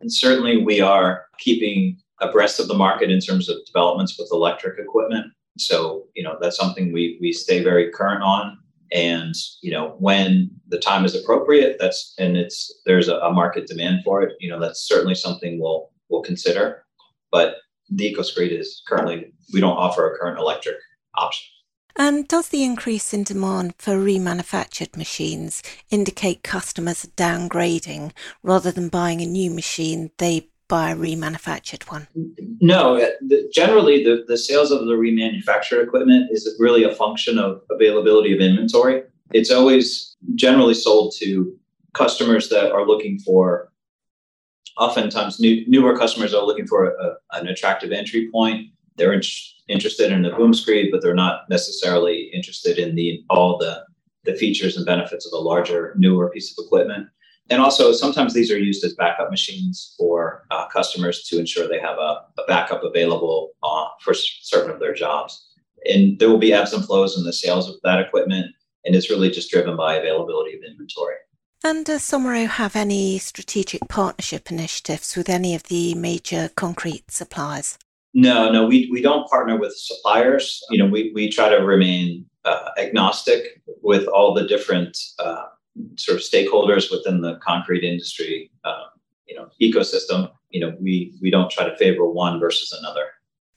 and 0.00 0.12
certainly 0.12 0.62
we 0.62 0.80
are 0.80 1.26
keeping 1.38 1.98
abreast 2.20 2.58
of 2.60 2.68
the 2.68 2.74
market 2.74 3.10
in 3.10 3.20
terms 3.20 3.48
of 3.48 3.58
developments 3.66 4.18
with 4.18 4.28
electric 4.32 4.78
equipment. 4.78 5.26
So 5.58 6.06
you 6.14 6.22
know 6.22 6.36
that's 6.40 6.56
something 6.56 6.92
we 6.92 7.18
we 7.20 7.32
stay 7.32 7.62
very 7.62 7.90
current 7.90 8.22
on, 8.22 8.58
and 8.92 9.34
you 9.62 9.70
know 9.70 9.96
when 9.98 10.50
the 10.68 10.78
time 10.78 11.04
is 11.04 11.14
appropriate, 11.14 11.76
that's 11.80 12.14
and 12.18 12.36
it's 12.36 12.72
there's 12.84 13.08
a, 13.08 13.16
a 13.18 13.32
market 13.32 13.66
demand 13.66 14.02
for 14.04 14.22
it. 14.22 14.34
You 14.40 14.50
know 14.50 14.60
that's 14.60 14.86
certainly 14.86 15.14
something 15.14 15.60
we'll 15.60 15.90
we'll 16.08 16.22
consider, 16.22 16.84
but 17.30 17.56
the 17.90 18.14
EcoScreed 18.14 18.58
is 18.58 18.82
currently, 18.86 19.32
we 19.52 19.60
don't 19.60 19.76
offer 19.76 20.12
a 20.12 20.18
current 20.18 20.38
electric 20.38 20.76
option. 21.16 21.46
And 21.98 22.28
does 22.28 22.48
the 22.48 22.62
increase 22.62 23.14
in 23.14 23.24
demand 23.24 23.74
for 23.78 23.92
remanufactured 23.92 24.96
machines 24.96 25.62
indicate 25.90 26.42
customers 26.42 27.04
are 27.04 27.08
downgrading 27.08 28.12
rather 28.42 28.70
than 28.70 28.88
buying 28.88 29.22
a 29.22 29.26
new 29.26 29.50
machine, 29.50 30.10
they 30.18 30.48
buy 30.68 30.90
a 30.90 30.96
remanufactured 30.96 31.90
one? 31.90 32.08
No, 32.60 33.00
uh, 33.00 33.10
generally 33.52 34.04
the, 34.04 34.24
the 34.26 34.36
sales 34.36 34.70
of 34.70 34.86
the 34.86 34.92
remanufactured 34.92 35.82
equipment 35.82 36.28
is 36.30 36.54
really 36.58 36.84
a 36.84 36.94
function 36.94 37.38
of 37.38 37.62
availability 37.70 38.34
of 38.34 38.40
inventory. 38.40 39.02
It's 39.32 39.50
always 39.50 40.16
generally 40.34 40.74
sold 40.74 41.14
to 41.18 41.58
customers 41.94 42.48
that 42.50 42.72
are 42.72 42.86
looking 42.86 43.18
for 43.20 43.72
oftentimes 44.76 45.40
new, 45.40 45.64
newer 45.66 45.96
customers 45.96 46.34
are 46.34 46.44
looking 46.44 46.66
for 46.66 46.88
a, 46.88 47.14
an 47.32 47.48
attractive 47.48 47.92
entry 47.92 48.28
point. 48.30 48.68
They're 48.96 49.12
in, 49.12 49.22
interested 49.68 50.12
in 50.12 50.22
the 50.22 50.30
boom 50.30 50.54
screed, 50.54 50.90
but 50.90 51.02
they're 51.02 51.14
not 51.14 51.48
necessarily 51.50 52.30
interested 52.32 52.78
in 52.78 52.94
the 52.94 53.24
all 53.30 53.58
the 53.58 53.84
the 54.24 54.34
features 54.34 54.76
and 54.76 54.84
benefits 54.84 55.24
of 55.24 55.32
a 55.32 55.42
larger, 55.42 55.94
newer 55.96 56.28
piece 56.30 56.50
of 56.50 56.64
equipment. 56.64 57.08
And 57.48 57.62
also, 57.62 57.92
sometimes 57.92 58.34
these 58.34 58.50
are 58.50 58.58
used 58.58 58.84
as 58.84 58.94
backup 58.94 59.30
machines 59.30 59.94
for 59.96 60.44
uh, 60.50 60.66
customers 60.66 61.22
to 61.28 61.38
ensure 61.38 61.68
they 61.68 61.78
have 61.78 61.96
a, 61.96 62.24
a 62.38 62.46
backup 62.48 62.82
available 62.82 63.50
uh, 63.62 63.86
for 64.00 64.14
certain 64.14 64.72
of 64.72 64.80
their 64.80 64.92
jobs. 64.92 65.48
And 65.88 66.18
there 66.18 66.28
will 66.28 66.38
be 66.38 66.52
ebbs 66.52 66.72
and 66.72 66.84
flows 66.84 67.16
in 67.16 67.24
the 67.24 67.32
sales 67.32 67.68
of 67.68 67.76
that 67.84 68.00
equipment, 68.00 68.46
and 68.84 68.96
it's 68.96 69.10
really 69.10 69.30
just 69.30 69.50
driven 69.50 69.76
by 69.76 69.94
availability 69.94 70.56
of 70.56 70.64
inventory. 70.68 71.14
And 71.62 71.84
does 71.84 72.02
Somero 72.02 72.48
have 72.48 72.74
any 72.74 73.18
strategic 73.18 73.88
partnership 73.88 74.50
initiatives 74.50 75.16
with 75.16 75.28
any 75.28 75.54
of 75.54 75.64
the 75.64 75.94
major 75.94 76.50
concrete 76.56 77.10
suppliers? 77.10 77.78
No, 78.16 78.50
no, 78.50 78.64
we, 78.64 78.88
we 78.90 79.02
don't 79.02 79.28
partner 79.28 79.58
with 79.58 79.76
suppliers. 79.76 80.64
You 80.70 80.78
know, 80.78 80.86
we, 80.86 81.12
we 81.14 81.28
try 81.28 81.50
to 81.50 81.56
remain 81.56 82.24
uh, 82.46 82.70
agnostic 82.78 83.60
with 83.82 84.06
all 84.06 84.32
the 84.32 84.46
different 84.46 84.96
uh, 85.18 85.44
sort 85.96 86.16
of 86.16 86.24
stakeholders 86.24 86.90
within 86.90 87.20
the 87.20 87.38
concrete 87.46 87.84
industry, 87.84 88.50
uh, 88.64 88.84
you 89.26 89.36
know, 89.36 89.48
ecosystem. 89.60 90.30
You 90.48 90.60
know, 90.60 90.74
we, 90.80 91.14
we 91.20 91.30
don't 91.30 91.50
try 91.50 91.68
to 91.68 91.76
favor 91.76 92.08
one 92.10 92.40
versus 92.40 92.72
another. 92.72 93.04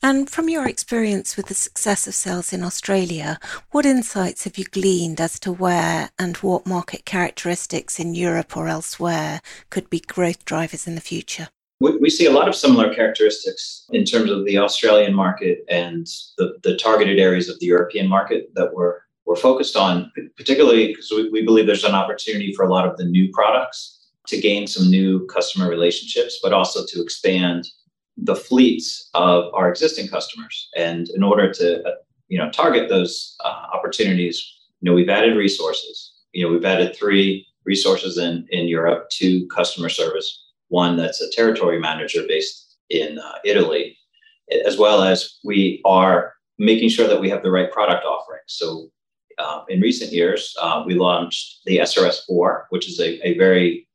And 0.04 0.30
from 0.30 0.50
your 0.50 0.68
experience 0.68 1.38
with 1.38 1.46
the 1.46 1.54
success 1.54 2.06
of 2.06 2.14
sales 2.14 2.52
in 2.52 2.62
Australia, 2.62 3.40
what 3.72 3.86
insights 3.86 4.44
have 4.44 4.58
you 4.58 4.66
gleaned 4.66 5.22
as 5.22 5.40
to 5.40 5.54
where 5.54 6.10
and 6.20 6.36
what 6.38 6.68
market 6.68 7.06
characteristics 7.06 7.98
in 7.98 8.14
Europe 8.14 8.58
or 8.58 8.68
elsewhere 8.68 9.40
could 9.70 9.90
be 9.90 10.02
growth 10.02 10.44
drivers 10.44 10.86
in 10.86 10.96
the 10.96 11.02
future? 11.02 11.48
We, 11.80 11.98
we 11.98 12.10
see 12.10 12.26
a 12.26 12.32
lot 12.32 12.48
of 12.48 12.56
similar 12.56 12.94
characteristics 12.94 13.86
in 13.92 14.04
terms 14.04 14.30
of 14.30 14.46
the 14.46 14.58
Australian 14.58 15.16
market 15.16 15.60
and 15.70 16.08
the, 16.38 16.58
the 16.64 16.76
targeted 16.76 17.20
areas 17.20 17.50
of 17.50 17.60
the 17.60 17.68
European 17.68 18.08
market 18.08 18.52
that 18.56 18.74
we're, 18.74 19.00
we're 19.26 19.36
focused 19.36 19.76
on, 19.76 20.12
particularly 20.36 20.88
because 20.88 21.10
we, 21.12 21.30
we 21.30 21.46
believe 21.46 21.68
there's 21.68 21.84
an 21.84 21.96
opportunity 21.96 22.54
for 22.54 22.66
a 22.66 22.72
lot 22.72 22.88
of 22.88 22.98
the 22.98 23.06
new 23.06 23.32
products 23.32 24.00
to 24.28 24.40
gain 24.40 24.68
some 24.68 24.90
new 24.90 25.26
customer 25.28 25.70
relationships, 25.70 26.40
but 26.44 26.54
also 26.54 26.86
to 26.88 27.02
expand 27.02 27.68
the 28.18 28.36
fleets 28.36 29.10
of 29.14 29.54
our 29.54 29.70
existing 29.70 30.08
customers. 30.08 30.70
And 30.76 31.10
in 31.10 31.24
order 31.24 31.52
to, 31.54 31.84
uh, 31.84 31.92
you 32.28 32.38
know, 32.38 32.50
target 32.52 32.90
those 32.90 33.36
uh, 33.44 33.68
opportunities, 33.74 34.44
you 34.82 34.90
know, 34.90 34.96
we've 34.96 35.10
added 35.10 35.38
resources. 35.38 36.14
You 36.34 36.46
know, 36.46 36.52
we've 36.52 36.66
added 36.66 36.96
three 36.96 37.48
resources 37.66 38.18
in 38.18 38.46
in 38.52 38.68
Europe, 38.68 39.10
two 39.10 39.48
customer 39.48 39.90
service, 39.90 40.49
one 40.70 40.98
that's 40.98 41.22
a 41.22 41.30
territory 41.32 41.80
manager 41.80 42.22
based 42.28 42.78
in 42.90 43.20
uh, 43.20 43.34
Italy, 43.46 43.98
as 44.66 44.78
well 44.78 45.04
as 45.04 45.38
we 45.44 45.82
are 45.86 46.34
making 46.58 46.90
sure 46.90 47.08
that 47.08 47.22
we 47.22 47.30
have 47.30 47.44
the 47.44 47.52
right 47.52 47.72
product 47.72 48.06
offering. 48.06 48.42
So. 48.48 48.90
Uh, 49.38 49.64
in 49.70 49.80
recent 49.80 50.12
years, 50.12 50.54
uh, 50.62 50.84
we 50.86 50.96
launched 50.96 51.62
the 51.66 51.78
SRS4, 51.78 52.64
which 52.72 52.90
is 52.90 53.00
a, 53.00 53.26
a 53.26 53.38
very 53.38 53.88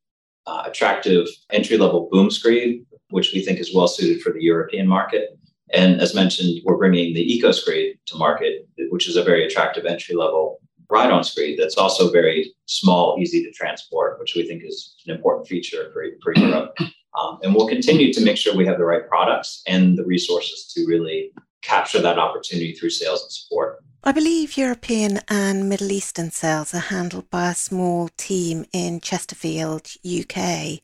uh, 0.46 0.62
attractive 0.66 1.26
entry 1.52 1.76
level 1.76 2.08
boom 2.10 2.30
screed, 2.30 2.84
which 3.10 3.32
we 3.32 3.44
think 3.44 3.58
is 3.58 3.74
well 3.74 3.88
suited 3.88 4.22
for 4.22 4.32
the 4.32 4.42
European 4.42 4.86
market. 4.86 5.38
And 5.72 6.00
as 6.00 6.14
mentioned, 6.14 6.60
we're 6.64 6.76
bringing 6.76 7.14
the 7.14 7.34
Eco 7.34 7.52
Screed 7.52 7.98
to 8.06 8.16
market, 8.16 8.68
which 8.90 9.08
is 9.08 9.16
a 9.16 9.24
very 9.24 9.44
attractive 9.46 9.86
entry 9.86 10.14
level 10.14 10.60
ride 10.90 11.10
on 11.10 11.24
screed 11.24 11.58
that's 11.58 11.76
also 11.76 12.10
very 12.10 12.52
small, 12.66 13.16
easy 13.18 13.42
to 13.44 13.50
transport, 13.52 14.18
which 14.20 14.34
we 14.34 14.46
think 14.46 14.62
is 14.64 14.96
an 15.06 15.14
important 15.14 15.46
feature 15.46 15.90
for, 15.92 16.04
for 16.22 16.34
Europe. 16.36 16.76
Um, 17.18 17.38
and 17.42 17.54
we'll 17.54 17.68
continue 17.68 18.12
to 18.12 18.24
make 18.24 18.36
sure 18.36 18.56
we 18.56 18.66
have 18.66 18.78
the 18.78 18.84
right 18.84 19.08
products 19.08 19.62
and 19.68 19.96
the 19.96 20.04
resources 20.04 20.66
to 20.74 20.84
really 20.86 21.30
capture 21.64 22.00
that 22.00 22.18
opportunity 22.18 22.72
through 22.72 22.90
sales 22.90 23.22
and 23.22 23.32
support. 23.32 23.82
I 24.06 24.12
believe 24.12 24.58
European 24.58 25.20
and 25.28 25.66
Middle 25.66 25.90
Eastern 25.90 26.30
sales 26.30 26.74
are 26.74 26.90
handled 26.92 27.30
by 27.30 27.50
a 27.50 27.54
small 27.54 28.10
team 28.18 28.66
in 28.70 29.00
Chesterfield, 29.00 29.88
UK. 30.04 30.80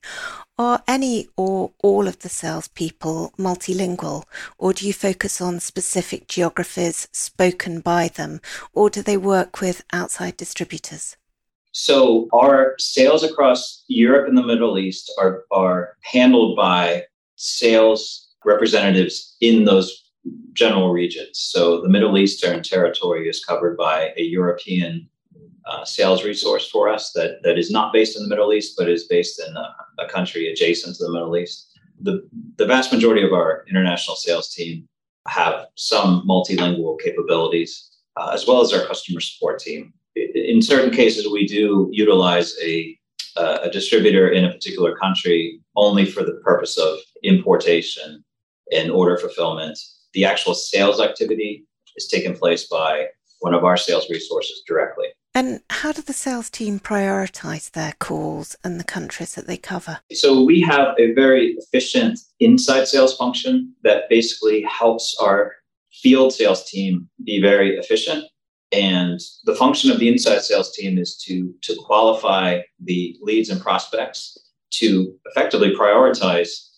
Are 0.57 0.83
any 0.89 1.29
or 1.37 1.73
all 1.83 2.09
of 2.09 2.21
the 2.21 2.31
salespeople 2.31 3.35
multilingual, 3.39 4.25
or 4.57 4.73
do 4.73 4.87
you 4.87 4.95
focus 4.95 5.39
on 5.43 5.61
specific 5.61 6.29
geographies 6.29 7.09
spoken 7.13 7.81
by 7.81 8.09
them, 8.09 8.41
or 8.73 8.89
do 8.89 9.03
they 9.03 9.19
work 9.19 9.61
with 9.61 9.85
outside 9.93 10.39
distributors? 10.39 11.19
So, 11.73 12.27
our 12.33 12.75
sales 12.79 13.23
across 13.23 13.85
Europe 13.87 14.29
and 14.29 14.37
the 14.37 14.43
Middle 14.43 14.79
East 14.79 15.13
are, 15.19 15.45
are 15.51 15.97
handled 16.03 16.57
by 16.57 17.05
sales 17.37 18.29
representatives 18.45 19.37
in 19.41 19.65
those 19.65 20.10
general 20.53 20.93
regions. 20.93 21.31
So 21.33 21.81
the 21.81 21.89
Middle 21.89 22.19
Eastern 22.19 22.63
territory 22.63 23.29
is 23.29 23.45
covered 23.45 23.77
by 23.77 24.13
a 24.17 24.23
European 24.23 25.09
uh, 25.67 25.85
sales 25.85 26.25
resource 26.25 26.69
for 26.69 26.89
us 26.89 27.13
that, 27.13 27.43
that 27.43 27.59
is 27.59 27.71
not 27.71 27.93
based 27.93 28.17
in 28.17 28.23
the 28.23 28.29
Middle 28.29 28.53
East, 28.53 28.75
but 28.77 28.89
is 28.89 29.05
based 29.05 29.41
in 29.41 29.57
a, 29.57 30.03
a 30.03 30.09
country 30.09 30.51
adjacent 30.51 30.97
to 30.97 31.05
the 31.05 31.13
Middle 31.13 31.37
East. 31.37 31.79
The, 32.01 32.29
the 32.57 32.67
vast 32.67 32.93
majority 32.93 33.23
of 33.23 33.33
our 33.33 33.65
international 33.69 34.17
sales 34.17 34.53
team 34.53 34.89
have 35.29 35.67
some 35.77 36.27
multilingual 36.27 36.99
capabilities, 37.01 37.91
uh, 38.17 38.31
as 38.33 38.47
well 38.47 38.61
as 38.61 38.73
our 38.73 38.87
customer 38.87 39.21
support 39.21 39.61
team. 39.61 39.93
In 40.17 40.61
certain 40.61 40.91
cases, 40.91 41.29
we 41.31 41.47
do 41.47 41.89
utilize 41.93 42.57
a, 42.63 42.99
uh, 43.37 43.59
a 43.63 43.71
distributor 43.71 44.31
in 44.31 44.45
a 44.45 44.53
particular 44.53 44.97
country 44.97 45.61
only 45.77 46.05
for 46.05 46.25
the 46.25 46.41
purpose 46.43 46.79
of 46.79 46.99
importation 47.23 48.25
and 48.73 48.91
order 48.91 49.17
fulfillment 49.17 49.79
the 50.13 50.25
actual 50.25 50.55
sales 50.55 51.01
activity 51.01 51.67
is 51.97 52.09
taken 52.09 52.37
place 52.37 52.67
by 52.67 53.07
one 53.41 53.55
of 53.55 53.65
our 53.65 53.77
sales 53.77 54.09
resources 54.11 54.63
directly. 54.67 55.09
And 55.35 55.61
how 55.71 55.93
do 55.93 56.03
the 56.03 56.13
sales 56.13 56.51
team 56.51 56.81
prioritize 56.81 57.71
their 57.71 57.95
calls 58.01 58.57
and 58.65 58.81
the 58.81 58.85
countries 58.85 59.35
that 59.35 59.47
they 59.47 59.57
cover? 59.57 60.01
So 60.13 60.43
we 60.43 60.61
have 60.63 60.95
a 60.99 61.13
very 61.15 61.57
efficient 61.59 62.19
inside 62.41 62.89
sales 62.89 63.17
function 63.17 63.75
that 63.85 64.09
basically 64.09 64.63
helps 64.63 65.17
our 65.21 65.53
field 65.93 66.33
sales 66.33 66.69
team 66.69 67.09
be 67.25 67.41
very 67.41 67.77
efficient. 67.77 68.25
And 68.73 69.21
the 69.45 69.55
function 69.55 69.91
of 69.91 69.99
the 69.99 70.09
inside 70.09 70.43
sales 70.43 70.73
team 70.73 70.99
is 70.99 71.17
to, 71.27 71.53
to 71.63 71.77
qualify 71.77 72.61
the 72.81 73.17
leads 73.21 73.51
and 73.51 73.61
prospects 73.61 74.37
to 74.75 75.13
effectively 75.27 75.75
prioritize 75.75 76.70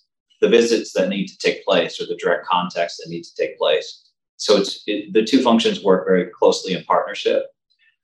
the 0.43 0.49
visits 0.49 0.93
that 0.93 1.09
need 1.09 1.29
to 1.29 1.39
take 1.39 1.65
place 1.65 2.01
or 2.01 2.07
the 2.07 2.17
direct 2.17 2.45
contacts 2.47 2.99
that 2.99 3.09
need 3.09 3.23
to 3.23 3.35
take 3.35 3.57
place. 3.57 4.11
So 4.37 4.57
it's 4.59 4.83
it, 4.89 5.15
the 5.15 5.23
two 5.23 5.41
functions 5.41 5.83
work 5.83 6.05
very 6.07 6.27
closely 6.27 6.75
in 6.75 6.85
partnership, 6.85 7.45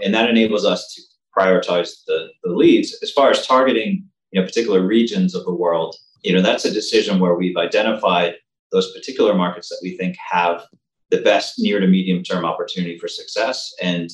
and 0.00 0.14
that 0.14 0.30
enables 0.30 0.64
us 0.64 0.94
to 0.94 1.02
prioritize 1.36 2.04
the, 2.06 2.28
the 2.44 2.52
leads 2.52 2.96
as 3.02 3.10
far 3.10 3.30
as 3.30 3.46
targeting 3.46 4.04
you 4.30 4.40
know 4.40 4.46
particular 4.46 4.86
regions 4.86 5.34
of 5.34 5.44
the 5.44 5.54
world. 5.54 5.96
You 6.22 6.32
know 6.32 6.40
that's 6.40 6.64
a 6.64 6.72
decision 6.72 7.18
where 7.18 7.34
we've 7.34 7.56
identified 7.56 8.36
those 8.70 8.94
particular 8.94 9.34
markets 9.34 9.68
that 9.70 9.80
we 9.82 9.96
think 9.96 10.16
have 10.30 10.62
the 11.10 11.22
best 11.22 11.58
near 11.58 11.80
to 11.80 11.86
medium 11.88 12.22
term 12.22 12.44
opportunity 12.44 12.98
for 12.98 13.08
success 13.08 13.74
and 13.82 14.10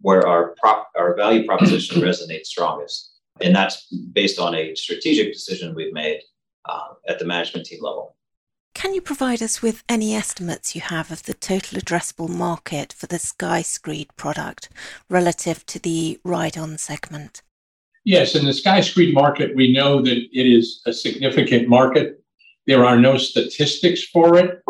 where 0.00 0.26
our 0.26 0.54
prop, 0.60 0.88
our 0.96 1.14
value 1.14 1.46
proposition 1.46 2.02
resonates 2.08 2.46
strongest. 2.46 3.12
And 3.40 3.54
that's 3.54 3.86
based 4.12 4.40
on 4.40 4.54
a 4.54 4.74
strategic 4.74 5.32
decision 5.32 5.74
we've 5.74 5.92
made 5.92 6.20
uh, 6.68 6.94
at 7.08 7.18
the 7.18 7.24
management 7.24 7.66
team 7.66 7.82
level. 7.82 8.14
Can 8.74 8.94
you 8.94 9.00
provide 9.00 9.42
us 9.42 9.60
with 9.60 9.82
any 9.88 10.14
estimates 10.14 10.74
you 10.76 10.82
have 10.82 11.10
of 11.10 11.24
the 11.24 11.34
total 11.34 11.80
addressable 11.80 12.28
market 12.28 12.92
for 12.92 13.06
the 13.06 13.16
SkyScreed 13.16 14.08
product 14.16 14.68
relative 15.08 15.66
to 15.66 15.80
the 15.80 16.20
ride-on 16.22 16.78
segment? 16.78 17.42
Yes, 18.04 18.34
in 18.34 18.44
the 18.44 18.52
SkyScreed 18.52 19.12
market, 19.12 19.56
we 19.56 19.72
know 19.72 20.00
that 20.02 20.16
it 20.16 20.46
is 20.46 20.80
a 20.86 20.92
significant 20.92 21.68
market. 21.68 22.22
There 22.66 22.84
are 22.84 22.98
no 22.98 23.18
statistics 23.18 24.04
for 24.04 24.38
it, 24.38 24.62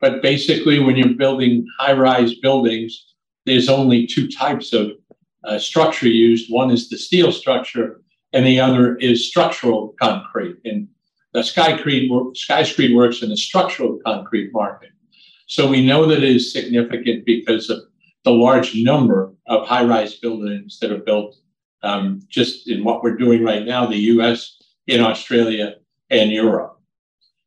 but 0.00 0.22
basically, 0.22 0.80
when 0.80 0.96
you're 0.96 1.14
building 1.14 1.64
high-rise 1.78 2.34
buildings, 2.34 3.14
there's 3.46 3.68
only 3.68 4.06
two 4.06 4.28
types 4.28 4.72
of 4.72 4.92
uh, 5.44 5.58
structure 5.58 6.08
used. 6.08 6.52
One 6.52 6.70
is 6.70 6.88
the 6.88 6.98
steel 6.98 7.30
structure, 7.30 8.00
and 8.32 8.44
the 8.44 8.58
other 8.58 8.96
is 8.96 9.28
structural 9.28 9.94
concrete. 10.00 10.56
And 10.64 10.88
the 11.32 11.40
SkyScreed, 11.40 12.08
SkyScreed 12.08 12.94
works 12.94 13.22
in 13.22 13.30
the 13.30 13.36
structural 13.36 13.98
concrete 14.04 14.52
market. 14.52 14.90
So 15.46 15.68
we 15.68 15.84
know 15.84 16.06
that 16.06 16.22
it 16.22 16.36
is 16.36 16.52
significant 16.52 17.24
because 17.24 17.70
of 17.70 17.80
the 18.24 18.30
large 18.30 18.74
number 18.74 19.32
of 19.46 19.66
high 19.66 19.84
rise 19.84 20.14
buildings 20.14 20.78
that 20.80 20.92
are 20.92 20.98
built 20.98 21.36
um, 21.82 22.22
just 22.28 22.68
in 22.68 22.84
what 22.84 23.02
we're 23.02 23.16
doing 23.16 23.42
right 23.42 23.64
now, 23.64 23.86
the 23.86 23.96
US, 23.96 24.62
in 24.86 25.00
Australia, 25.00 25.76
and 26.10 26.30
Europe. 26.30 26.80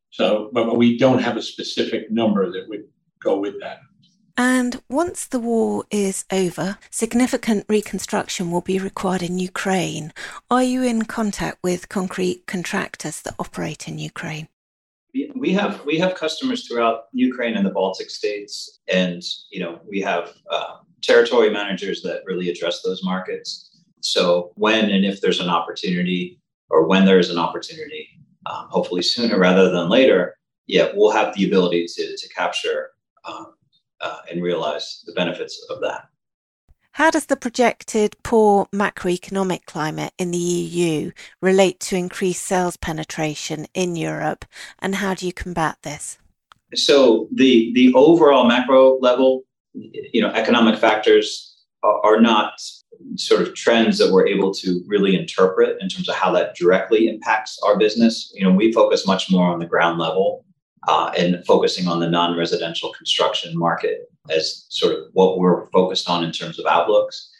So, 0.09 0.49
but 0.53 0.77
we 0.77 0.97
don't 0.97 1.21
have 1.21 1.37
a 1.37 1.41
specific 1.41 2.11
number 2.11 2.51
that 2.51 2.67
would 2.67 2.85
go 3.21 3.39
with 3.39 3.59
that. 3.61 3.79
And 4.37 4.81
once 4.89 5.25
the 5.25 5.39
war 5.39 5.85
is 5.91 6.25
over, 6.31 6.77
significant 6.89 7.65
reconstruction 7.69 8.51
will 8.51 8.61
be 8.61 8.79
required 8.79 9.23
in 9.23 9.39
Ukraine. 9.39 10.11
Are 10.51 10.63
you 10.63 10.83
in 10.83 11.05
contact 11.05 11.59
with 11.63 11.87
concrete 11.87 12.45
contractors 12.45 13.21
that 13.21 13.35
operate 13.39 13.87
in 13.87 13.97
Ukraine? 13.97 14.49
We 15.35 15.53
have 15.53 15.85
we 15.85 15.97
have 15.99 16.15
customers 16.15 16.67
throughout 16.67 17.05
Ukraine 17.13 17.55
and 17.55 17.65
the 17.65 17.69
Baltic 17.71 18.09
states, 18.09 18.79
and 18.89 19.23
you 19.49 19.61
know 19.61 19.79
we 19.87 20.01
have 20.01 20.33
uh, 20.51 20.77
territory 21.01 21.49
managers 21.49 22.01
that 22.01 22.23
really 22.25 22.49
address 22.49 22.81
those 22.81 23.01
markets. 23.03 23.79
So 24.01 24.51
when 24.55 24.89
and 24.89 25.05
if 25.05 25.21
there's 25.21 25.39
an 25.39 25.47
opportunity, 25.49 26.41
or 26.69 26.85
when 26.85 27.05
there 27.05 27.19
is 27.19 27.29
an 27.29 27.37
opportunity, 27.37 28.09
um, 28.45 28.67
hopefully 28.69 29.01
sooner 29.01 29.39
rather 29.39 29.71
than 29.71 29.87
later, 29.87 30.35
yeah, 30.67 30.91
we'll 30.93 31.11
have 31.11 31.33
the 31.33 31.45
ability 31.45 31.85
to 31.95 32.17
to 32.17 32.29
capture 32.29 32.89
um, 33.23 33.54
uh, 34.05 34.19
and 34.29 34.43
realize 34.43 35.03
the 35.05 35.13
benefits 35.13 35.65
of 35.69 35.81
that. 35.81 36.09
How 36.91 37.11
does 37.11 37.25
the 37.25 37.35
projected 37.35 38.15
poor 38.23 38.67
macroeconomic 38.73 39.65
climate 39.65 40.13
in 40.17 40.31
the 40.31 40.37
EU 40.37 41.11
relate 41.41 41.79
to 41.81 41.97
increased 41.97 42.45
sales 42.45 42.77
penetration 42.77 43.67
in 43.73 43.97
Europe, 43.97 44.45
and 44.79 44.95
how 44.95 45.13
do 45.13 45.25
you 45.25 45.33
combat 45.33 45.77
this? 45.81 46.17
So 46.73 47.27
the 47.33 47.73
the 47.73 47.93
overall 47.95 48.45
macro 48.47 48.97
level, 48.99 49.43
you 49.73 50.21
know, 50.21 50.29
economic 50.29 50.79
factors 50.79 51.57
are, 51.83 51.99
are 52.05 52.21
not 52.21 52.61
sort 53.17 53.41
of 53.41 53.53
trends 53.55 53.97
that 53.97 54.11
we're 54.13 54.27
able 54.27 54.53
to 54.53 54.81
really 54.87 55.19
interpret 55.19 55.77
in 55.81 55.89
terms 55.89 56.07
of 56.07 56.15
how 56.15 56.31
that 56.31 56.55
directly 56.55 57.09
impacts 57.09 57.59
our 57.63 57.77
business. 57.77 58.31
You 58.33 58.45
know, 58.45 58.53
we 58.53 58.71
focus 58.71 59.05
much 59.05 59.29
more 59.29 59.47
on 59.51 59.59
the 59.59 59.65
ground 59.65 59.99
level 59.99 60.45
uh, 60.87 61.11
and 61.17 61.43
focusing 61.45 61.87
on 61.87 61.99
the 61.99 62.09
non-residential 62.09 62.93
construction 62.93 63.57
market 63.57 64.09
as 64.29 64.65
sort 64.69 64.93
of 64.93 64.99
what 65.13 65.37
we're 65.37 65.65
focused 65.67 66.09
on 66.09 66.23
in 66.23 66.31
terms 66.31 66.59
of 66.59 66.65
outlooks. 66.65 67.31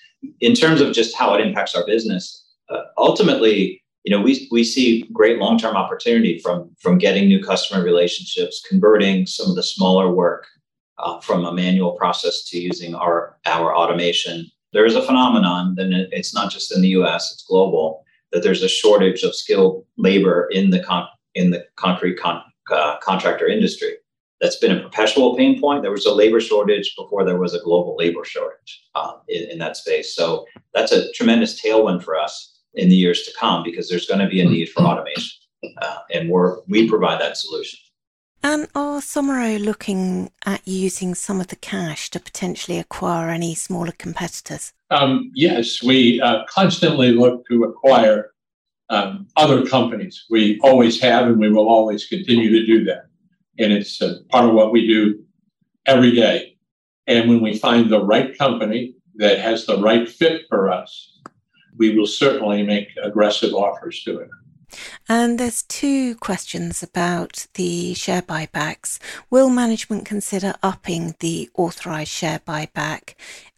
In 0.41 0.56
terms 0.56 0.82
of 0.82 0.93
just 0.93 1.16
how 1.16 1.34
it 1.36 1.46
impacts 1.46 1.76
our 1.76 1.86
business, 1.86 2.46
uh, 2.70 2.82
ultimately, 2.98 3.84
you 4.04 4.16
know, 4.16 4.22
we, 4.22 4.48
we 4.52 4.64
see 4.64 5.08
great 5.14 5.38
long-term 5.38 5.76
opportunity 5.76 6.39
from, 6.39 6.70
from 6.80 6.98
getting 6.98 7.28
new 7.28 7.43
customer 7.43 7.84
relationships, 7.84 8.64
converting 8.68 9.26
some 9.26 9.50
of 9.50 9.56
the 9.56 9.64
smaller 9.64 10.12
work 10.12 10.48
uh, 10.98 11.20
from 11.20 11.46
a 11.46 11.54
manual 11.54 11.91
process 11.93 12.43
to 12.46 12.60
using 12.60 12.96
our, 12.96 13.38
our 13.46 13.76
automation. 13.76 14.50
There 14.74 14.86
is 14.86 14.96
a 14.96 15.02
phenomenon, 15.02 15.76
and 15.78 15.93
it's 16.12 16.34
not 16.34 16.52
just 16.52 16.76
in 16.76 16.82
the 16.82 16.89
US, 16.89 17.32
it's 17.32 17.46
global, 17.48 18.04
that 18.32 18.43
there's 18.43 18.64
a 18.64 18.70
shortage 18.70 19.24
of 19.24 19.36
skilled 19.36 19.86
labor 19.98 20.48
in 20.52 20.72
the, 20.72 20.84
con- 20.84 21.08
in 21.36 21.52
the 21.52 21.66
concrete 21.76 22.20
con- 22.20 22.41
uh, 22.72 22.97
contractor 23.01 23.47
industry. 23.47 23.93
That's 24.41 24.57
been 24.57 24.78
a 24.78 24.82
perpetual 24.82 25.36
pain 25.38 25.59
point. 25.61 25.82
There 25.82 25.91
was 25.91 26.05
a 26.05 26.13
labor 26.13 26.41
shortage 26.41 26.93
before 26.97 27.24
there 27.24 27.38
was 27.38 27.53
a 27.53 27.59
global 27.59 27.95
labor 27.95 28.26
shortage 28.26 28.84
uh, 28.93 29.13
in, 29.30 29.49
in 29.51 29.57
that 29.59 29.78
space. 29.78 30.16
So 30.16 30.45
that's 30.74 30.91
a 30.91 31.11
tremendous 31.13 31.61
tailwind 31.61 32.03
for 32.03 32.18
us 32.18 32.59
in 32.74 32.89
the 32.89 32.95
years 32.95 33.24
to 33.24 33.32
come 33.39 33.63
because 33.63 33.89
there's 33.89 34.05
going 34.05 34.20
to 34.20 34.28
be 34.28 34.41
a 34.41 34.45
need 34.45 34.70
for 34.70 34.82
automation, 34.84 35.32
uh, 35.82 35.99
and 36.11 36.30
we're 36.30 36.59
we 36.68 36.89
provide 36.89 37.22
that 37.22 37.38
solution. 37.38 37.80
And 38.43 38.68
are 38.76 38.99
Somero 38.99 39.59
looking 39.59 40.30
at 40.45 40.61
using 40.68 41.16
some 41.16 41.41
of 41.41 41.47
the 41.47 41.55
cash 41.55 42.11
to 42.11 42.20
potentially 42.20 42.78
acquire 42.78 43.30
any 43.30 43.55
smaller 43.55 43.93
competitors? 43.97 44.72
Um, 44.91 45.32
yes, 45.34 45.82
we 45.82 46.22
uh, 46.22 46.43
constantly 46.47 47.11
look 47.11 47.43
to 47.47 47.63
acquire 47.63 48.35
um, 48.90 49.28
other 49.36 49.66
companies. 49.66 50.26
We 50.30 50.60
always 50.62 51.02
have, 51.02 51.28
and 51.28 51.40
we 51.40 51.52
will 51.52 51.68
always 51.68 52.08
continue 52.08 52.52
to 52.52 52.66
do 52.66 52.84
that. 52.86 53.08
And 53.58 53.72
it's 53.72 53.98
part 54.30 54.46
of 54.46 54.54
what 54.54 54.72
we 54.72 54.88
do 54.88 55.24
every 55.86 56.12
day. 56.12 56.58
And 57.08 57.30
when 57.30 57.42
we 57.42 57.58
find 57.58 57.90
the 57.90 58.04
right 58.04 58.38
company 58.38 58.96
that 59.16 59.40
has 59.40 59.66
the 59.66 59.80
right 59.80 60.08
fit 60.10 60.44
for 60.50 60.72
us, 60.72 61.20
we 61.78 61.98
will 61.98 62.08
certainly 62.08 62.64
make 62.64 62.90
aggressive 63.02 63.54
offers 63.54 64.04
to 64.04 64.20
it. 64.20 64.30
And 65.08 65.40
there's 65.40 65.64
two 65.64 66.16
questions 66.16 66.82
about 66.82 67.48
the 67.54 67.94
share 67.94 68.22
buybacks. 68.22 69.00
Will 69.30 69.50
management 69.50 70.06
consider 70.06 70.56
upping 70.64 71.16
the 71.20 71.50
authorised 71.56 72.12
share 72.12 72.40
buyback? 72.40 73.14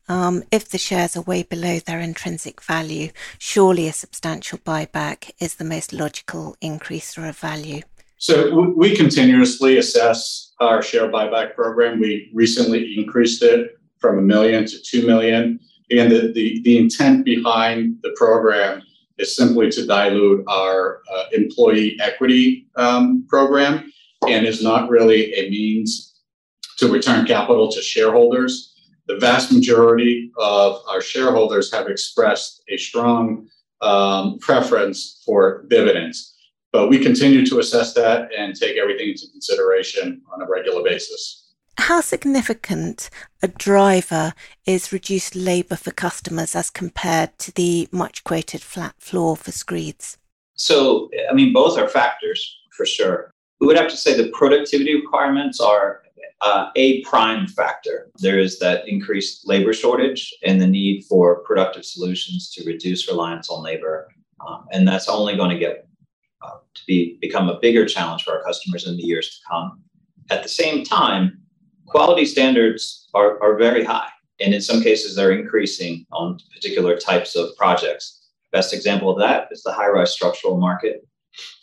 Um, 0.09 0.43
if 0.51 0.69
the 0.69 0.77
shares 0.77 1.17
are 1.17 1.21
way 1.21 1.43
below 1.43 1.79
their 1.79 1.99
intrinsic 1.99 2.61
value, 2.61 3.09
surely 3.37 3.87
a 3.87 3.93
substantial 3.93 4.59
buyback 4.59 5.31
is 5.39 5.55
the 5.55 5.65
most 5.65 5.91
logical 5.91 6.55
increaser 6.61 7.27
of 7.27 7.37
value. 7.37 7.81
So 8.17 8.73
we 8.75 8.95
continuously 8.95 9.77
assess 9.77 10.53
our 10.59 10.81
share 10.81 11.09
buyback 11.09 11.55
program. 11.55 11.99
We 11.99 12.31
recently 12.33 12.97
increased 12.97 13.43
it 13.43 13.77
from 13.99 14.17
a 14.17 14.21
million 14.21 14.65
to 14.65 14.81
two 14.81 15.05
million. 15.05 15.59
And 15.91 16.11
the, 16.11 16.31
the, 16.33 16.61
the 16.63 16.77
intent 16.77 17.25
behind 17.25 17.97
the 18.01 18.13
program 18.17 18.81
is 19.17 19.35
simply 19.35 19.69
to 19.71 19.85
dilute 19.85 20.43
our 20.47 21.01
uh, 21.13 21.25
employee 21.33 21.97
equity 22.01 22.67
um, 22.75 23.25
program 23.27 23.91
and 24.27 24.45
is 24.45 24.63
not 24.63 24.89
really 24.89 25.33
a 25.33 25.49
means 25.49 26.21
to 26.77 26.91
return 26.91 27.25
capital 27.25 27.71
to 27.71 27.81
shareholders. 27.81 28.73
The 29.07 29.17
vast 29.17 29.51
majority 29.53 30.31
of 30.37 30.81
our 30.89 31.01
shareholders 31.01 31.71
have 31.73 31.87
expressed 31.87 32.61
a 32.69 32.77
strong 32.77 33.47
um, 33.81 34.37
preference 34.39 35.21
for 35.25 35.65
dividends, 35.69 36.35
but 36.73 36.89
we 36.89 36.99
continue 36.99 37.45
to 37.45 37.59
assess 37.59 37.93
that 37.93 38.29
and 38.37 38.55
take 38.55 38.77
everything 38.77 39.09
into 39.09 39.27
consideration 39.31 40.21
on 40.33 40.41
a 40.41 40.47
regular 40.47 40.83
basis. 40.83 41.53
How 41.77 42.01
significant 42.01 43.09
a 43.41 43.47
driver 43.47 44.33
is 44.65 44.91
reduced 44.91 45.35
labour 45.35 45.75
for 45.75 45.91
customers 45.91 46.55
as 46.55 46.69
compared 46.69 47.37
to 47.39 47.53
the 47.53 47.87
much 47.91 48.23
quoted 48.23 48.61
flat 48.61 48.95
floor 48.97 49.37
for 49.37 49.51
screeds? 49.51 50.17
So, 50.55 51.09
I 51.29 51.33
mean, 51.33 51.53
both 51.53 51.77
are 51.77 51.87
factors 51.87 52.57
for 52.75 52.85
sure. 52.85 53.31
We 53.61 53.67
would 53.67 53.77
have 53.77 53.89
to 53.89 53.97
say 53.97 54.17
the 54.17 54.31
productivity 54.31 54.95
requirements 54.95 55.59
are 55.59 56.01
uh, 56.41 56.69
a 56.75 57.01
prime 57.03 57.47
factor. 57.47 58.09
There 58.19 58.39
is 58.39 58.59
that 58.59 58.87
increased 58.87 59.47
labor 59.47 59.73
shortage 59.73 60.33
and 60.43 60.61
the 60.61 60.67
need 60.67 61.03
for 61.05 61.41
productive 61.43 61.85
solutions 61.85 62.51
to 62.51 62.65
reduce 62.65 63.07
reliance 63.07 63.49
on 63.49 63.63
labor. 63.63 64.07
Um, 64.47 64.65
and 64.71 64.87
that's 64.87 65.09
only 65.09 65.35
going 65.35 65.49
to 65.49 65.57
get 65.57 65.87
uh, 66.41 66.57
to 66.75 66.81
be 66.85 67.17
become 67.19 67.49
a 67.49 67.59
bigger 67.59 67.85
challenge 67.85 68.23
for 68.23 68.37
our 68.37 68.43
customers 68.43 68.87
in 68.87 68.97
the 68.97 69.03
years 69.03 69.29
to 69.29 69.51
come. 69.51 69.81
At 70.29 70.43
the 70.43 70.49
same 70.49 70.83
time, 70.83 71.39
quality 71.87 72.25
standards 72.25 73.09
are, 73.13 73.41
are 73.41 73.57
very 73.57 73.83
high. 73.83 74.09
And 74.39 74.53
in 74.53 74.61
some 74.61 74.81
cases, 74.81 75.15
they're 75.15 75.31
increasing 75.31 76.05
on 76.11 76.37
particular 76.53 76.95
types 76.95 77.35
of 77.35 77.55
projects. 77.57 78.29
Best 78.51 78.73
example 78.73 79.09
of 79.09 79.17
that 79.17 79.47
is 79.51 79.63
the 79.63 79.71
high 79.71 79.87
rise 79.87 80.13
structural 80.13 80.57
market. 80.57 81.07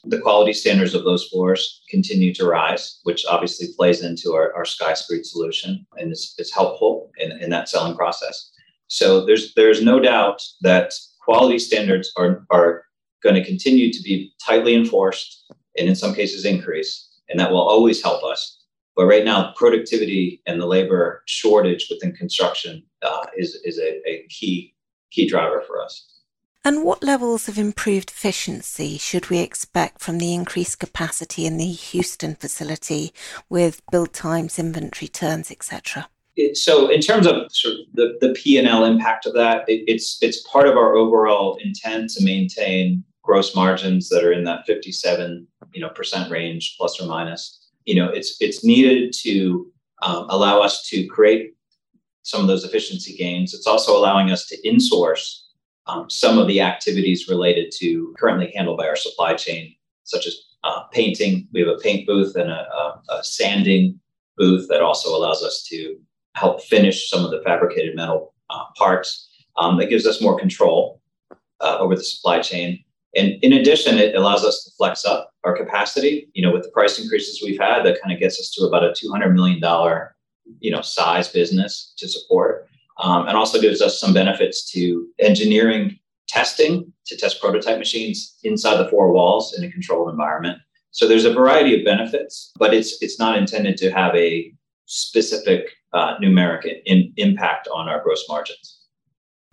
The 0.05 0.21
quality 0.21 0.53
standards 0.53 0.95
of 0.95 1.05
those 1.05 1.27
floors 1.29 1.83
continue 1.89 2.35
to 2.35 2.47
rise, 2.47 3.01
which 3.05 3.25
obviously 3.27 3.69
plays 3.77 4.03
into 4.03 4.35
our, 4.35 4.55
our 4.55 4.65
SkyScreed 4.65 5.25
solution 5.25 5.87
and 5.97 6.13
is, 6.13 6.35
is 6.39 6.53
helpful 6.53 7.11
in, 7.19 7.33
in 7.41 7.51
that 7.51 7.69
selling 7.69 7.97
process. 7.97 8.51
So 8.89 9.25
there's 9.25 9.55
there's 9.55 9.83
no 9.83 9.99
doubt 9.99 10.43
that 10.61 10.93
quality 11.21 11.59
standards 11.59 12.13
are, 12.17 12.45
are 12.51 12.85
going 13.23 13.35
to 13.35 13.45
continue 13.45 13.93
to 13.93 14.03
be 14.03 14.33
tightly 14.45 14.75
enforced 14.75 15.53
and 15.79 15.89
in 15.89 15.97
some 15.97 16.15
cases 16.15 16.45
increase. 16.45 17.09
And 17.31 17.41
that 17.41 17.51
will 17.51 17.67
always 17.67 18.03
help 18.03 18.23
us 18.23 18.65
but 18.97 19.07
right 19.07 19.25
now, 19.25 19.53
productivity 19.57 20.41
and 20.47 20.61
the 20.61 20.67
labor 20.67 21.23
shortage 21.27 21.89
within 21.91 22.15
construction 22.15 22.83
uh, 23.03 23.27
is, 23.37 23.57
is 23.65 23.79
a, 23.79 24.09
a 24.09 24.27
key, 24.29 24.75
key 25.11 25.29
driver 25.29 25.63
for 25.67 25.83
us. 25.83 26.14
And 26.65 26.83
what 26.83 27.03
levels 27.03 27.49
of 27.49 27.59
improved 27.59 28.11
efficiency 28.11 28.97
should 28.97 29.29
we 29.29 29.39
expect 29.39 30.01
from 30.01 30.19
the 30.19 30.33
increased 30.33 30.79
capacity 30.79 31.45
in 31.45 31.59
the 31.59 31.67
Houston 31.71 32.35
facility 32.37 33.13
with 33.51 33.83
build 33.91 34.15
times, 34.15 34.59
inventory 34.59 35.09
turns, 35.09 35.51
etc.? 35.51 36.09
so 36.55 36.89
in 36.89 37.01
terms 37.01 37.29
of 37.29 37.35
sort 37.53 37.75
of 37.75 37.81
the, 37.93 38.19
the 38.21 38.33
p&l 38.33 38.85
impact 38.85 39.25
of 39.25 39.35
that 39.35 39.63
it, 39.69 39.85
it's 39.87 40.19
it's 40.21 40.43
part 40.49 40.67
of 40.67 40.77
our 40.77 40.97
overall 40.97 41.57
intent 41.63 42.11
to 42.11 42.25
maintain 42.25 43.05
gross 43.23 43.55
margins 43.55 44.09
that 44.09 44.25
are 44.25 44.33
in 44.33 44.43
that 44.43 44.67
57 44.67 45.47
you 45.73 45.81
know 45.81 45.91
percent 45.91 46.29
range 46.33 46.75
plus 46.77 47.01
or 47.01 47.07
minus 47.07 47.65
you 47.85 47.95
know, 47.95 48.09
it's 48.09 48.37
it's 48.41 48.65
needed 48.65 49.13
to 49.23 49.71
um, 50.03 50.27
allow 50.31 50.61
us 50.61 50.87
to 50.89 51.07
create 51.07 51.55
some 52.23 52.41
of 52.41 52.47
those 52.47 52.65
efficiency 52.65 53.17
gains. 53.17 53.53
It's 53.53 53.67
also 53.67 53.97
allowing 53.97 54.31
us 54.31 54.47
to 54.47 54.57
insource 54.63 55.41
um, 55.87 56.09
some 56.09 56.39
of 56.39 56.47
the 56.49 56.61
activities 56.61 57.29
related 57.29 57.73
to 57.79 58.15
currently 58.19 58.53
handled 58.55 58.79
by 58.79 58.89
our 58.89 58.97
supply 58.97 59.35
chain, 59.35 59.75
such 60.05 60.27
as 60.27 60.37
uh, 60.65 60.85
painting. 60.93 61.47
We 61.53 61.61
have 61.61 61.69
a 61.69 61.79
paint 61.79 62.07
booth 62.07 62.37
and 62.37 62.51
a, 62.51 62.67
a, 62.73 63.03
a, 63.11 63.25
sanding 63.25 64.01
booth 64.39 64.67
that 64.69 64.81
also 64.81 65.15
allows 65.15 65.43
us 65.43 65.63
to 65.69 65.97
help 66.35 66.63
finish 66.63 67.11
some 67.11 67.25
of 67.25 67.31
the 67.31 67.43
fabricated 67.43 67.95
metal 67.95 68.35
uh, 68.51 68.65
parts. 68.77 69.29
Um, 69.57 69.79
that 69.79 69.89
gives 69.89 70.05
us 70.05 70.21
more 70.21 70.37
control 70.37 71.01
uh, 71.61 71.77
over 71.79 71.95
the 71.95 72.03
supply 72.03 72.41
chain. 72.41 72.83
And 73.15 73.35
in 73.43 73.53
addition, 73.53 73.99
it 73.99 74.17
allows 74.17 74.45
us 74.45 74.65
to 74.65 74.71
flex 74.77 75.05
up 75.05 75.31
our 75.45 75.57
capacity. 75.57 76.29
You 76.35 76.43
know, 76.43 76.53
with 76.53 76.65
the 76.65 76.71
price 76.71 76.99
increases 76.99 77.41
we've 77.41 77.61
had, 77.61 77.85
that 77.85 78.01
kind 78.03 78.13
of 78.13 78.19
gets 78.19 78.41
us 78.41 78.51
to 78.53 78.65
about 78.65 78.83
a 78.83 78.89
$200 78.89 79.33
million, 79.33 79.63
you 80.59 80.73
know, 80.73 80.81
size 80.81 81.29
business 81.29 81.95
to 81.99 82.09
support. 82.09 82.69
Um, 83.03 83.27
and 83.27 83.37
also 83.37 83.61
gives 83.61 83.83
us 83.83 83.99
some 83.99 84.15
benefits 84.15 84.71
to 84.71 85.09
engineering 85.19 85.99
testing 86.29 86.93
to 87.07 87.17
test 87.17 87.41
prototype 87.41 87.79
machines 87.79 88.39
inside 88.45 88.77
the 88.77 88.89
four 88.89 89.13
walls 89.13 89.59
in 89.59 89.65
a 89.65 89.71
controlled 89.71 90.11
environment. 90.11 90.59
So 90.91 91.09
there's 91.09 91.25
a 91.25 91.33
variety 91.33 91.77
of 91.77 91.85
benefits, 91.85 92.53
but 92.57 92.73
it's 92.73 93.03
it's 93.03 93.19
not 93.19 93.37
intended 93.37 93.77
to 93.79 93.91
have 93.91 94.15
a 94.15 94.55
specific 94.87 95.71
uh, 95.93 96.17
numeric 96.19 96.67
in, 96.87 97.13
impact 97.17 97.69
on 97.73 97.89
our 97.89 98.03
gross 98.03 98.25
margins. 98.29 98.74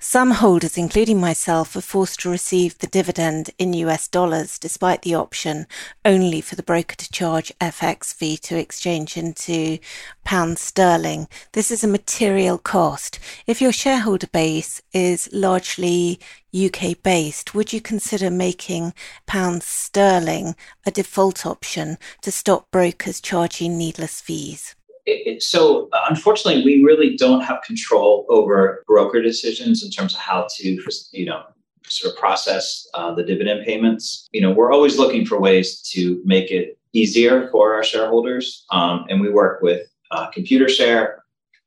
Some 0.03 0.31
holders, 0.31 0.79
including 0.79 1.19
myself, 1.19 1.75
are 1.75 1.79
forced 1.79 2.21
to 2.21 2.29
receive 2.31 2.75
the 2.79 2.87
dividend 2.87 3.51
in 3.59 3.73
US 3.73 4.07
dollars 4.07 4.57
despite 4.57 5.03
the 5.03 5.13
option 5.13 5.67
only 6.03 6.41
for 6.41 6.55
the 6.55 6.63
broker 6.63 6.95
to 6.95 7.11
charge 7.11 7.53
FX 7.61 8.11
fee 8.11 8.35
to 8.37 8.57
exchange 8.57 9.15
into 9.15 9.77
pound 10.23 10.57
sterling. 10.57 11.27
This 11.51 11.69
is 11.69 11.83
a 11.83 11.87
material 11.87 12.57
cost. 12.57 13.19
If 13.45 13.61
your 13.61 13.71
shareholder 13.71 14.25
base 14.25 14.81
is 14.91 15.29
largely 15.31 16.19
UK 16.51 17.03
based, 17.03 17.53
would 17.53 17.71
you 17.71 17.79
consider 17.79 18.31
making 18.31 18.95
pound 19.27 19.61
sterling 19.61 20.55
a 20.83 20.89
default 20.89 21.45
option 21.45 21.99
to 22.23 22.31
stop 22.31 22.71
brokers 22.71 23.21
charging 23.21 23.77
needless 23.77 24.19
fees? 24.19 24.75
It, 25.05 25.43
so 25.43 25.89
unfortunately, 26.09 26.63
we 26.63 26.83
really 26.83 27.15
don't 27.15 27.41
have 27.41 27.61
control 27.63 28.25
over 28.29 28.83
broker 28.87 29.21
decisions 29.21 29.83
in 29.83 29.91
terms 29.91 30.13
of 30.13 30.19
how 30.19 30.47
to, 30.57 30.79
you 31.11 31.25
know, 31.25 31.43
sort 31.87 32.13
of 32.13 32.19
process 32.19 32.87
uh, 32.93 33.13
the 33.13 33.23
dividend 33.23 33.65
payments. 33.65 34.27
You 34.31 34.41
know, 34.41 34.51
we're 34.51 34.71
always 34.71 34.97
looking 34.97 35.25
for 35.25 35.39
ways 35.39 35.81
to 35.93 36.21
make 36.25 36.51
it 36.51 36.77
easier 36.93 37.49
for 37.49 37.73
our 37.73 37.83
shareholders, 37.83 38.65
um, 38.71 39.05
and 39.09 39.21
we 39.21 39.29
work 39.29 39.61
with 39.61 39.87
uh, 40.11 40.29
Computershare, 40.31 41.17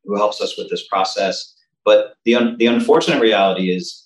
who 0.04 0.16
helps 0.16 0.40
us 0.40 0.56
with 0.58 0.70
this 0.70 0.86
process. 0.86 1.54
But 1.84 2.14
the 2.24 2.34
un- 2.34 2.56
the 2.58 2.66
unfortunate 2.66 3.20
reality 3.20 3.74
is 3.74 4.04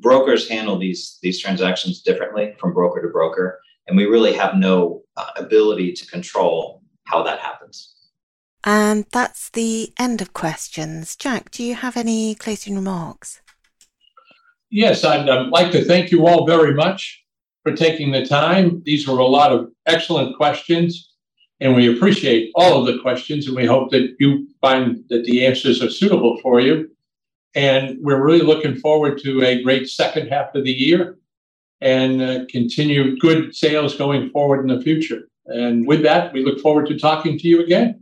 brokers 0.00 0.48
handle 0.48 0.78
these 0.78 1.18
these 1.22 1.40
transactions 1.40 2.02
differently 2.02 2.54
from 2.58 2.72
broker 2.72 3.02
to 3.02 3.08
broker, 3.08 3.60
and 3.86 3.96
we 3.96 4.06
really 4.06 4.32
have 4.32 4.56
no 4.56 5.02
uh, 5.16 5.30
ability 5.36 5.92
to 5.92 6.06
control 6.06 6.82
how 7.04 7.22
that 7.22 7.38
happens. 7.40 7.94
And 8.64 9.06
that's 9.12 9.50
the 9.50 9.92
end 9.98 10.22
of 10.22 10.32
questions. 10.32 11.16
Jack, 11.16 11.50
do 11.50 11.64
you 11.64 11.74
have 11.74 11.96
any 11.96 12.34
closing 12.34 12.76
remarks? 12.76 13.40
Yes, 14.70 15.04
I'd 15.04 15.28
um, 15.28 15.50
like 15.50 15.72
to 15.72 15.84
thank 15.84 16.10
you 16.10 16.26
all 16.26 16.46
very 16.46 16.72
much 16.74 17.22
for 17.62 17.72
taking 17.74 18.12
the 18.12 18.24
time. 18.24 18.82
These 18.84 19.06
were 19.06 19.18
a 19.18 19.26
lot 19.26 19.52
of 19.52 19.70
excellent 19.86 20.36
questions, 20.36 21.12
and 21.60 21.74
we 21.74 21.94
appreciate 21.94 22.50
all 22.54 22.80
of 22.80 22.86
the 22.86 23.00
questions, 23.02 23.46
and 23.46 23.56
we 23.56 23.66
hope 23.66 23.90
that 23.90 24.16
you 24.18 24.48
find 24.60 25.04
that 25.08 25.24
the 25.24 25.44
answers 25.44 25.82
are 25.82 25.90
suitable 25.90 26.38
for 26.40 26.60
you. 26.60 26.90
And 27.54 27.98
we're 28.00 28.24
really 28.24 28.40
looking 28.40 28.76
forward 28.76 29.18
to 29.24 29.42
a 29.42 29.62
great 29.62 29.88
second 29.88 30.28
half 30.28 30.54
of 30.54 30.64
the 30.64 30.72
year 30.72 31.18
and 31.82 32.22
uh, 32.22 32.44
continue 32.48 33.18
good 33.18 33.54
sales 33.54 33.96
going 33.96 34.30
forward 34.30 34.60
in 34.60 34.74
the 34.74 34.82
future. 34.82 35.28
And 35.46 35.86
with 35.86 36.02
that, 36.04 36.32
we 36.32 36.44
look 36.44 36.60
forward 36.60 36.86
to 36.86 36.98
talking 36.98 37.38
to 37.38 37.48
you 37.48 37.62
again. 37.62 38.01